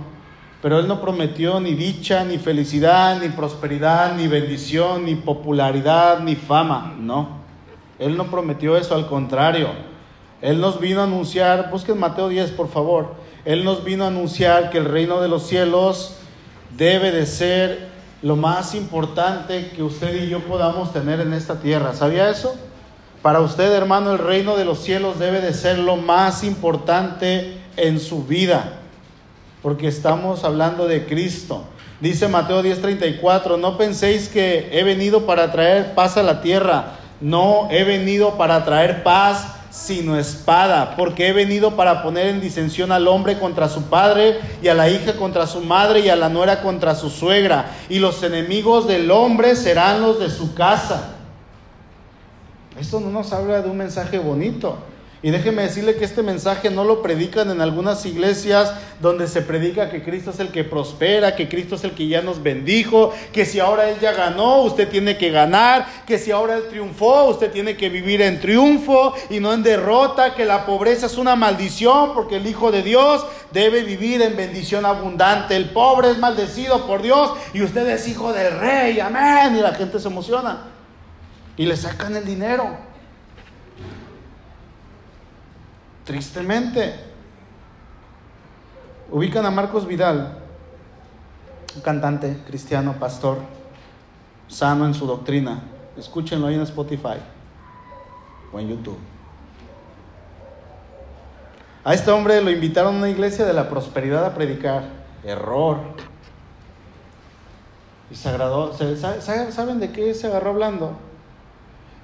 Pero 0.60 0.78
Él 0.78 0.88
no 0.88 1.00
prometió 1.00 1.60
ni 1.60 1.74
dicha, 1.74 2.24
ni 2.24 2.38
felicidad, 2.38 3.20
ni 3.20 3.28
prosperidad, 3.28 4.16
ni 4.16 4.26
bendición, 4.26 5.04
ni 5.04 5.14
popularidad, 5.14 6.20
ni 6.20 6.34
fama. 6.34 6.94
No. 6.98 7.38
Él 7.98 8.16
no 8.16 8.24
prometió 8.24 8.76
eso, 8.76 8.94
al 8.94 9.06
contrario. 9.06 9.68
Él 10.40 10.60
nos 10.60 10.80
vino 10.80 11.00
a 11.00 11.04
anunciar, 11.04 11.70
busquen 11.70 11.98
Mateo 11.98 12.28
10 12.28 12.52
por 12.52 12.68
favor, 12.68 13.14
Él 13.48 13.64
nos 13.64 13.82
vino 13.82 14.04
a 14.04 14.08
anunciar 14.08 14.68
que 14.68 14.76
el 14.76 14.84
reino 14.84 15.22
de 15.22 15.28
los 15.28 15.46
cielos 15.46 16.12
debe 16.76 17.10
de 17.12 17.24
ser 17.24 17.88
lo 18.20 18.36
más 18.36 18.74
importante 18.74 19.70
que 19.74 19.82
usted 19.82 20.22
y 20.22 20.28
yo 20.28 20.40
podamos 20.40 20.92
tener 20.92 21.18
en 21.20 21.32
esta 21.32 21.58
tierra. 21.58 21.94
¿Sabía 21.94 22.28
eso? 22.28 22.54
Para 23.22 23.40
usted, 23.40 23.72
hermano, 23.72 24.12
el 24.12 24.18
reino 24.18 24.54
de 24.54 24.66
los 24.66 24.80
cielos 24.80 25.18
debe 25.18 25.40
de 25.40 25.54
ser 25.54 25.78
lo 25.78 25.96
más 25.96 26.44
importante 26.44 27.56
en 27.78 28.00
su 28.00 28.22
vida, 28.22 28.80
porque 29.62 29.88
estamos 29.88 30.44
hablando 30.44 30.86
de 30.86 31.06
Cristo. 31.06 31.64
Dice 32.02 32.28
Mateo 32.28 32.62
10:34, 32.62 33.56
no 33.56 33.78
penséis 33.78 34.28
que 34.28 34.68
he 34.72 34.84
venido 34.84 35.24
para 35.24 35.50
traer 35.52 35.94
paz 35.94 36.18
a 36.18 36.22
la 36.22 36.42
tierra, 36.42 36.98
no 37.22 37.68
he 37.70 37.84
venido 37.84 38.36
para 38.36 38.66
traer 38.66 39.02
paz, 39.02 39.54
sino 39.70 40.18
espada, 40.18 40.96
porque 40.96 41.28
he 41.28 41.32
venido 41.32 41.76
para 41.76 42.02
poner 42.02 42.28
en 42.28 42.40
disensión 42.40 42.92
al 42.92 43.06
hombre 43.06 43.38
contra 43.38 43.68
su 43.68 43.84
padre 43.84 44.40
y 44.62 44.68
a 44.68 44.74
la 44.74 44.88
hija 44.88 45.14
contra 45.16 45.46
su 45.46 45.60
madre 45.60 46.00
y 46.00 46.08
a 46.08 46.16
la 46.16 46.28
nuera 46.28 46.62
contra 46.62 46.94
su 46.94 47.10
suegra, 47.10 47.72
y 47.88 47.98
los 47.98 48.22
enemigos 48.22 48.86
del 48.86 49.10
hombre 49.10 49.56
serán 49.56 50.00
los 50.00 50.18
de 50.18 50.30
su 50.30 50.54
casa. 50.54 51.14
Esto 52.78 53.00
no 53.00 53.10
nos 53.10 53.32
habla 53.32 53.60
de 53.60 53.68
un 53.68 53.76
mensaje 53.76 54.18
bonito. 54.18 54.78
Y 55.20 55.30
déjeme 55.30 55.62
decirle 55.62 55.96
que 55.96 56.04
este 56.04 56.22
mensaje 56.22 56.70
no 56.70 56.84
lo 56.84 57.02
predican 57.02 57.50
en 57.50 57.60
algunas 57.60 58.06
iglesias 58.06 58.72
donde 59.00 59.26
se 59.26 59.42
predica 59.42 59.90
que 59.90 60.04
Cristo 60.04 60.30
es 60.30 60.38
el 60.38 60.50
que 60.50 60.62
prospera, 60.62 61.34
que 61.34 61.48
Cristo 61.48 61.74
es 61.74 61.82
el 61.82 61.90
que 61.90 62.06
ya 62.06 62.22
nos 62.22 62.40
bendijo, 62.40 63.12
que 63.32 63.44
si 63.44 63.58
ahora 63.58 63.88
Él 63.88 63.98
ya 64.00 64.12
ganó, 64.12 64.62
usted 64.62 64.88
tiene 64.88 65.18
que 65.18 65.30
ganar, 65.30 65.86
que 66.06 66.18
si 66.18 66.30
ahora 66.30 66.54
Él 66.56 66.68
triunfó, 66.70 67.24
usted 67.24 67.50
tiene 67.50 67.76
que 67.76 67.88
vivir 67.88 68.22
en 68.22 68.40
triunfo 68.40 69.12
y 69.28 69.40
no 69.40 69.52
en 69.52 69.64
derrota, 69.64 70.36
que 70.36 70.44
la 70.44 70.64
pobreza 70.64 71.06
es 71.06 71.18
una 71.18 71.34
maldición 71.34 72.14
porque 72.14 72.36
el 72.36 72.46
Hijo 72.46 72.70
de 72.70 72.84
Dios 72.84 73.26
debe 73.52 73.82
vivir 73.82 74.22
en 74.22 74.36
bendición 74.36 74.86
abundante. 74.86 75.56
El 75.56 75.70
pobre 75.70 76.10
es 76.10 76.18
maldecido 76.18 76.86
por 76.86 77.02
Dios 77.02 77.32
y 77.52 77.62
usted 77.62 77.88
es 77.88 78.06
hijo 78.06 78.32
del 78.32 78.56
rey, 78.60 79.00
amén. 79.00 79.56
Y 79.56 79.60
la 79.60 79.74
gente 79.74 79.98
se 79.98 80.06
emociona 80.06 80.58
y 81.56 81.66
le 81.66 81.76
sacan 81.76 82.14
el 82.14 82.24
dinero. 82.24 82.87
Tristemente. 86.08 86.94
Ubican 89.10 89.44
a 89.44 89.50
Marcos 89.50 89.86
Vidal, 89.86 90.38
un 91.76 91.82
cantante 91.82 92.44
cristiano, 92.46 92.94
pastor, 92.98 93.36
sano 94.48 94.86
en 94.86 94.94
su 94.94 95.06
doctrina. 95.06 95.60
Escúchenlo 95.98 96.46
ahí 96.46 96.54
en 96.54 96.62
Spotify 96.62 97.18
o 98.50 98.58
en 98.58 98.68
YouTube. 98.68 98.96
A 101.84 101.92
este 101.92 102.10
hombre 102.10 102.40
lo 102.40 102.50
invitaron 102.50 102.94
a 102.94 102.98
una 103.00 103.10
iglesia 103.10 103.44
de 103.44 103.52
la 103.52 103.68
prosperidad 103.68 104.24
a 104.24 104.34
predicar. 104.34 104.84
Error. 105.24 105.76
Y 108.10 108.14
se. 108.14 108.30
¿Saben 109.52 109.78
de 109.78 109.92
qué 109.92 110.14
se 110.14 110.26
agarró 110.26 110.52
hablando? 110.52 111.07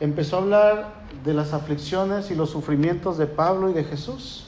Empezó 0.01 0.37
a 0.37 0.41
hablar 0.41 0.95
de 1.25 1.35
las 1.35 1.53
aflicciones 1.53 2.31
y 2.31 2.35
los 2.35 2.51
sufrimientos 2.51 3.19
de 3.19 3.27
Pablo 3.27 3.71
y 3.71 3.73
de 3.73 3.85
Jesús 3.85 4.47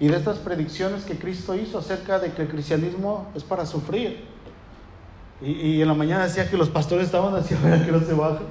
y 0.00 0.08
de 0.08 0.16
estas 0.16 0.38
predicciones 0.38 1.04
que 1.04 1.18
Cristo 1.18 1.54
hizo 1.54 1.78
acerca 1.78 2.18
de 2.18 2.32
que 2.32 2.42
el 2.42 2.48
cristianismo 2.48 3.26
es 3.34 3.44
para 3.44 3.66
sufrir. 3.66 4.24
Y, 5.42 5.80
en 5.80 5.88
la 5.88 5.94
mañana 5.94 6.24
decía 6.24 6.50
que 6.50 6.56
los 6.56 6.68
pastores 6.68 7.06
estaban 7.06 7.34
así, 7.34 7.54
a 7.64 7.68
ver 7.68 7.84
que 7.84 7.92
no 7.92 8.00
se 8.00 8.14
baje, 8.14 8.44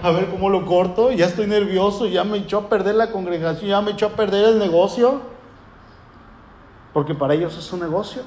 a 0.00 0.10
ver 0.10 0.28
cómo 0.28 0.50
lo 0.50 0.66
corto, 0.66 1.12
ya 1.12 1.26
estoy 1.26 1.46
nervioso, 1.46 2.06
ya 2.06 2.24
me 2.24 2.38
echó 2.38 2.58
a 2.58 2.68
perder 2.68 2.94
la 2.94 3.10
congregación, 3.10 3.68
ya 3.68 3.80
me 3.80 3.92
echó 3.92 4.06
a 4.06 4.10
perder 4.10 4.44
el 4.50 4.58
negocio, 4.58 5.20
porque 6.92 7.14
para 7.14 7.34
ellos 7.34 7.56
es 7.56 7.72
un 7.72 7.80
negocio. 7.80 8.22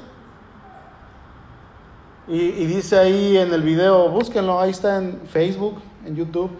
Y, 2.28 2.36
y 2.36 2.66
dice 2.66 2.98
ahí 3.00 3.38
en 3.38 3.54
el 3.54 3.62
video, 3.62 4.10
búsquenlo, 4.10 4.60
ahí 4.60 4.72
está 4.72 4.98
en 4.98 5.22
Facebook, 5.28 5.76
en 6.06 6.16
YouTube, 6.18 6.52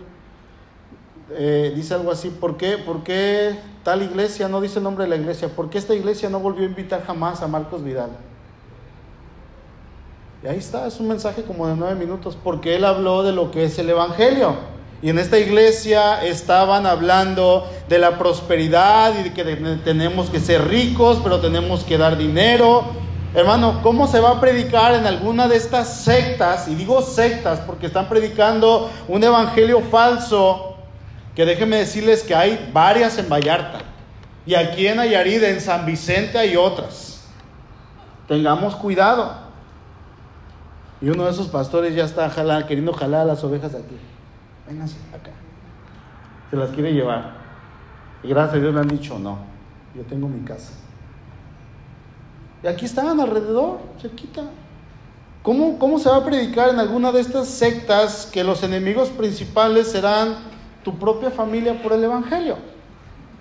eh, 1.32 1.74
dice 1.76 1.94
algo 1.94 2.12
así, 2.12 2.30
¿por 2.30 2.58
qué, 2.58 2.78
¿por 2.78 3.04
qué 3.04 3.56
tal 3.84 4.02
iglesia, 4.02 4.48
no 4.48 4.62
dice 4.62 4.80
el 4.80 4.84
nombre 4.84 5.04
de 5.04 5.10
la 5.10 5.18
iglesia, 5.18 5.50
por 5.50 5.70
qué 5.70 5.78
esta 5.78 5.94
iglesia 5.94 6.30
no 6.30 6.40
volvió 6.40 6.64
a 6.64 6.70
invitar 6.70 7.06
jamás 7.06 7.42
a 7.42 7.48
Marcos 7.48 7.84
Vidal? 7.84 8.12
Y 10.44 10.48
ahí 10.48 10.58
está, 10.58 10.88
es 10.88 11.00
un 11.00 11.08
mensaje 11.10 11.44
como 11.44 11.68
de 11.68 11.76
nueve 11.76 11.96
minutos, 11.96 12.38
porque 12.42 12.76
él 12.76 12.86
habló 12.86 13.24
de 13.24 13.34
lo 13.34 13.52
que 13.52 13.66
es 13.66 13.78
el 13.80 13.90
Evangelio. 13.90 14.56
Y 15.02 15.10
en 15.10 15.20
esta 15.20 15.38
iglesia 15.38 16.24
estaban 16.24 16.86
hablando 16.86 17.68
de 17.90 18.00
la 18.00 18.18
prosperidad 18.18 19.14
y 19.20 19.24
de 19.24 19.34
que 19.34 19.44
tenemos 19.84 20.30
que 20.30 20.40
ser 20.40 20.68
ricos, 20.68 21.20
pero 21.24 21.40
tenemos 21.40 21.84
que 21.84 21.98
dar 21.98 22.18
dinero. 22.18 22.84
Hermano, 23.36 23.82
¿cómo 23.84 24.08
se 24.08 24.20
va 24.20 24.32
a 24.32 24.40
predicar 24.40 24.96
en 24.96 25.06
alguna 25.06 25.48
de 25.48 25.58
estas 25.58 26.02
sectas? 26.02 26.68
Y 26.68 26.76
digo 26.76 27.02
sectas 27.02 27.60
porque 27.60 27.88
están 27.88 28.10
predicando 28.10 28.90
un 29.08 29.24
evangelio 29.24 29.82
falso 29.82 30.77
que 31.38 31.46
déjenme 31.46 31.76
decirles 31.76 32.24
que 32.24 32.34
hay 32.34 32.72
varias 32.74 33.20
en 33.20 33.30
Vallarta. 33.30 33.82
Y 34.44 34.56
aquí 34.56 34.88
en 34.88 34.98
Nayarit, 34.98 35.44
en 35.44 35.62
San 35.62 35.86
Vicente 35.86 36.36
hay 36.36 36.58
otras. 36.58 37.28
Tengamos 38.28 38.76
cuidado. 38.76 39.36
Y 41.00 41.10
uno 41.10 41.26
de 41.26 41.30
esos 41.30 41.48
pastores 41.48 41.94
ya 41.94 42.06
está 42.06 42.28
queriendo 42.66 42.92
jalar 42.92 43.22
a 43.22 43.26
las 43.26 43.44
ovejas 43.44 43.76
aquí. 43.76 44.00
Vénganse 44.68 44.96
acá. 45.14 45.30
Se 46.50 46.56
las 46.56 46.72
quiere 46.72 46.92
llevar. 46.92 47.34
Y 48.24 48.30
gracias 48.30 48.56
a 48.56 48.60
Dios 48.60 48.74
le 48.74 48.80
han 48.80 48.88
dicho, 48.88 49.20
no, 49.20 49.38
yo 49.94 50.02
tengo 50.06 50.28
mi 50.28 50.44
casa. 50.44 50.74
Y 52.64 52.68
aquí 52.68 52.86
estaban 52.86 53.20
alrededor, 53.20 53.78
cerquita. 54.02 54.42
¿Cómo, 55.44 55.78
¿Cómo 55.78 56.00
se 56.00 56.10
va 56.10 56.16
a 56.16 56.26
predicar 56.26 56.70
en 56.70 56.80
alguna 56.80 57.12
de 57.12 57.22
estas 57.22 57.48
sectas 57.48 58.26
que 58.26 58.44
los 58.44 58.64
enemigos 58.64 59.10
principales 59.10 59.92
serán 59.92 60.57
tu 60.88 60.98
propia 60.98 61.30
familia 61.30 61.74
por 61.84 61.92
el 61.92 62.02
Evangelio. 62.02 62.56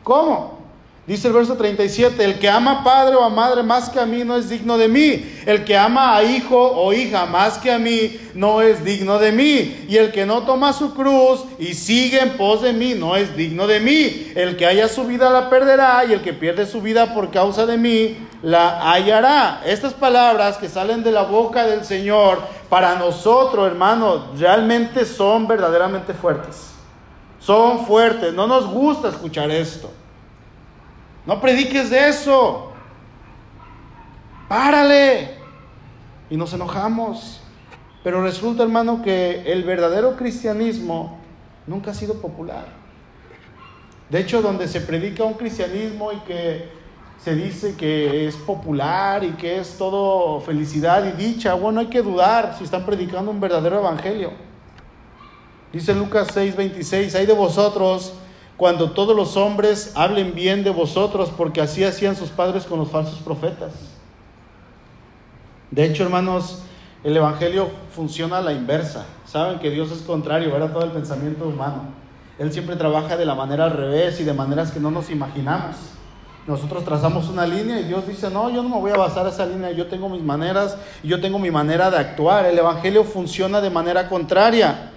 ¿Cómo? 0.02 0.58
Dice 1.06 1.28
el 1.28 1.34
verso 1.34 1.56
37, 1.56 2.24
el 2.24 2.40
que 2.40 2.48
ama 2.48 2.80
a 2.80 2.82
padre 2.82 3.14
o 3.14 3.22
a 3.22 3.28
madre 3.28 3.62
más 3.62 3.88
que 3.88 4.00
a 4.00 4.04
mí 4.04 4.24
no 4.24 4.36
es 4.36 4.48
digno 4.48 4.76
de 4.76 4.88
mí. 4.88 5.24
El 5.46 5.64
que 5.64 5.78
ama 5.78 6.16
a 6.16 6.24
hijo 6.24 6.58
o 6.58 6.92
hija 6.92 7.24
más 7.26 7.58
que 7.58 7.70
a 7.70 7.78
mí 7.78 8.18
no 8.34 8.62
es 8.62 8.84
digno 8.84 9.20
de 9.20 9.30
mí. 9.30 9.86
Y 9.88 9.96
el 9.96 10.10
que 10.10 10.26
no 10.26 10.42
toma 10.42 10.72
su 10.72 10.92
cruz 10.92 11.44
y 11.60 11.74
sigue 11.74 12.18
en 12.18 12.30
pos 12.30 12.62
de 12.62 12.72
mí 12.72 12.94
no 12.96 13.14
es 13.14 13.36
digno 13.36 13.68
de 13.68 13.78
mí. 13.78 14.32
El 14.34 14.56
que 14.56 14.66
haya 14.66 14.88
su 14.88 15.04
vida 15.04 15.30
la 15.30 15.48
perderá 15.48 16.04
y 16.04 16.14
el 16.14 16.22
que 16.22 16.32
pierde 16.32 16.66
su 16.66 16.82
vida 16.82 17.14
por 17.14 17.30
causa 17.30 17.64
de 17.64 17.76
mí 17.76 18.16
la 18.42 18.90
hallará. 18.90 19.62
Estas 19.64 19.94
palabras 19.94 20.56
que 20.56 20.68
salen 20.68 21.04
de 21.04 21.12
la 21.12 21.22
boca 21.22 21.64
del 21.64 21.84
Señor 21.84 22.40
para 22.68 22.96
nosotros, 22.96 23.68
hermanos, 23.68 24.36
realmente 24.36 25.04
son 25.04 25.46
verdaderamente 25.46 26.12
fuertes 26.12 26.75
son 27.46 27.86
fuertes. 27.86 28.34
No 28.34 28.48
nos 28.48 28.66
gusta 28.66 29.08
escuchar 29.08 29.52
esto. 29.52 29.88
No 31.24 31.40
prediques 31.40 31.90
de 31.90 32.08
eso. 32.08 32.72
Párale. 34.48 35.30
Y 36.28 36.36
nos 36.36 36.52
enojamos. 36.52 37.40
Pero 38.02 38.20
resulta, 38.20 38.64
hermano, 38.64 39.00
que 39.00 39.52
el 39.52 39.62
verdadero 39.62 40.16
cristianismo 40.16 41.18
nunca 41.68 41.92
ha 41.92 41.94
sido 41.94 42.14
popular. 42.14 42.66
De 44.10 44.20
hecho, 44.20 44.42
donde 44.42 44.66
se 44.66 44.80
predica 44.80 45.22
un 45.22 45.34
cristianismo 45.34 46.12
y 46.12 46.16
que 46.20 46.68
se 47.22 47.36
dice 47.36 47.76
que 47.76 48.26
es 48.26 48.34
popular 48.36 49.22
y 49.22 49.30
que 49.30 49.58
es 49.58 49.78
todo 49.78 50.40
felicidad 50.40 51.04
y 51.06 51.12
dicha, 51.12 51.54
bueno, 51.54 51.78
hay 51.78 51.86
que 51.86 52.02
dudar 52.02 52.56
si 52.58 52.64
están 52.64 52.84
predicando 52.84 53.30
un 53.30 53.38
verdadero 53.38 53.78
evangelio. 53.78 54.45
Dice 55.72 55.94
Lucas 55.94 56.28
6:26, 56.34 57.14
hay 57.14 57.26
de 57.26 57.32
vosotros 57.32 58.14
cuando 58.56 58.92
todos 58.92 59.14
los 59.14 59.36
hombres 59.36 59.92
hablen 59.94 60.34
bien 60.34 60.64
de 60.64 60.70
vosotros, 60.70 61.30
porque 61.36 61.60
así 61.60 61.84
hacían 61.84 62.16
sus 62.16 62.30
padres 62.30 62.64
con 62.64 62.78
los 62.78 62.90
falsos 62.90 63.18
profetas. 63.18 63.72
De 65.70 65.84
hecho, 65.84 66.04
hermanos, 66.04 66.62
el 67.04 67.16
Evangelio 67.16 67.68
funciona 67.94 68.38
a 68.38 68.40
la 68.40 68.52
inversa. 68.52 69.04
Saben 69.26 69.58
que 69.58 69.70
Dios 69.70 69.90
es 69.90 69.98
contrario 69.98 70.56
a 70.56 70.72
todo 70.72 70.84
el 70.84 70.92
pensamiento 70.92 71.46
humano. 71.46 71.82
Él 72.38 72.52
siempre 72.52 72.76
trabaja 72.76 73.16
de 73.16 73.26
la 73.26 73.34
manera 73.34 73.64
al 73.64 73.72
revés 73.72 74.20
y 74.20 74.24
de 74.24 74.32
maneras 74.32 74.70
que 74.70 74.80
no 74.80 74.90
nos 74.90 75.10
imaginamos. 75.10 75.76
Nosotros 76.46 76.84
trazamos 76.84 77.28
una 77.28 77.46
línea 77.46 77.80
y 77.80 77.84
Dios 77.84 78.06
dice, 78.06 78.30
no, 78.30 78.48
yo 78.50 78.62
no 78.62 78.68
me 78.68 78.78
voy 78.78 78.92
a 78.92 78.96
basar 78.96 79.26
en 79.26 79.32
esa 79.32 79.44
línea, 79.46 79.72
yo 79.72 79.86
tengo 79.86 80.08
mis 80.08 80.22
maneras, 80.22 80.78
yo 81.02 81.20
tengo 81.20 81.38
mi 81.38 81.50
manera 81.50 81.90
de 81.90 81.98
actuar. 81.98 82.46
El 82.46 82.58
Evangelio 82.58 83.04
funciona 83.04 83.60
de 83.60 83.70
manera 83.70 84.08
contraria. 84.08 84.92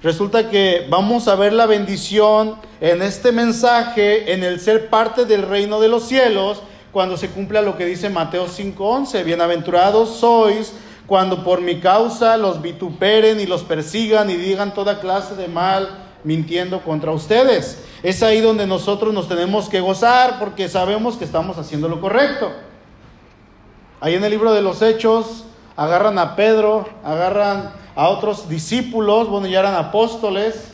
Resulta 0.00 0.48
que 0.48 0.86
vamos 0.88 1.26
a 1.26 1.34
ver 1.34 1.52
la 1.52 1.66
bendición 1.66 2.54
en 2.80 3.02
este 3.02 3.32
mensaje, 3.32 4.32
en 4.32 4.44
el 4.44 4.60
ser 4.60 4.90
parte 4.90 5.24
del 5.24 5.42
reino 5.42 5.80
de 5.80 5.88
los 5.88 6.04
cielos, 6.04 6.62
cuando 6.92 7.16
se 7.16 7.30
cumpla 7.30 7.62
lo 7.62 7.76
que 7.76 7.84
dice 7.84 8.08
Mateo 8.08 8.46
5:11, 8.46 9.24
bienaventurados 9.24 10.10
sois 10.20 10.72
cuando 11.08 11.42
por 11.42 11.60
mi 11.62 11.80
causa 11.80 12.36
los 12.36 12.62
vituperen 12.62 13.40
y 13.40 13.46
los 13.46 13.64
persigan 13.64 14.30
y 14.30 14.34
digan 14.34 14.72
toda 14.72 15.00
clase 15.00 15.34
de 15.34 15.48
mal 15.48 15.88
mintiendo 16.22 16.80
contra 16.82 17.10
ustedes. 17.10 17.82
Es 18.04 18.22
ahí 18.22 18.40
donde 18.40 18.68
nosotros 18.68 19.12
nos 19.12 19.26
tenemos 19.26 19.68
que 19.68 19.80
gozar 19.80 20.38
porque 20.38 20.68
sabemos 20.68 21.16
que 21.16 21.24
estamos 21.24 21.58
haciendo 21.58 21.88
lo 21.88 22.00
correcto. 22.00 22.52
Ahí 24.00 24.14
en 24.14 24.22
el 24.22 24.30
libro 24.30 24.52
de 24.52 24.62
los 24.62 24.80
Hechos 24.80 25.44
agarran 25.76 26.20
a 26.20 26.36
Pedro, 26.36 26.88
agarran 27.02 27.72
a 27.98 28.10
otros 28.10 28.48
discípulos, 28.48 29.28
bueno, 29.28 29.48
ya 29.48 29.58
eran 29.58 29.74
apóstoles, 29.74 30.72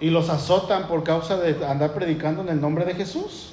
y 0.00 0.08
los 0.08 0.30
azotan 0.30 0.88
por 0.88 1.04
causa 1.04 1.36
de 1.36 1.66
andar 1.66 1.92
predicando 1.92 2.40
en 2.40 2.48
el 2.48 2.58
nombre 2.62 2.86
de 2.86 2.94
Jesús. 2.94 3.52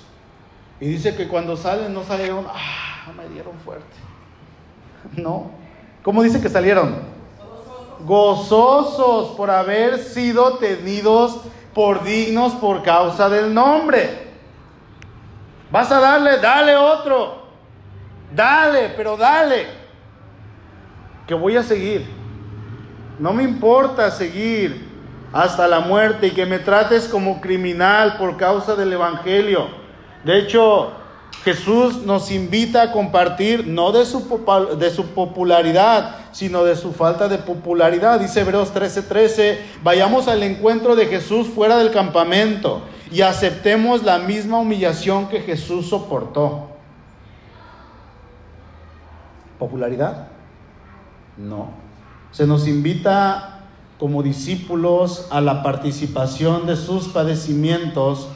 Y 0.79 0.87
dice 0.87 1.13
que 1.17 1.27
cuando 1.27 1.57
salen 1.57 1.93
no 1.93 2.05
salieron, 2.05 2.45
ah, 2.47 3.11
me 3.17 3.27
dieron 3.27 3.59
fuerte. 3.65 3.85
No. 5.21 5.51
¿Cómo 6.01 6.23
dice 6.23 6.39
que 6.41 6.47
salieron? 6.47 6.99
Gozosos 8.05 9.35
por 9.35 9.51
haber 9.51 9.99
sido 9.99 10.57
tenidos 10.57 11.41
por 11.73 12.05
dignos 12.05 12.53
por 12.53 12.83
causa 12.83 13.27
del 13.27 13.53
nombre. 13.53 14.31
Vas 15.69 15.91
a 15.91 15.99
darle, 15.99 16.37
dale 16.37 16.77
otro. 16.77 17.47
Dale, 18.33 18.93
pero 18.95 19.17
dale. 19.17 19.67
Que 21.27 21.33
voy 21.33 21.57
a 21.57 21.63
seguir. 21.63 22.20
No 23.21 23.33
me 23.33 23.43
importa 23.43 24.09
seguir 24.09 24.89
hasta 25.31 25.67
la 25.67 25.81
muerte 25.81 26.27
y 26.27 26.31
que 26.31 26.47
me 26.47 26.57
trates 26.57 27.07
como 27.07 27.39
criminal 27.39 28.17
por 28.17 28.35
causa 28.35 28.75
del 28.75 28.91
Evangelio. 28.93 29.67
De 30.25 30.39
hecho, 30.39 30.91
Jesús 31.43 31.97
nos 32.03 32.31
invita 32.31 32.81
a 32.81 32.91
compartir 32.91 33.67
no 33.67 33.91
de 33.91 34.05
su, 34.05 34.27
de 34.79 34.89
su 34.89 35.05
popularidad, 35.09 36.15
sino 36.31 36.63
de 36.63 36.75
su 36.75 36.93
falta 36.93 37.27
de 37.27 37.37
popularidad. 37.37 38.19
Dice 38.19 38.41
Hebreos 38.41 38.73
13:13, 38.73 39.59
vayamos 39.83 40.27
al 40.27 40.41
encuentro 40.41 40.95
de 40.95 41.05
Jesús 41.05 41.47
fuera 41.47 41.77
del 41.77 41.91
campamento 41.91 42.81
y 43.11 43.21
aceptemos 43.21 44.01
la 44.01 44.17
misma 44.17 44.57
humillación 44.57 45.29
que 45.29 45.41
Jesús 45.41 45.89
soportó. 45.89 46.69
¿Popularidad? 49.59 50.27
No. 51.37 51.80
Se 52.31 52.47
nos 52.47 52.67
invita 52.67 53.59
como 53.99 54.23
discípulos 54.23 55.27
a 55.31 55.41
la 55.41 55.61
participación 55.63 56.65
de 56.65 56.75
sus 56.75 57.09
padecimientos 57.09 58.29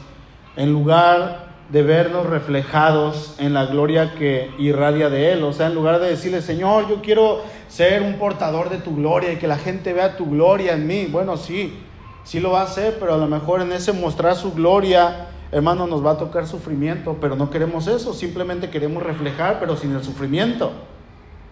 en 0.56 0.72
lugar 0.72 1.46
de 1.70 1.82
vernos 1.82 2.26
reflejados 2.26 3.34
en 3.38 3.54
la 3.54 3.66
gloria 3.66 4.14
que 4.14 4.52
irradia 4.58 5.08
de 5.08 5.32
Él. 5.32 5.42
O 5.42 5.52
sea, 5.52 5.66
en 5.66 5.74
lugar 5.74 5.98
de 5.98 6.10
decirle, 6.10 6.42
Señor, 6.42 6.88
yo 6.88 7.00
quiero 7.00 7.42
ser 7.68 8.02
un 8.02 8.14
portador 8.18 8.70
de 8.70 8.78
tu 8.78 8.94
gloria 8.94 9.32
y 9.32 9.36
que 9.36 9.48
la 9.48 9.58
gente 9.58 9.92
vea 9.92 10.16
tu 10.16 10.26
gloria 10.26 10.74
en 10.74 10.86
mí. 10.86 11.06
Bueno, 11.10 11.36
sí, 11.36 11.74
sí 12.22 12.38
lo 12.38 12.52
va 12.52 12.60
a 12.60 12.64
hacer, 12.64 12.98
pero 13.00 13.14
a 13.14 13.18
lo 13.18 13.26
mejor 13.26 13.62
en 13.62 13.72
ese 13.72 13.92
mostrar 13.92 14.36
su 14.36 14.52
gloria, 14.52 15.28
hermano, 15.50 15.86
nos 15.86 16.04
va 16.04 16.12
a 16.12 16.18
tocar 16.18 16.46
sufrimiento, 16.46 17.16
pero 17.20 17.34
no 17.34 17.50
queremos 17.50 17.86
eso, 17.86 18.12
simplemente 18.12 18.70
queremos 18.70 19.02
reflejar, 19.02 19.58
pero 19.58 19.76
sin 19.76 19.92
el 19.94 20.04
sufrimiento. 20.04 20.70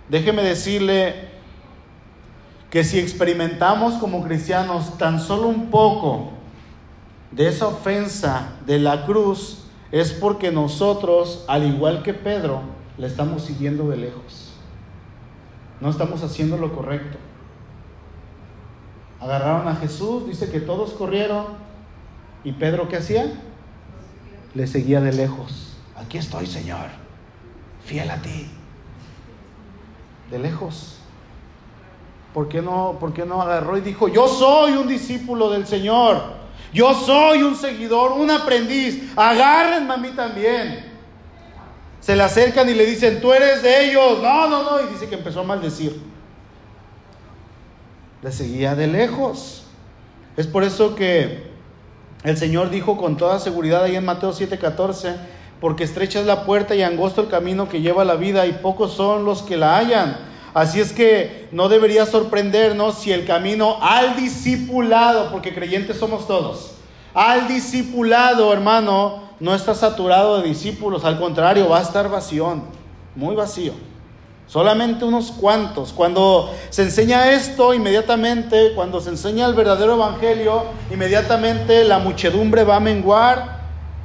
Déjeme 0.09 0.43
decirle 0.43 1.34
que 2.75 2.83
si 2.83 2.99
experimentamos 2.99 3.95
como 4.01 4.25
cristianos 4.25 4.99
tan 4.99 5.21
solo 5.21 5.47
un 5.47 5.71
poco 5.71 6.33
de 7.31 7.47
esa 7.47 7.69
ofensa 7.69 8.55
de 8.67 8.81
la 8.81 9.07
cruz, 9.07 9.67
es 9.93 10.13
porque 10.13 10.51
nosotros, 10.51 11.45
al 11.47 11.63
igual 11.63 12.03
que 12.03 12.15
Pedro, 12.15 12.63
le 12.99 13.07
estamos 13.07 13.45
siguiendo 13.45 13.91
de 13.91 13.99
lejos. 13.99 14.55
No 15.81 15.89
estamos 15.89 16.25
haciendo 16.25 16.57
lo 16.57 16.75
correcto. 16.75 17.17
Agarraron 19.21 19.69
a 19.69 19.77
Jesús, 19.77 20.27
dice 20.27 20.51
que 20.51 20.59
todos 20.59 20.95
corrieron. 20.95 21.47
¿Y 22.43 22.55
Pedro 22.55 22.89
qué 22.89 22.97
hacía? 22.97 23.35
Le 24.53 24.67
seguía 24.67 25.01
de 25.01 25.13
lejos. 25.13 25.77
Aquí 25.95 26.19
estoy, 26.19 26.49
Señor. 26.49 26.89
Fiel 27.85 28.11
a 28.11 28.21
ti 28.21 28.51
de 30.29 30.41
lejos. 30.41 30.99
¿Por 32.35 32.49
qué, 32.49 32.61
no, 32.61 32.97
¿Por 32.99 33.15
qué 33.15 33.25
no 33.25 33.41
agarró 33.41 33.79
y 33.79 33.81
dijo, 33.81 34.09
yo 34.09 34.27
soy 34.27 34.73
un 34.73 34.89
discípulo 34.89 35.51
del 35.51 35.69
Señor? 35.69 36.21
Yo 36.73 36.93
soy 36.93 37.45
un 37.45 37.55
seguidor, 37.55 38.11
un 38.11 38.29
aprendiz. 38.29 39.13
Agárrenme 39.15 39.95
a 39.95 39.97
mí 39.97 40.09
también. 40.09 40.93
Se 42.01 42.17
le 42.17 42.25
acercan 42.25 42.69
y 42.69 42.75
le 42.75 42.85
dicen, 42.87 43.21
tú 43.21 43.33
eres 43.33 43.63
de 43.63 43.89
ellos. 43.89 44.19
No, 44.21 44.49
no, 44.49 44.65
no. 44.65 44.83
Y 44.83 44.93
dice 44.93 45.09
que 45.09 45.15
empezó 45.15 45.41
a 45.41 45.45
maldecir. 45.45 46.03
Le 48.21 48.33
seguía 48.33 48.75
de 48.75 48.89
lejos. 48.89 49.67
Es 50.37 50.49
por 50.49 50.65
eso 50.65 50.97
que 50.97 51.53
el 52.25 52.37
Señor 52.37 52.69
dijo 52.71 52.97
con 52.97 53.17
toda 53.17 53.39
seguridad 53.39 53.85
ahí 53.85 53.95
en 53.95 54.05
Mateo 54.05 54.33
7:14, 54.33 55.15
porque 55.61 55.85
estrecha 55.85 56.19
es 56.19 56.27
la 56.27 56.45
puerta 56.45 56.75
y 56.75 56.83
angosto 56.83 57.21
el 57.21 57.29
camino 57.29 57.69
que 57.69 57.81
lleva 57.81 58.05
la 58.05 58.17
vida 58.17 58.45
y 58.47 58.55
pocos 58.55 58.93
son 58.93 59.25
los 59.25 59.43
que 59.43 59.57
la 59.57 59.77
hallan. 59.77 60.34
Así 60.55 60.81
es 60.81 60.93
que 60.93 61.49
no 61.51 61.69
debería 61.69 62.07
sorprendernos 62.07 63.01
si 63.01 63.13
el 63.13 63.27
camino 63.27 63.77
al 63.83 64.15
discipulado, 64.15 65.33
porque 65.33 65.53
creyentes 65.53 65.99
somos 65.99 66.29
todos, 66.29 66.77
al 67.13 67.49
discipulado, 67.49 68.53
hermano, 68.53 69.25
no 69.41 69.55
está 69.55 69.75
saturado 69.75 70.41
de 70.41 70.49
discípulos, 70.49 71.05
al 71.05 71.19
contrario, 71.19 71.69
va 71.69 71.81
a 71.81 71.83
estar 71.83 72.09
vacío, 72.09 72.63
muy 73.17 73.35
vacío. 73.35 73.73
Solamente 74.47 75.05
unos 75.05 75.33
cuantos. 75.33 75.93
Cuando 75.93 76.55
se 76.71 76.83
enseña 76.83 77.33
esto, 77.33 77.75
inmediatamente, 77.75 78.73
cuando 78.75 79.01
se 79.01 79.11
enseña 79.11 79.47
el 79.47 79.55
verdadero 79.55 79.95
evangelio, 79.95 80.65
inmediatamente 80.93 81.85
la 81.85 81.99
muchedumbre 81.99 82.63
va 82.63 82.77
a 82.77 82.81
menguar 82.81 83.61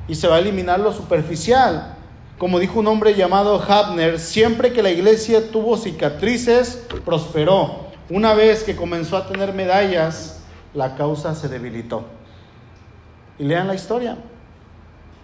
y 0.07 0.15
se 0.15 0.27
va 0.27 0.37
a 0.37 0.39
eliminar 0.39 0.79
lo 0.79 0.93
superficial. 0.93 1.98
Como 2.39 2.57
dijo 2.57 2.79
un 2.79 2.87
hombre 2.87 3.15
llamado 3.15 3.61
Habner, 3.61 4.17
siempre 4.17 4.71
que 4.71 4.81
la 4.81 4.89
iglesia 4.89 5.51
tuvo 5.51 5.75
cicatrices, 5.75 6.87
prosperó. 7.03 7.89
Una 8.09 8.33
vez 8.33 8.63
que 8.63 8.77
comenzó 8.77 9.17
a 9.17 9.27
tener 9.27 9.53
medallas, 9.53 10.39
la 10.73 10.95
causa 10.95 11.35
se 11.35 11.49
debilitó. 11.49 12.05
Y 13.37 13.43
lean 13.43 13.67
la 13.67 13.75
historia. 13.75 14.17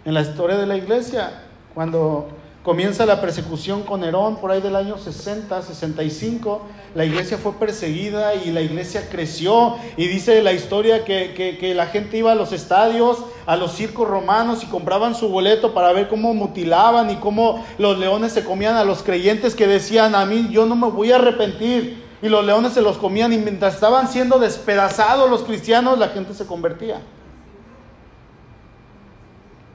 En 0.04 0.14
la 0.14 0.22
historia 0.22 0.58
de 0.58 0.66
la 0.68 0.76
iglesia, 0.76 1.44
cuando 1.74 2.28
Comienza 2.66 3.06
la 3.06 3.22
persecución 3.22 3.84
con 3.84 4.02
Nerón 4.02 4.38
por 4.38 4.50
ahí 4.50 4.60
del 4.60 4.76
año 4.76 4.98
60, 4.98 5.62
65. 5.62 6.64
La 6.96 7.06
iglesia 7.06 7.38
fue 7.38 7.54
perseguida 7.54 8.34
y 8.34 8.52
la 8.52 8.62
iglesia 8.62 9.08
creció. 9.08 9.76
Y 9.98 10.08
dice 10.08 10.42
la 10.42 10.52
historia 10.52 11.06
que, 11.06 11.74
la 11.76 11.86
gente 11.86 12.18
iba 12.18 12.32
a 12.32 12.36
los 12.36 12.52
estadios, 12.54 13.20
a 13.46 13.56
los 13.56 13.74
circos 13.74 14.08
romanos 14.08 14.64
y 14.64 14.68
compraban 14.68 15.14
su 15.14 15.30
boleto 15.30 15.74
para 15.74 15.92
ver 15.92 16.08
cómo 16.08 16.34
mutilaban 16.34 17.12
y 17.12 17.18
cómo 17.18 17.64
los 17.78 18.00
leones 18.00 18.32
se 18.32 18.44
comían 18.44 18.76
a 18.76 18.84
los 18.84 19.04
creyentes 19.04 19.54
que 19.54 19.68
decían, 19.68 20.16
a 20.16 20.26
mí 20.26 20.48
yo 20.50 20.66
no 20.66 20.76
me 20.76 20.90
voy 20.90 21.12
a 21.12 21.18
arrepentir. 21.18 22.04
Y 22.22 22.30
los 22.30 22.44
leones 22.44 22.74
se 22.74 22.82
los 22.82 22.98
comían 22.98 23.34
y 23.34 23.38
mientras 23.38 23.76
estaban 23.76 24.08
siendo 24.08 24.40
despedazados 24.40 25.30
los 25.30 25.44
cristianos, 25.44 26.00
la 26.00 26.08
gente 26.10 26.34
se 26.34 26.48
convertía. 26.48 27.02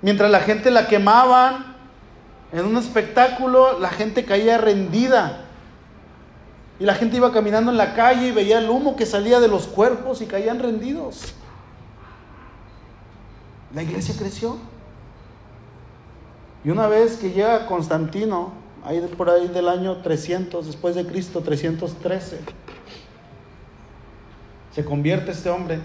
Mientras 0.02 0.30
la 0.30 0.40
gente 0.40 0.70
la 0.70 0.88
quemaban, 0.88 1.76
en 2.52 2.64
un 2.64 2.76
espectáculo 2.76 3.78
la 3.78 3.90
gente 3.90 4.24
caía 4.24 4.58
rendida. 4.58 5.44
Y 6.80 6.84
la 6.86 6.94
gente 6.94 7.18
iba 7.18 7.30
caminando 7.30 7.70
en 7.70 7.76
la 7.76 7.94
calle 7.94 8.28
y 8.28 8.32
veía 8.32 8.58
el 8.58 8.68
humo 8.68 8.96
que 8.96 9.06
salía 9.06 9.38
de 9.38 9.48
los 9.48 9.66
cuerpos 9.66 10.22
y 10.22 10.26
caían 10.26 10.58
rendidos. 10.58 11.34
La 13.74 13.82
iglesia 13.82 14.14
creció. 14.18 14.56
Y 16.64 16.70
una 16.70 16.88
vez 16.88 17.16
que 17.16 17.30
llega 17.30 17.66
Constantino, 17.66 18.52
ahí 18.84 19.00
por 19.16 19.30
ahí 19.30 19.48
del 19.48 19.68
año 19.68 19.96
300 19.98 20.66
después 20.66 20.94
de 20.94 21.06
Cristo, 21.06 21.40
313, 21.40 22.40
se 24.72 24.84
convierte 24.84 25.30
este 25.30 25.50
hombre 25.50 25.80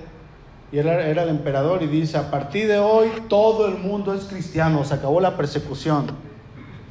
y 0.71 0.77
él 0.79 0.87
era 0.87 1.23
el 1.23 1.29
emperador 1.29 1.83
y 1.83 1.87
dice, 1.87 2.17
a 2.17 2.29
partir 2.29 2.67
de 2.67 2.79
hoy 2.79 3.09
todo 3.29 3.67
el 3.67 3.77
mundo 3.77 4.13
es 4.13 4.25
cristiano, 4.25 4.83
se 4.83 4.93
acabó 4.93 5.21
la 5.21 5.37
persecución 5.37 6.07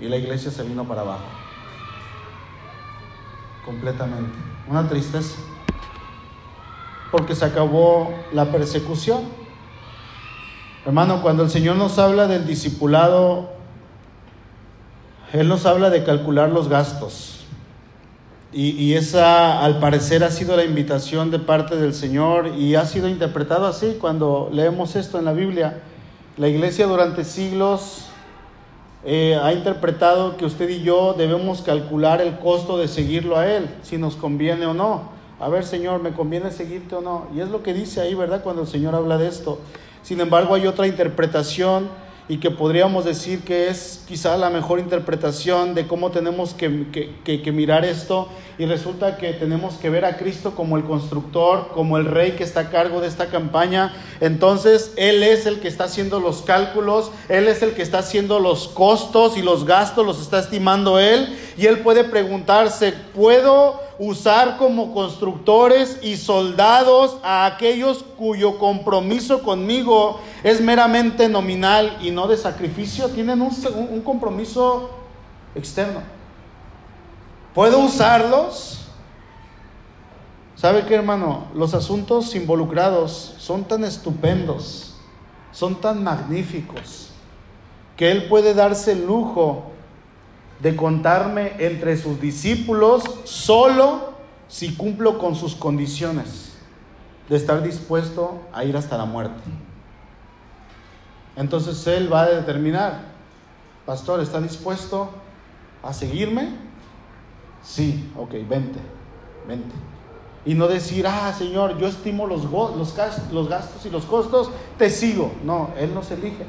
y 0.01 0.09
la 0.09 0.17
iglesia 0.17 0.51
se 0.51 0.63
vino 0.63 0.85
para 0.85 1.03
abajo. 1.03 1.25
Completamente. 3.65 4.33
Una 4.69 4.89
tristeza. 4.89 5.37
Porque 7.11 7.35
se 7.35 7.45
acabó 7.45 8.13
la 8.33 8.51
persecución. 8.51 9.23
Hermano, 10.87 11.23
cuando 11.23 11.43
el 11.45 11.51
Señor 11.51 11.77
nos 11.77 11.99
habla 11.99 12.27
del 12.27 12.47
discipulado, 12.47 13.49
Él 15.33 15.49
nos 15.49 15.65
habla 15.65 15.89
de 15.89 16.05
calcular 16.05 16.51
los 16.51 16.69
gastos. 16.69 17.47
Y, 18.57 18.95
esa, 18.95 19.65
al 19.65 19.81
parecer, 19.81 20.23
ha 20.23 20.31
sido 20.31 20.57
la 20.57 20.63
invitación 20.63 21.33
de 21.33 21.41
parte 21.41 21.75
del 21.75 21.93
Señor 21.93 22.53
y 22.57 22.77
ha 22.77 22.85
sido 22.85 23.09
interpretado 23.09 23.67
así 23.67 23.97
cuando 24.01 24.49
leemos 24.53 24.95
esto 24.95 25.19
en 25.19 25.25
la 25.25 25.33
Biblia. 25.33 25.81
La 26.37 26.47
iglesia 26.47 26.87
durante 26.87 27.25
siglos 27.25 28.07
eh, 29.05 29.37
ha 29.43 29.53
interpretado 29.53 30.37
que 30.37 30.45
usted 30.45 30.69
y 30.69 30.83
yo 30.83 31.15
debemos 31.15 31.63
calcular 31.63 32.21
el 32.21 32.39
costo 32.39 32.79
de 32.79 32.87
seguirlo 32.87 33.37
a 33.37 33.51
Él, 33.51 33.69
si 33.83 33.99
nos 33.99 34.15
conviene 34.15 34.67
o 34.67 34.75
no. 34.75 35.09
A 35.41 35.49
ver, 35.49 35.65
Señor, 35.65 36.01
¿me 36.01 36.13
conviene 36.13 36.53
seguirte 36.53 36.95
o 36.95 37.01
no? 37.01 37.27
Y 37.35 37.41
es 37.41 37.49
lo 37.49 37.65
que 37.65 37.75
dice 37.75 38.01
ahí, 38.03 38.15
¿verdad? 38.15 38.45
Cuando 38.45 38.63
el 38.63 38.69
Señor 38.69 38.95
habla 38.95 39.19
de 39.19 39.27
esto. 39.27 39.59
Sin 40.05 40.21
embargo, 40.21 40.55
hay 40.55 40.67
otra 40.67 40.87
interpretación 40.87 41.89
y 42.29 42.39
que 42.39 42.51
podríamos 42.51 43.05
decir 43.07 43.41
que 43.41 43.69
es 43.69 44.03
quizá 44.07 44.37
la 44.37 44.49
mejor 44.49 44.79
interpretación 44.79 45.75
de 45.75 45.87
cómo 45.87 46.11
tenemos 46.11 46.55
que, 46.55 47.53
mirar 47.53 47.85
esto 47.85 48.29
y 48.59 48.67
resulta 48.67 49.17
que 49.17 49.33
tenemos 49.33 49.75
que 49.75 49.91
ver 49.91 50.05
a 50.05 50.17
Cristo 50.17 50.55
como 50.55 50.77
el 50.77 50.85
constructor, 50.85 51.69
como 51.75 51.99
el 51.99 52.05
rey 52.05 52.33
que 52.33 52.45
está 52.45 52.61
a 52.61 52.71
cargo 52.71 53.01
de 53.01 53.09
esta 53.09 53.27
campaña. 53.27 53.95
Entonces 54.21 54.93
Él 54.97 55.23
es 55.23 55.47
el 55.47 55.61
que 55.61 55.69
está 55.69 55.85
haciendo 55.85 56.21
los 56.21 56.43
cálculos, 56.43 57.11
Él 57.31 57.49
es 57.49 57.63
el 57.63 57.73
que 57.73 57.83
está 57.83 57.99
haciendo 57.99 58.41
los 58.41 58.69
costos 58.69 59.39
y 59.39 59.43
los 59.43 59.67
gastos, 59.67 60.07
los 60.07 60.21
está 60.21 60.39
estimando 60.39 60.99
Él 60.99 61.35
y 61.57 61.67
Él 61.67 61.81
puede 61.81 62.05
preguntarse, 62.05 62.95
¿puedo 63.15 63.84
usar 63.99 64.57
como 64.57 64.93
constructores 64.93 65.99
y 66.03 66.17
soldados 66.17 67.19
a 67.23 67.47
aquellos 67.47 68.03
cuyo 68.17 68.59
compromiso 68.59 69.43
conmigo 69.43 70.21
es 70.43 70.61
meramente 70.61 71.29
nominal 71.29 71.99
y 72.01 72.11
no 72.11 72.27
de 72.27 72.37
sacrificio, 72.37 73.09
tienen 73.09 73.41
un, 73.41 73.53
un 73.91 74.01
compromiso 74.03 74.91
externo. 75.55 76.01
¿Puedo 77.55 77.79
usarlos? 77.79 78.81
¿Sabe 80.57 80.87
qué, 80.87 80.95
hermano? 80.95 81.49
Los 81.55 81.75
asuntos 81.75 82.35
involucrados 82.35 83.35
son 83.39 83.65
tan 83.65 83.85
estupendos, 83.85 84.97
son 85.53 85.77
tan 85.77 86.03
magníficos, 86.03 87.11
que 87.97 88.11
Él 88.11 88.29
puede 88.29 88.55
darse 88.55 88.93
el 88.93 89.07
lujo 89.07 89.74
de 90.65 90.75
contarme 90.75 91.53
entre 91.59 91.95
sus 91.99 92.19
discípulos 92.19 93.05
solo 93.25 94.15
si 94.49 94.75
cumplo 94.75 95.19
con 95.19 95.37
sus 95.37 95.55
condiciones 95.55 96.55
de 97.29 97.37
estar 97.37 97.63
dispuesto 97.63 98.41
a 98.51 98.65
ir 98.65 98.75
hasta 98.75 98.97
la 98.97 99.05
muerte. 99.05 99.43
Entonces 101.37 101.87
Él 101.87 102.11
va 102.11 102.23
a 102.23 102.31
determinar, 102.31 103.03
pastor, 103.85 104.21
¿está 104.21 104.41
dispuesto 104.41 105.11
a 105.83 105.93
seguirme? 105.93 106.49
Sí, 107.63 108.11
ok, 108.17 108.33
vente, 108.49 108.81
vente. 109.47 109.75
Y 110.47 110.55
no 110.55 110.67
decir, 110.67 111.07
ah, 111.07 111.31
Señor, 111.37 111.77
yo 111.77 111.89
estimo 111.89 112.27
los, 112.27 112.45
los, 112.45 112.75
los 113.31 113.49
gastos 113.51 113.85
y 113.85 113.91
los 113.91 114.07
costos, 114.07 114.49
te 114.79 114.89
sigo. 114.89 115.31
No, 115.45 115.73
Él 115.77 115.93
nos 115.93 116.11
elige. 116.11 116.47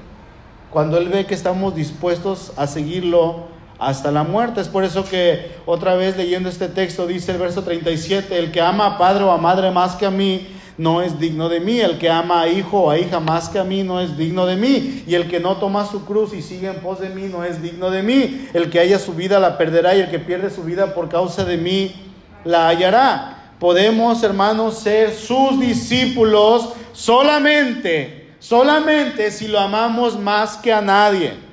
Cuando 0.71 0.97
Él 0.97 1.09
ve 1.09 1.25
que 1.25 1.33
estamos 1.33 1.75
dispuestos 1.75 2.53
a 2.55 2.65
seguirlo, 2.65 3.54
hasta 3.79 4.11
la 4.11 4.23
muerte. 4.23 4.61
Es 4.61 4.67
por 4.67 4.83
eso 4.83 5.05
que 5.05 5.51
otra 5.65 5.95
vez 5.95 6.17
leyendo 6.17 6.49
este 6.49 6.67
texto 6.67 7.07
dice 7.07 7.31
el 7.31 7.37
verso 7.37 7.63
37, 7.63 8.37
el 8.37 8.51
que 8.51 8.61
ama 8.61 8.85
a 8.85 8.97
padre 8.97 9.23
o 9.23 9.31
a 9.31 9.37
madre 9.37 9.71
más 9.71 9.95
que 9.95 10.05
a 10.05 10.11
mí 10.11 10.47
no 10.77 11.01
es 11.01 11.19
digno 11.19 11.47
de 11.47 11.59
mí, 11.59 11.79
el 11.79 11.97
que 11.97 12.09
ama 12.09 12.41
a 12.41 12.47
hijo 12.49 12.81
o 12.81 12.91
a 12.91 12.99
hija 12.99 13.19
más 13.19 13.47
que 13.47 13.59
a 13.59 13.63
mí 13.63 13.83
no 13.83 14.01
es 14.01 14.17
digno 14.17 14.45
de 14.45 14.57
mí, 14.57 15.03
y 15.07 15.15
el 15.15 15.29
que 15.29 15.39
no 15.39 15.55
toma 15.57 15.85
su 15.85 16.03
cruz 16.05 16.33
y 16.33 16.41
sigue 16.41 16.67
en 16.67 16.81
pos 16.81 16.99
de 16.99 17.09
mí 17.09 17.29
no 17.31 17.43
es 17.43 17.61
digno 17.61 17.89
de 17.91 18.03
mí, 18.03 18.49
el 18.53 18.69
que 18.69 18.79
haya 18.79 18.99
su 18.99 19.13
vida 19.13 19.39
la 19.39 19.57
perderá 19.57 19.95
y 19.95 20.01
el 20.01 20.09
que 20.09 20.19
pierde 20.19 20.49
su 20.49 20.63
vida 20.63 20.93
por 20.93 21.07
causa 21.07 21.45
de 21.45 21.57
mí 21.57 21.95
la 22.43 22.67
hallará. 22.67 23.53
Podemos, 23.59 24.21
hermanos, 24.21 24.79
ser 24.79 25.13
sus 25.13 25.59
discípulos 25.61 26.73
solamente, 26.91 28.33
solamente 28.39 29.31
si 29.31 29.47
lo 29.47 29.59
amamos 29.59 30.19
más 30.19 30.57
que 30.57 30.73
a 30.73 30.81
nadie. 30.81 31.44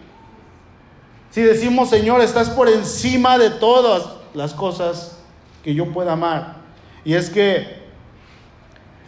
Si 1.33 1.41
decimos, 1.41 1.89
Señor, 1.89 2.21
estás 2.21 2.51
por 2.51 2.69
encima 2.69 3.39
de 3.39 3.49
todas 3.49 4.05
las 4.35 4.53
cosas 4.53 5.19
que 5.65 5.75
yo 5.75 5.91
pueda 5.91 6.13
amar. 6.13 6.57
Y 7.07 7.15
es 7.15 7.31
que 7.31 7.83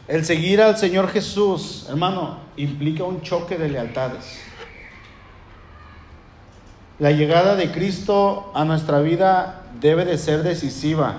el 0.09 0.25
seguir 0.25 0.63
al 0.63 0.79
Señor 0.79 1.11
Jesús, 1.11 1.87
hermano, 1.89 2.39
implica 2.57 3.05
un 3.05 3.21
choque 3.21 3.59
de 3.59 3.69
lealtades. 3.69 4.41
La 6.99 7.11
llegada 7.11 7.57
de 7.57 7.71
Cristo 7.73 8.51
a 8.55 8.65
nuestra 8.65 9.01
vida 9.01 9.63
debe 9.79 10.07
de 10.07 10.17
ser 10.17 10.43
decisiva. 10.43 11.17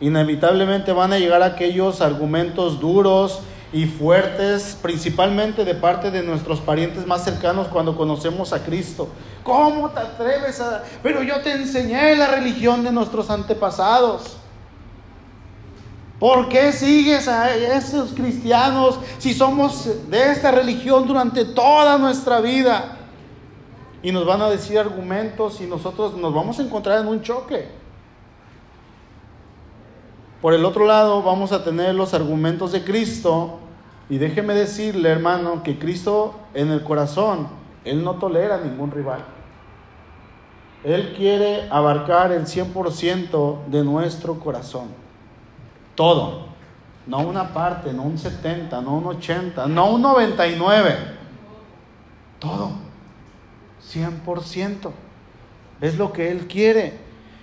Inevitablemente 0.00 0.90
van 0.90 1.12
a 1.12 1.18
llegar 1.18 1.44
aquellos 1.44 2.00
argumentos 2.00 2.80
duros 2.80 3.42
y 3.72 3.86
fuertes, 3.86 4.76
principalmente 4.82 5.64
de 5.64 5.74
parte 5.74 6.10
de 6.10 6.22
nuestros 6.22 6.60
parientes 6.60 7.06
más 7.06 7.24
cercanos 7.24 7.68
cuando 7.68 7.96
conocemos 7.96 8.52
a 8.52 8.62
Cristo. 8.62 9.08
¿Cómo 9.42 9.88
te 9.90 10.00
atreves 10.00 10.60
a...? 10.60 10.82
Pero 11.02 11.22
yo 11.22 11.40
te 11.40 11.52
enseñé 11.52 12.14
la 12.14 12.26
religión 12.26 12.84
de 12.84 12.92
nuestros 12.92 13.30
antepasados. 13.30 14.36
¿Por 16.18 16.48
qué 16.48 16.70
sigues 16.72 17.26
a 17.26 17.52
esos 17.54 18.12
cristianos 18.12 18.98
si 19.18 19.32
somos 19.32 19.88
de 20.08 20.30
esta 20.30 20.50
religión 20.50 21.06
durante 21.08 21.46
toda 21.46 21.96
nuestra 21.98 22.40
vida? 22.40 22.98
Y 24.02 24.12
nos 24.12 24.26
van 24.26 24.42
a 24.42 24.50
decir 24.50 24.78
argumentos 24.78 25.60
y 25.60 25.64
nosotros 25.64 26.14
nos 26.16 26.34
vamos 26.34 26.58
a 26.58 26.62
encontrar 26.62 27.00
en 27.00 27.08
un 27.08 27.22
choque. 27.22 27.81
Por 30.42 30.54
el 30.54 30.64
otro 30.64 30.86
lado, 30.86 31.22
vamos 31.22 31.52
a 31.52 31.62
tener 31.62 31.94
los 31.94 32.14
argumentos 32.14 32.72
de 32.72 32.82
Cristo 32.82 33.60
y 34.10 34.18
déjeme 34.18 34.54
decirle, 34.54 35.08
hermano, 35.08 35.62
que 35.62 35.78
Cristo 35.78 36.34
en 36.52 36.72
el 36.72 36.82
corazón, 36.82 37.46
Él 37.84 38.02
no 38.02 38.16
tolera 38.16 38.58
ningún 38.58 38.90
rival. 38.90 39.24
Él 40.82 41.14
quiere 41.16 41.68
abarcar 41.70 42.32
el 42.32 42.46
100% 42.46 43.66
de 43.66 43.84
nuestro 43.84 44.40
corazón. 44.40 44.88
Todo. 45.94 46.46
No 47.06 47.18
una 47.20 47.54
parte, 47.54 47.92
no 47.92 48.02
un 48.02 48.18
70, 48.18 48.80
no 48.80 48.96
un 48.96 49.06
80, 49.06 49.68
no 49.68 49.92
un 49.92 50.02
99. 50.02 50.96
Todo. 52.40 52.72
100%. 53.92 54.90
Es 55.80 55.96
lo 55.96 56.12
que 56.12 56.32
Él 56.32 56.48
quiere. 56.48 56.98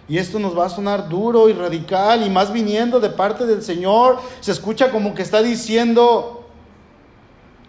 Y 0.10 0.18
esto 0.18 0.40
nos 0.40 0.58
va 0.58 0.66
a 0.66 0.70
sonar 0.70 1.08
duro 1.08 1.48
y 1.48 1.54
radical 1.54 2.26
y 2.26 2.30
más 2.30 2.52
viniendo 2.52 3.00
de 3.00 3.10
parte 3.10 3.46
del 3.46 3.62
Señor. 3.62 4.18
Se 4.42 4.52
escucha 4.52 4.92
como 4.92 5.14
que 5.14 5.22
está 5.22 5.42
diciendo, 5.42 6.40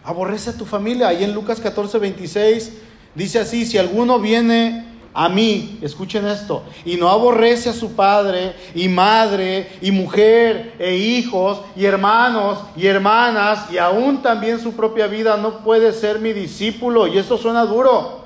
Aborrece 0.03 0.51
a 0.51 0.57
tu 0.57 0.65
familia. 0.65 1.09
Ahí 1.09 1.25
en 1.25 1.35
Lucas 1.35 1.61
14, 1.61 1.99
26 1.99 2.73
dice 3.15 3.39
así, 3.39 3.67
si 3.67 3.77
alguno 3.79 4.19
viene 4.19 4.87
a 5.13 5.29
mí, 5.29 5.79
escuchen 5.83 6.27
esto, 6.29 6.63
y 6.85 6.97
no 6.97 7.09
aborrece 7.09 7.69
a 7.69 7.73
su 7.73 7.95
padre 7.95 8.55
y 8.77 8.89
madre 8.89 9.73
y 9.81 9.91
mujer 9.91 10.75
e 10.79 10.95
hijos 10.95 11.63
y 11.75 11.85
hermanos 11.85 12.61
y 12.77 12.87
hermanas 12.87 13.73
y 13.73 13.79
aún 13.79 14.23
también 14.23 14.61
su 14.61 14.75
propia 14.75 15.09
vida, 15.09 15.37
no 15.37 15.65
puede 15.65 15.93
ser 15.93 16.21
mi 16.21 16.33
discípulo. 16.33 17.09
Y 17.09 17.19
esto 17.19 17.37
suena 17.37 17.65
duro. 17.67 18.20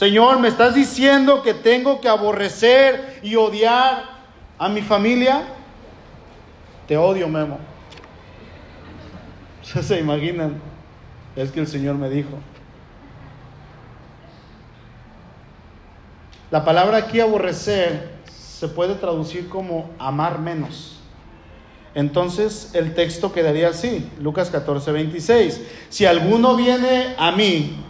Señor, 0.00 0.38
¿me 0.38 0.48
estás 0.48 0.74
diciendo 0.74 1.42
que 1.42 1.52
tengo 1.52 2.00
que 2.00 2.08
aborrecer 2.08 3.20
y 3.22 3.36
odiar 3.36 4.02
a 4.56 4.66
mi 4.70 4.80
familia? 4.80 5.42
Te 6.88 6.96
odio, 6.96 7.28
Memo. 7.28 7.58
¿Se 9.62 10.00
imaginan? 10.00 10.58
Es 11.36 11.52
que 11.52 11.60
el 11.60 11.66
Señor 11.66 11.96
me 11.96 12.08
dijo. 12.08 12.30
La 16.50 16.64
palabra 16.64 16.96
aquí 16.96 17.20
aborrecer 17.20 18.12
se 18.24 18.68
puede 18.68 18.94
traducir 18.94 19.50
como 19.50 19.90
amar 19.98 20.38
menos. 20.38 20.98
Entonces 21.94 22.70
el 22.72 22.94
texto 22.94 23.34
quedaría 23.34 23.68
así, 23.68 24.10
Lucas 24.18 24.48
14, 24.48 24.92
26. 24.92 25.60
Si 25.90 26.06
alguno 26.06 26.56
viene 26.56 27.14
a 27.18 27.32
mí 27.32 27.84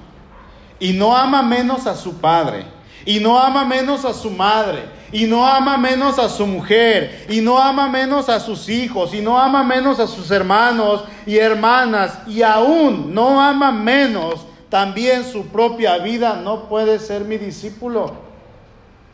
y 0.80 0.92
no 0.92 1.16
ama 1.16 1.42
menos 1.42 1.86
a 1.86 1.94
su 1.94 2.14
padre, 2.14 2.64
y 3.04 3.20
no 3.20 3.38
ama 3.38 3.64
menos 3.64 4.04
a 4.04 4.12
su 4.12 4.30
madre, 4.30 4.84
y 5.12 5.26
no 5.26 5.46
ama 5.46 5.76
menos 5.76 6.18
a 6.18 6.28
su 6.28 6.46
mujer, 6.46 7.26
y 7.28 7.40
no 7.40 7.58
ama 7.58 7.88
menos 7.88 8.28
a 8.28 8.40
sus 8.40 8.68
hijos, 8.68 9.14
y 9.14 9.20
no 9.20 9.38
ama 9.38 9.62
menos 9.62 10.00
a 10.00 10.06
sus 10.06 10.30
hermanos 10.30 11.04
y 11.26 11.36
hermanas, 11.36 12.18
y 12.26 12.42
aún 12.42 13.14
no 13.14 13.40
ama 13.40 13.70
menos 13.70 14.46
también 14.68 15.24
su 15.24 15.46
propia 15.46 15.98
vida, 15.98 16.40
no 16.42 16.68
puede 16.68 16.98
ser 16.98 17.24
mi 17.24 17.36
discípulo. 17.36 18.30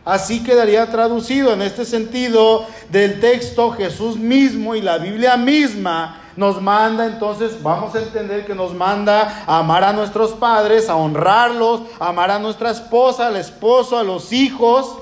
Así 0.05 0.45
quedaría 0.45 0.89
traducido 0.91 1.53
en 1.53 1.63
este 1.63 1.85
sentido 1.85 2.65
del 2.91 3.19
texto 3.19 3.73
Jesús 3.73 4.17
mismo 4.17 4.77
y 4.77 4.81
la 4.81 4.99
Biblia 4.99 5.37
misma 5.37 6.21
nos 6.37 6.61
manda, 6.61 7.07
entonces 7.07 7.63
vamos 7.63 7.95
a 7.95 8.03
entender 8.03 8.45
que 8.45 8.55
nos 8.55 8.75
manda 8.75 9.45
a 9.47 9.59
amar 9.59 9.83
a 9.83 9.93
nuestros 9.93 10.33
padres, 10.33 10.89
a 10.89 10.97
honrarlos, 10.97 11.83
a 11.99 12.09
amar 12.09 12.31
a 12.31 12.39
nuestra 12.39 12.71
esposa, 12.71 13.29
al 13.29 13.37
esposo, 13.37 13.99
a 13.99 14.03
los 14.03 14.33
hijos. 14.33 14.99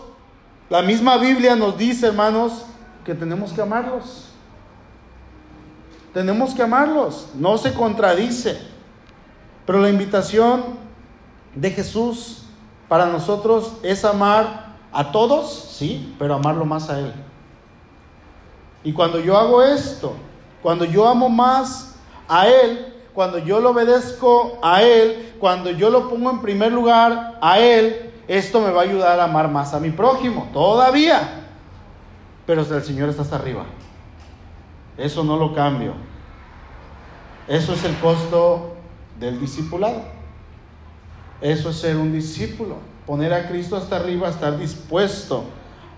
La 0.70 0.82
misma 0.82 1.18
Biblia 1.18 1.56
nos 1.56 1.76
dice, 1.76 2.06
hermanos, 2.06 2.64
que 3.04 3.14
tenemos 3.14 3.52
que 3.52 3.60
amarlos. 3.60 4.28
Tenemos 6.12 6.54
que 6.54 6.62
amarlos, 6.62 7.28
no 7.34 7.58
se 7.58 7.74
contradice. 7.74 8.56
Pero 9.66 9.80
la 9.80 9.90
invitación 9.90 10.62
de 11.54 11.70
Jesús 11.70 12.44
para 12.88 13.06
nosotros 13.06 13.72
es 13.82 14.04
amar 14.04 14.76
a 14.92 15.10
todos, 15.10 15.70
sí, 15.72 16.14
pero 16.18 16.34
amarlo 16.34 16.64
más 16.64 16.88
a 16.88 17.00
Él. 17.00 17.12
Y 18.84 18.92
cuando 18.92 19.18
yo 19.18 19.36
hago 19.36 19.62
esto, 19.62 20.14
cuando 20.64 20.86
yo 20.86 21.06
amo 21.06 21.28
más 21.28 21.94
a 22.26 22.48
Él, 22.48 22.94
cuando 23.12 23.36
yo 23.36 23.60
lo 23.60 23.72
obedezco 23.72 24.58
a 24.62 24.82
Él, 24.82 25.34
cuando 25.38 25.70
yo 25.70 25.90
lo 25.90 26.08
pongo 26.08 26.30
en 26.30 26.40
primer 26.40 26.72
lugar 26.72 27.38
a 27.42 27.58
Él, 27.58 28.14
esto 28.26 28.62
me 28.62 28.70
va 28.70 28.80
a 28.80 28.84
ayudar 28.84 29.20
a 29.20 29.24
amar 29.24 29.50
más 29.50 29.74
a 29.74 29.78
mi 29.78 29.90
prójimo, 29.90 30.48
todavía. 30.54 31.44
Pero 32.46 32.62
el 32.62 32.82
Señor 32.82 33.10
está 33.10 33.20
hasta 33.20 33.36
arriba. 33.36 33.66
Eso 34.96 35.22
no 35.22 35.36
lo 35.36 35.54
cambio. 35.54 35.92
Eso 37.46 37.74
es 37.74 37.84
el 37.84 37.94
costo 37.98 38.74
del 39.20 39.38
discipulado. 39.38 40.00
Eso 41.42 41.68
es 41.68 41.76
ser 41.76 41.98
un 41.98 42.10
discípulo. 42.10 42.76
Poner 43.04 43.34
a 43.34 43.48
Cristo 43.48 43.76
hasta 43.76 43.96
arriba, 43.96 44.30
estar 44.30 44.56
dispuesto 44.56 45.44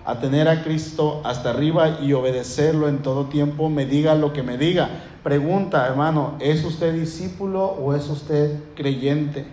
a 0.06 0.20
tener 0.20 0.48
a 0.48 0.62
Cristo 0.62 1.20
hasta 1.24 1.50
arriba 1.50 1.98
y 2.00 2.12
obedecerlo 2.12 2.88
en 2.88 3.02
todo 3.02 3.26
tiempo, 3.26 3.68
me 3.68 3.86
diga 3.86 4.14
lo 4.14 4.32
que 4.32 4.44
me 4.44 4.56
diga. 4.56 4.88
Pregunta, 5.24 5.84
hermano, 5.84 6.36
¿es 6.38 6.64
usted 6.64 6.94
discípulo 6.94 7.64
o 7.64 7.92
es 7.92 8.08
usted 8.08 8.56
creyente? 8.76 9.44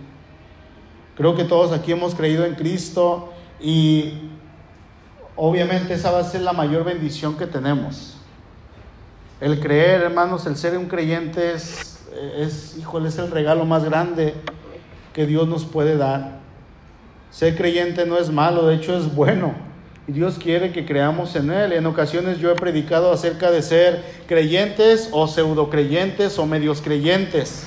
Creo 1.16 1.34
que 1.34 1.42
todos 1.42 1.72
aquí 1.72 1.90
hemos 1.90 2.14
creído 2.14 2.44
en 2.44 2.54
Cristo 2.54 3.32
y 3.60 4.30
obviamente 5.34 5.94
esa 5.94 6.12
va 6.12 6.20
a 6.20 6.24
ser 6.24 6.42
la 6.42 6.52
mayor 6.52 6.84
bendición 6.84 7.36
que 7.36 7.48
tenemos. 7.48 8.16
El 9.40 9.58
creer, 9.58 10.02
hermanos, 10.02 10.46
el 10.46 10.56
ser 10.56 10.78
un 10.78 10.86
creyente 10.86 11.52
es, 11.52 12.00
es 12.36 12.76
es 12.78 13.18
el 13.18 13.30
regalo 13.32 13.64
más 13.64 13.84
grande 13.84 14.34
que 15.12 15.26
Dios 15.26 15.48
nos 15.48 15.64
puede 15.64 15.96
dar. 15.96 16.38
Ser 17.32 17.56
creyente 17.56 18.06
no 18.06 18.16
es 18.18 18.30
malo, 18.30 18.66
de 18.66 18.76
hecho 18.76 18.96
es 18.96 19.12
bueno. 19.12 19.73
Y 20.06 20.12
Dios 20.12 20.38
quiere 20.38 20.70
que 20.70 20.84
creamos 20.84 21.34
en 21.34 21.50
Él. 21.50 21.72
En 21.72 21.86
ocasiones 21.86 22.38
yo 22.38 22.50
he 22.50 22.54
predicado 22.54 23.10
acerca 23.10 23.50
de 23.50 23.62
ser 23.62 24.02
creyentes 24.26 25.08
o 25.12 25.26
pseudo 25.26 25.70
creyentes 25.70 26.38
o 26.38 26.46
medios 26.46 26.82
creyentes. 26.82 27.66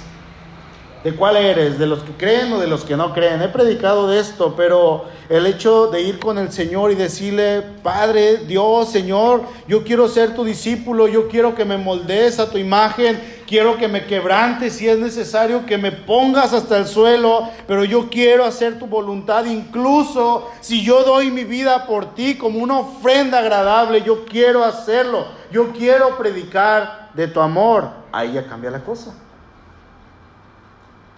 ¿De 1.07 1.15
cuál 1.15 1.37
eres? 1.37 1.79
¿De 1.79 1.85
los 1.85 2.03
que 2.03 2.11
creen 2.11 2.51
o 2.51 2.59
de 2.59 2.67
los 2.67 2.83
que 2.83 2.97
no 2.97 3.13
creen? 3.13 3.41
He 3.41 3.47
predicado 3.47 4.09
de 4.09 4.19
esto, 4.19 4.55
pero 4.57 5.05
el 5.29 5.45
hecho 5.45 5.87
de 5.87 6.01
ir 6.01 6.19
con 6.19 6.37
el 6.37 6.51
Señor 6.51 6.91
y 6.91 6.95
decirle, 6.95 7.63
Padre, 7.81 8.39
Dios, 8.39 8.89
Señor, 8.89 9.43
yo 9.69 9.85
quiero 9.85 10.09
ser 10.09 10.35
tu 10.35 10.43
discípulo, 10.43 11.07
yo 11.07 11.29
quiero 11.29 11.55
que 11.55 11.63
me 11.63 11.77
moldees 11.77 12.39
a 12.39 12.49
tu 12.51 12.57
imagen, 12.57 13.21
quiero 13.47 13.77
que 13.77 13.87
me 13.87 14.05
quebrantes 14.05 14.73
si 14.73 14.89
es 14.89 14.97
necesario, 14.97 15.65
que 15.65 15.77
me 15.77 15.93
pongas 15.93 16.51
hasta 16.51 16.77
el 16.77 16.85
suelo, 16.85 17.47
pero 17.67 17.85
yo 17.85 18.09
quiero 18.09 18.43
hacer 18.43 18.77
tu 18.77 18.85
voluntad, 18.85 19.45
incluso 19.45 20.49
si 20.59 20.83
yo 20.83 21.05
doy 21.05 21.31
mi 21.31 21.45
vida 21.45 21.87
por 21.87 22.15
ti 22.15 22.35
como 22.35 22.59
una 22.59 22.79
ofrenda 22.79 23.39
agradable, 23.39 24.01
yo 24.01 24.25
quiero 24.25 24.61
hacerlo, 24.65 25.25
yo 25.53 25.71
quiero 25.71 26.17
predicar 26.17 27.11
de 27.13 27.29
tu 27.29 27.39
amor. 27.39 27.91
Ahí 28.11 28.33
ya 28.33 28.45
cambia 28.45 28.71
la 28.71 28.83
cosa. 28.83 29.13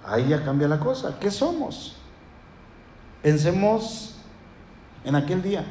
Ahí 0.09 0.27
ya 0.27 0.43
cambia 0.43 0.67
la 0.67 0.79
cosa. 0.79 1.19
¿Qué 1.19 1.29
somos? 1.29 1.95
Pensemos 3.21 4.15
en 5.03 5.15
aquel 5.15 5.41
día. 5.43 5.65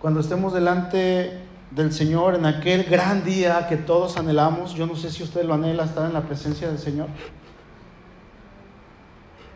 Cuando 0.00 0.20
estemos 0.20 0.52
delante 0.52 1.42
del 1.74 1.92
Señor 1.92 2.34
en 2.34 2.44
aquel 2.44 2.84
gran 2.84 3.24
día 3.24 3.66
que 3.68 3.76
todos 3.76 4.16
anhelamos. 4.16 4.74
Yo 4.74 4.86
no 4.86 4.96
sé 4.96 5.10
si 5.10 5.22
usted 5.22 5.44
lo 5.44 5.54
anhela 5.54 5.84
estar 5.84 6.06
en 6.06 6.12
la 6.12 6.22
presencia 6.22 6.68
del 6.68 6.78
Señor. 6.78 7.08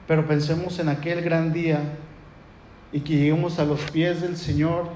Pero 0.06 0.26
pensemos 0.26 0.78
en 0.78 0.88
aquel 0.88 1.22
gran 1.22 1.52
día 1.52 1.98
y 2.92 3.00
que 3.00 3.14
lleguemos 3.16 3.58
a 3.58 3.64
los 3.64 3.80
pies 3.90 4.22
del 4.22 4.36
Señor 4.36 4.88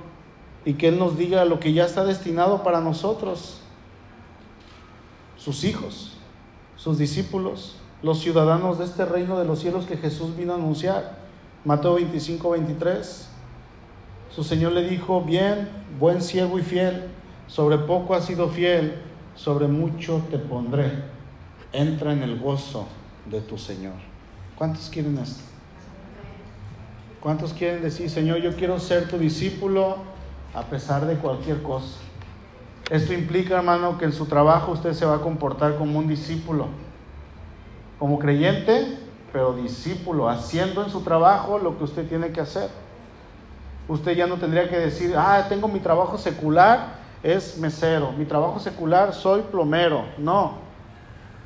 y 0.65 0.75
que 0.75 0.89
Él 0.89 0.99
nos 0.99 1.19
diga 1.19 1.45
lo 1.45 1.59
que 1.59 1.73
ya 1.73 1.85
está 1.85 2.05
destinado 2.05 2.63
para 2.63 2.81
nosotros, 2.81 3.61
sus 5.37 5.65
hijos, 5.65 6.17
sus 6.77 6.97
discípulos, 6.99 7.80
los 8.03 8.21
ciudadanos 8.21 8.79
de 8.79 8.85
este 8.85 9.05
reino 9.05 9.39
de 9.39 9.45
los 9.45 9.61
cielos 9.61 9.87
que 9.87 9.97
Jesús 9.97 10.37
vino 10.37 10.53
a 10.53 10.57
anunciar. 10.57 11.19
Mateo 11.65 11.95
25, 11.95 12.51
23. 12.51 13.29
Su 14.35 14.45
Señor 14.45 14.73
le 14.73 14.89
dijo, 14.89 15.23
bien, 15.23 15.69
buen 15.99 16.23
siervo 16.23 16.59
y 16.59 16.63
fiel, 16.63 17.09
sobre 17.47 17.79
poco 17.79 18.15
has 18.15 18.25
sido 18.25 18.49
fiel, 18.49 18.95
sobre 19.35 19.67
mucho 19.67 20.23
te 20.31 20.39
pondré. 20.39 20.93
Entra 21.73 22.13
en 22.13 22.23
el 22.23 22.39
gozo 22.39 22.87
de 23.27 23.41
tu 23.41 23.59
Señor. 23.59 23.95
¿Cuántos 24.57 24.89
quieren 24.89 25.19
esto? 25.19 25.43
¿Cuántos 27.21 27.53
quieren 27.53 27.83
decir, 27.83 28.09
Señor, 28.09 28.39
yo 28.39 28.57
quiero 28.57 28.79
ser 28.79 29.09
tu 29.09 29.19
discípulo 29.19 29.97
a 30.55 30.63
pesar 30.63 31.07
de 31.07 31.17
cualquier 31.17 31.63
cosa? 31.63 31.99
Esto 32.91 33.13
implica, 33.13 33.57
hermano, 33.57 33.99
que 33.99 34.07
en 34.07 34.13
su 34.13 34.27
trabajo 34.27 34.73
usted 34.73 34.95
se 34.95 35.05
va 35.05 35.17
a 35.17 35.21
comportar 35.21 35.77
como 35.77 35.99
un 35.99 36.09
discípulo, 36.09 36.69
como 38.01 38.19
creyente, 38.19 38.99
pero 39.31 39.53
discípulo, 39.53 40.29
haciendo 40.29 40.83
en 40.83 40.91
su 40.91 41.03
trabajo 41.03 41.59
lo 41.59 41.77
que 41.77 41.85
usted 41.85 42.09
tiene 42.09 42.33
que 42.33 42.41
hacer. 42.41 42.71
Usted 43.87 44.17
ya 44.17 44.27
no 44.27 44.37
tendría 44.37 44.71
que 44.71 44.79
decir, 44.79 45.15
ah, 45.17 45.45
tengo 45.51 45.69
mi 45.69 45.81
trabajo 45.81 46.17
secular, 46.17 46.95
es 47.23 47.59
mesero, 47.59 48.11
mi 48.13 48.25
trabajo 48.25 48.59
secular, 48.59 49.13
soy 49.13 49.43
plomero. 49.43 50.07
No, 50.17 50.55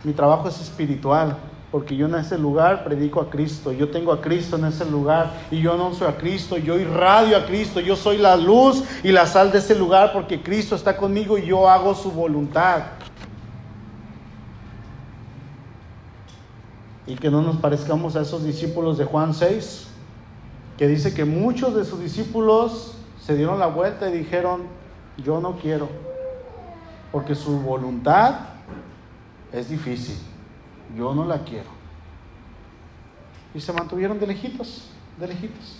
mi 0.04 0.12
trabajo 0.12 0.48
es 0.48 0.60
espiritual, 0.60 1.36
porque 1.72 1.96
yo 1.96 2.06
en 2.06 2.14
ese 2.14 2.38
lugar 2.38 2.84
predico 2.84 3.20
a 3.20 3.28
Cristo, 3.28 3.72
yo 3.72 3.90
tengo 3.90 4.12
a 4.12 4.20
Cristo 4.20 4.54
en 4.54 4.66
ese 4.66 4.88
lugar 4.88 5.32
y 5.50 5.60
yo 5.60 5.72
anuncio 5.72 6.06
a 6.06 6.16
Cristo, 6.16 6.56
yo 6.56 6.78
irradio 6.78 7.36
a 7.36 7.46
Cristo, 7.46 7.80
yo 7.80 7.96
soy 7.96 8.18
la 8.18 8.36
luz 8.36 8.84
y 9.02 9.10
la 9.10 9.26
sal 9.26 9.50
de 9.50 9.58
ese 9.58 9.74
lugar 9.74 10.12
porque 10.12 10.40
Cristo 10.40 10.76
está 10.76 10.96
conmigo 10.96 11.36
y 11.36 11.46
yo 11.46 11.68
hago 11.68 11.96
su 11.96 12.12
voluntad. 12.12 12.82
Y 17.06 17.16
que 17.16 17.30
no 17.30 17.42
nos 17.42 17.56
parezcamos 17.56 18.16
a 18.16 18.22
esos 18.22 18.44
discípulos 18.44 18.98
de 18.98 19.04
Juan 19.04 19.34
6, 19.34 19.88
que 20.78 20.88
dice 20.88 21.14
que 21.14 21.24
muchos 21.24 21.74
de 21.74 21.84
sus 21.84 22.00
discípulos 22.00 22.94
se 23.20 23.36
dieron 23.36 23.58
la 23.58 23.66
vuelta 23.66 24.08
y 24.08 24.18
dijeron, 24.18 24.62
yo 25.18 25.40
no 25.40 25.56
quiero, 25.56 25.88
porque 27.12 27.34
su 27.34 27.60
voluntad 27.60 28.40
es 29.52 29.68
difícil, 29.68 30.16
yo 30.96 31.14
no 31.14 31.24
la 31.24 31.44
quiero. 31.44 31.70
Y 33.54 33.60
se 33.60 33.72
mantuvieron 33.72 34.18
de 34.18 34.26
lejitos, 34.26 34.90
de 35.18 35.28
lejitos. 35.28 35.78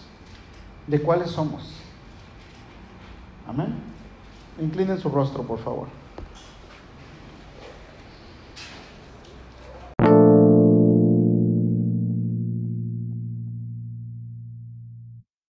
¿De 0.86 1.00
cuáles 1.00 1.30
somos? 1.30 1.72
Amén. 3.48 3.74
Inclinen 4.60 4.98
su 4.98 5.08
rostro, 5.08 5.42
por 5.42 5.58
favor. 5.58 5.88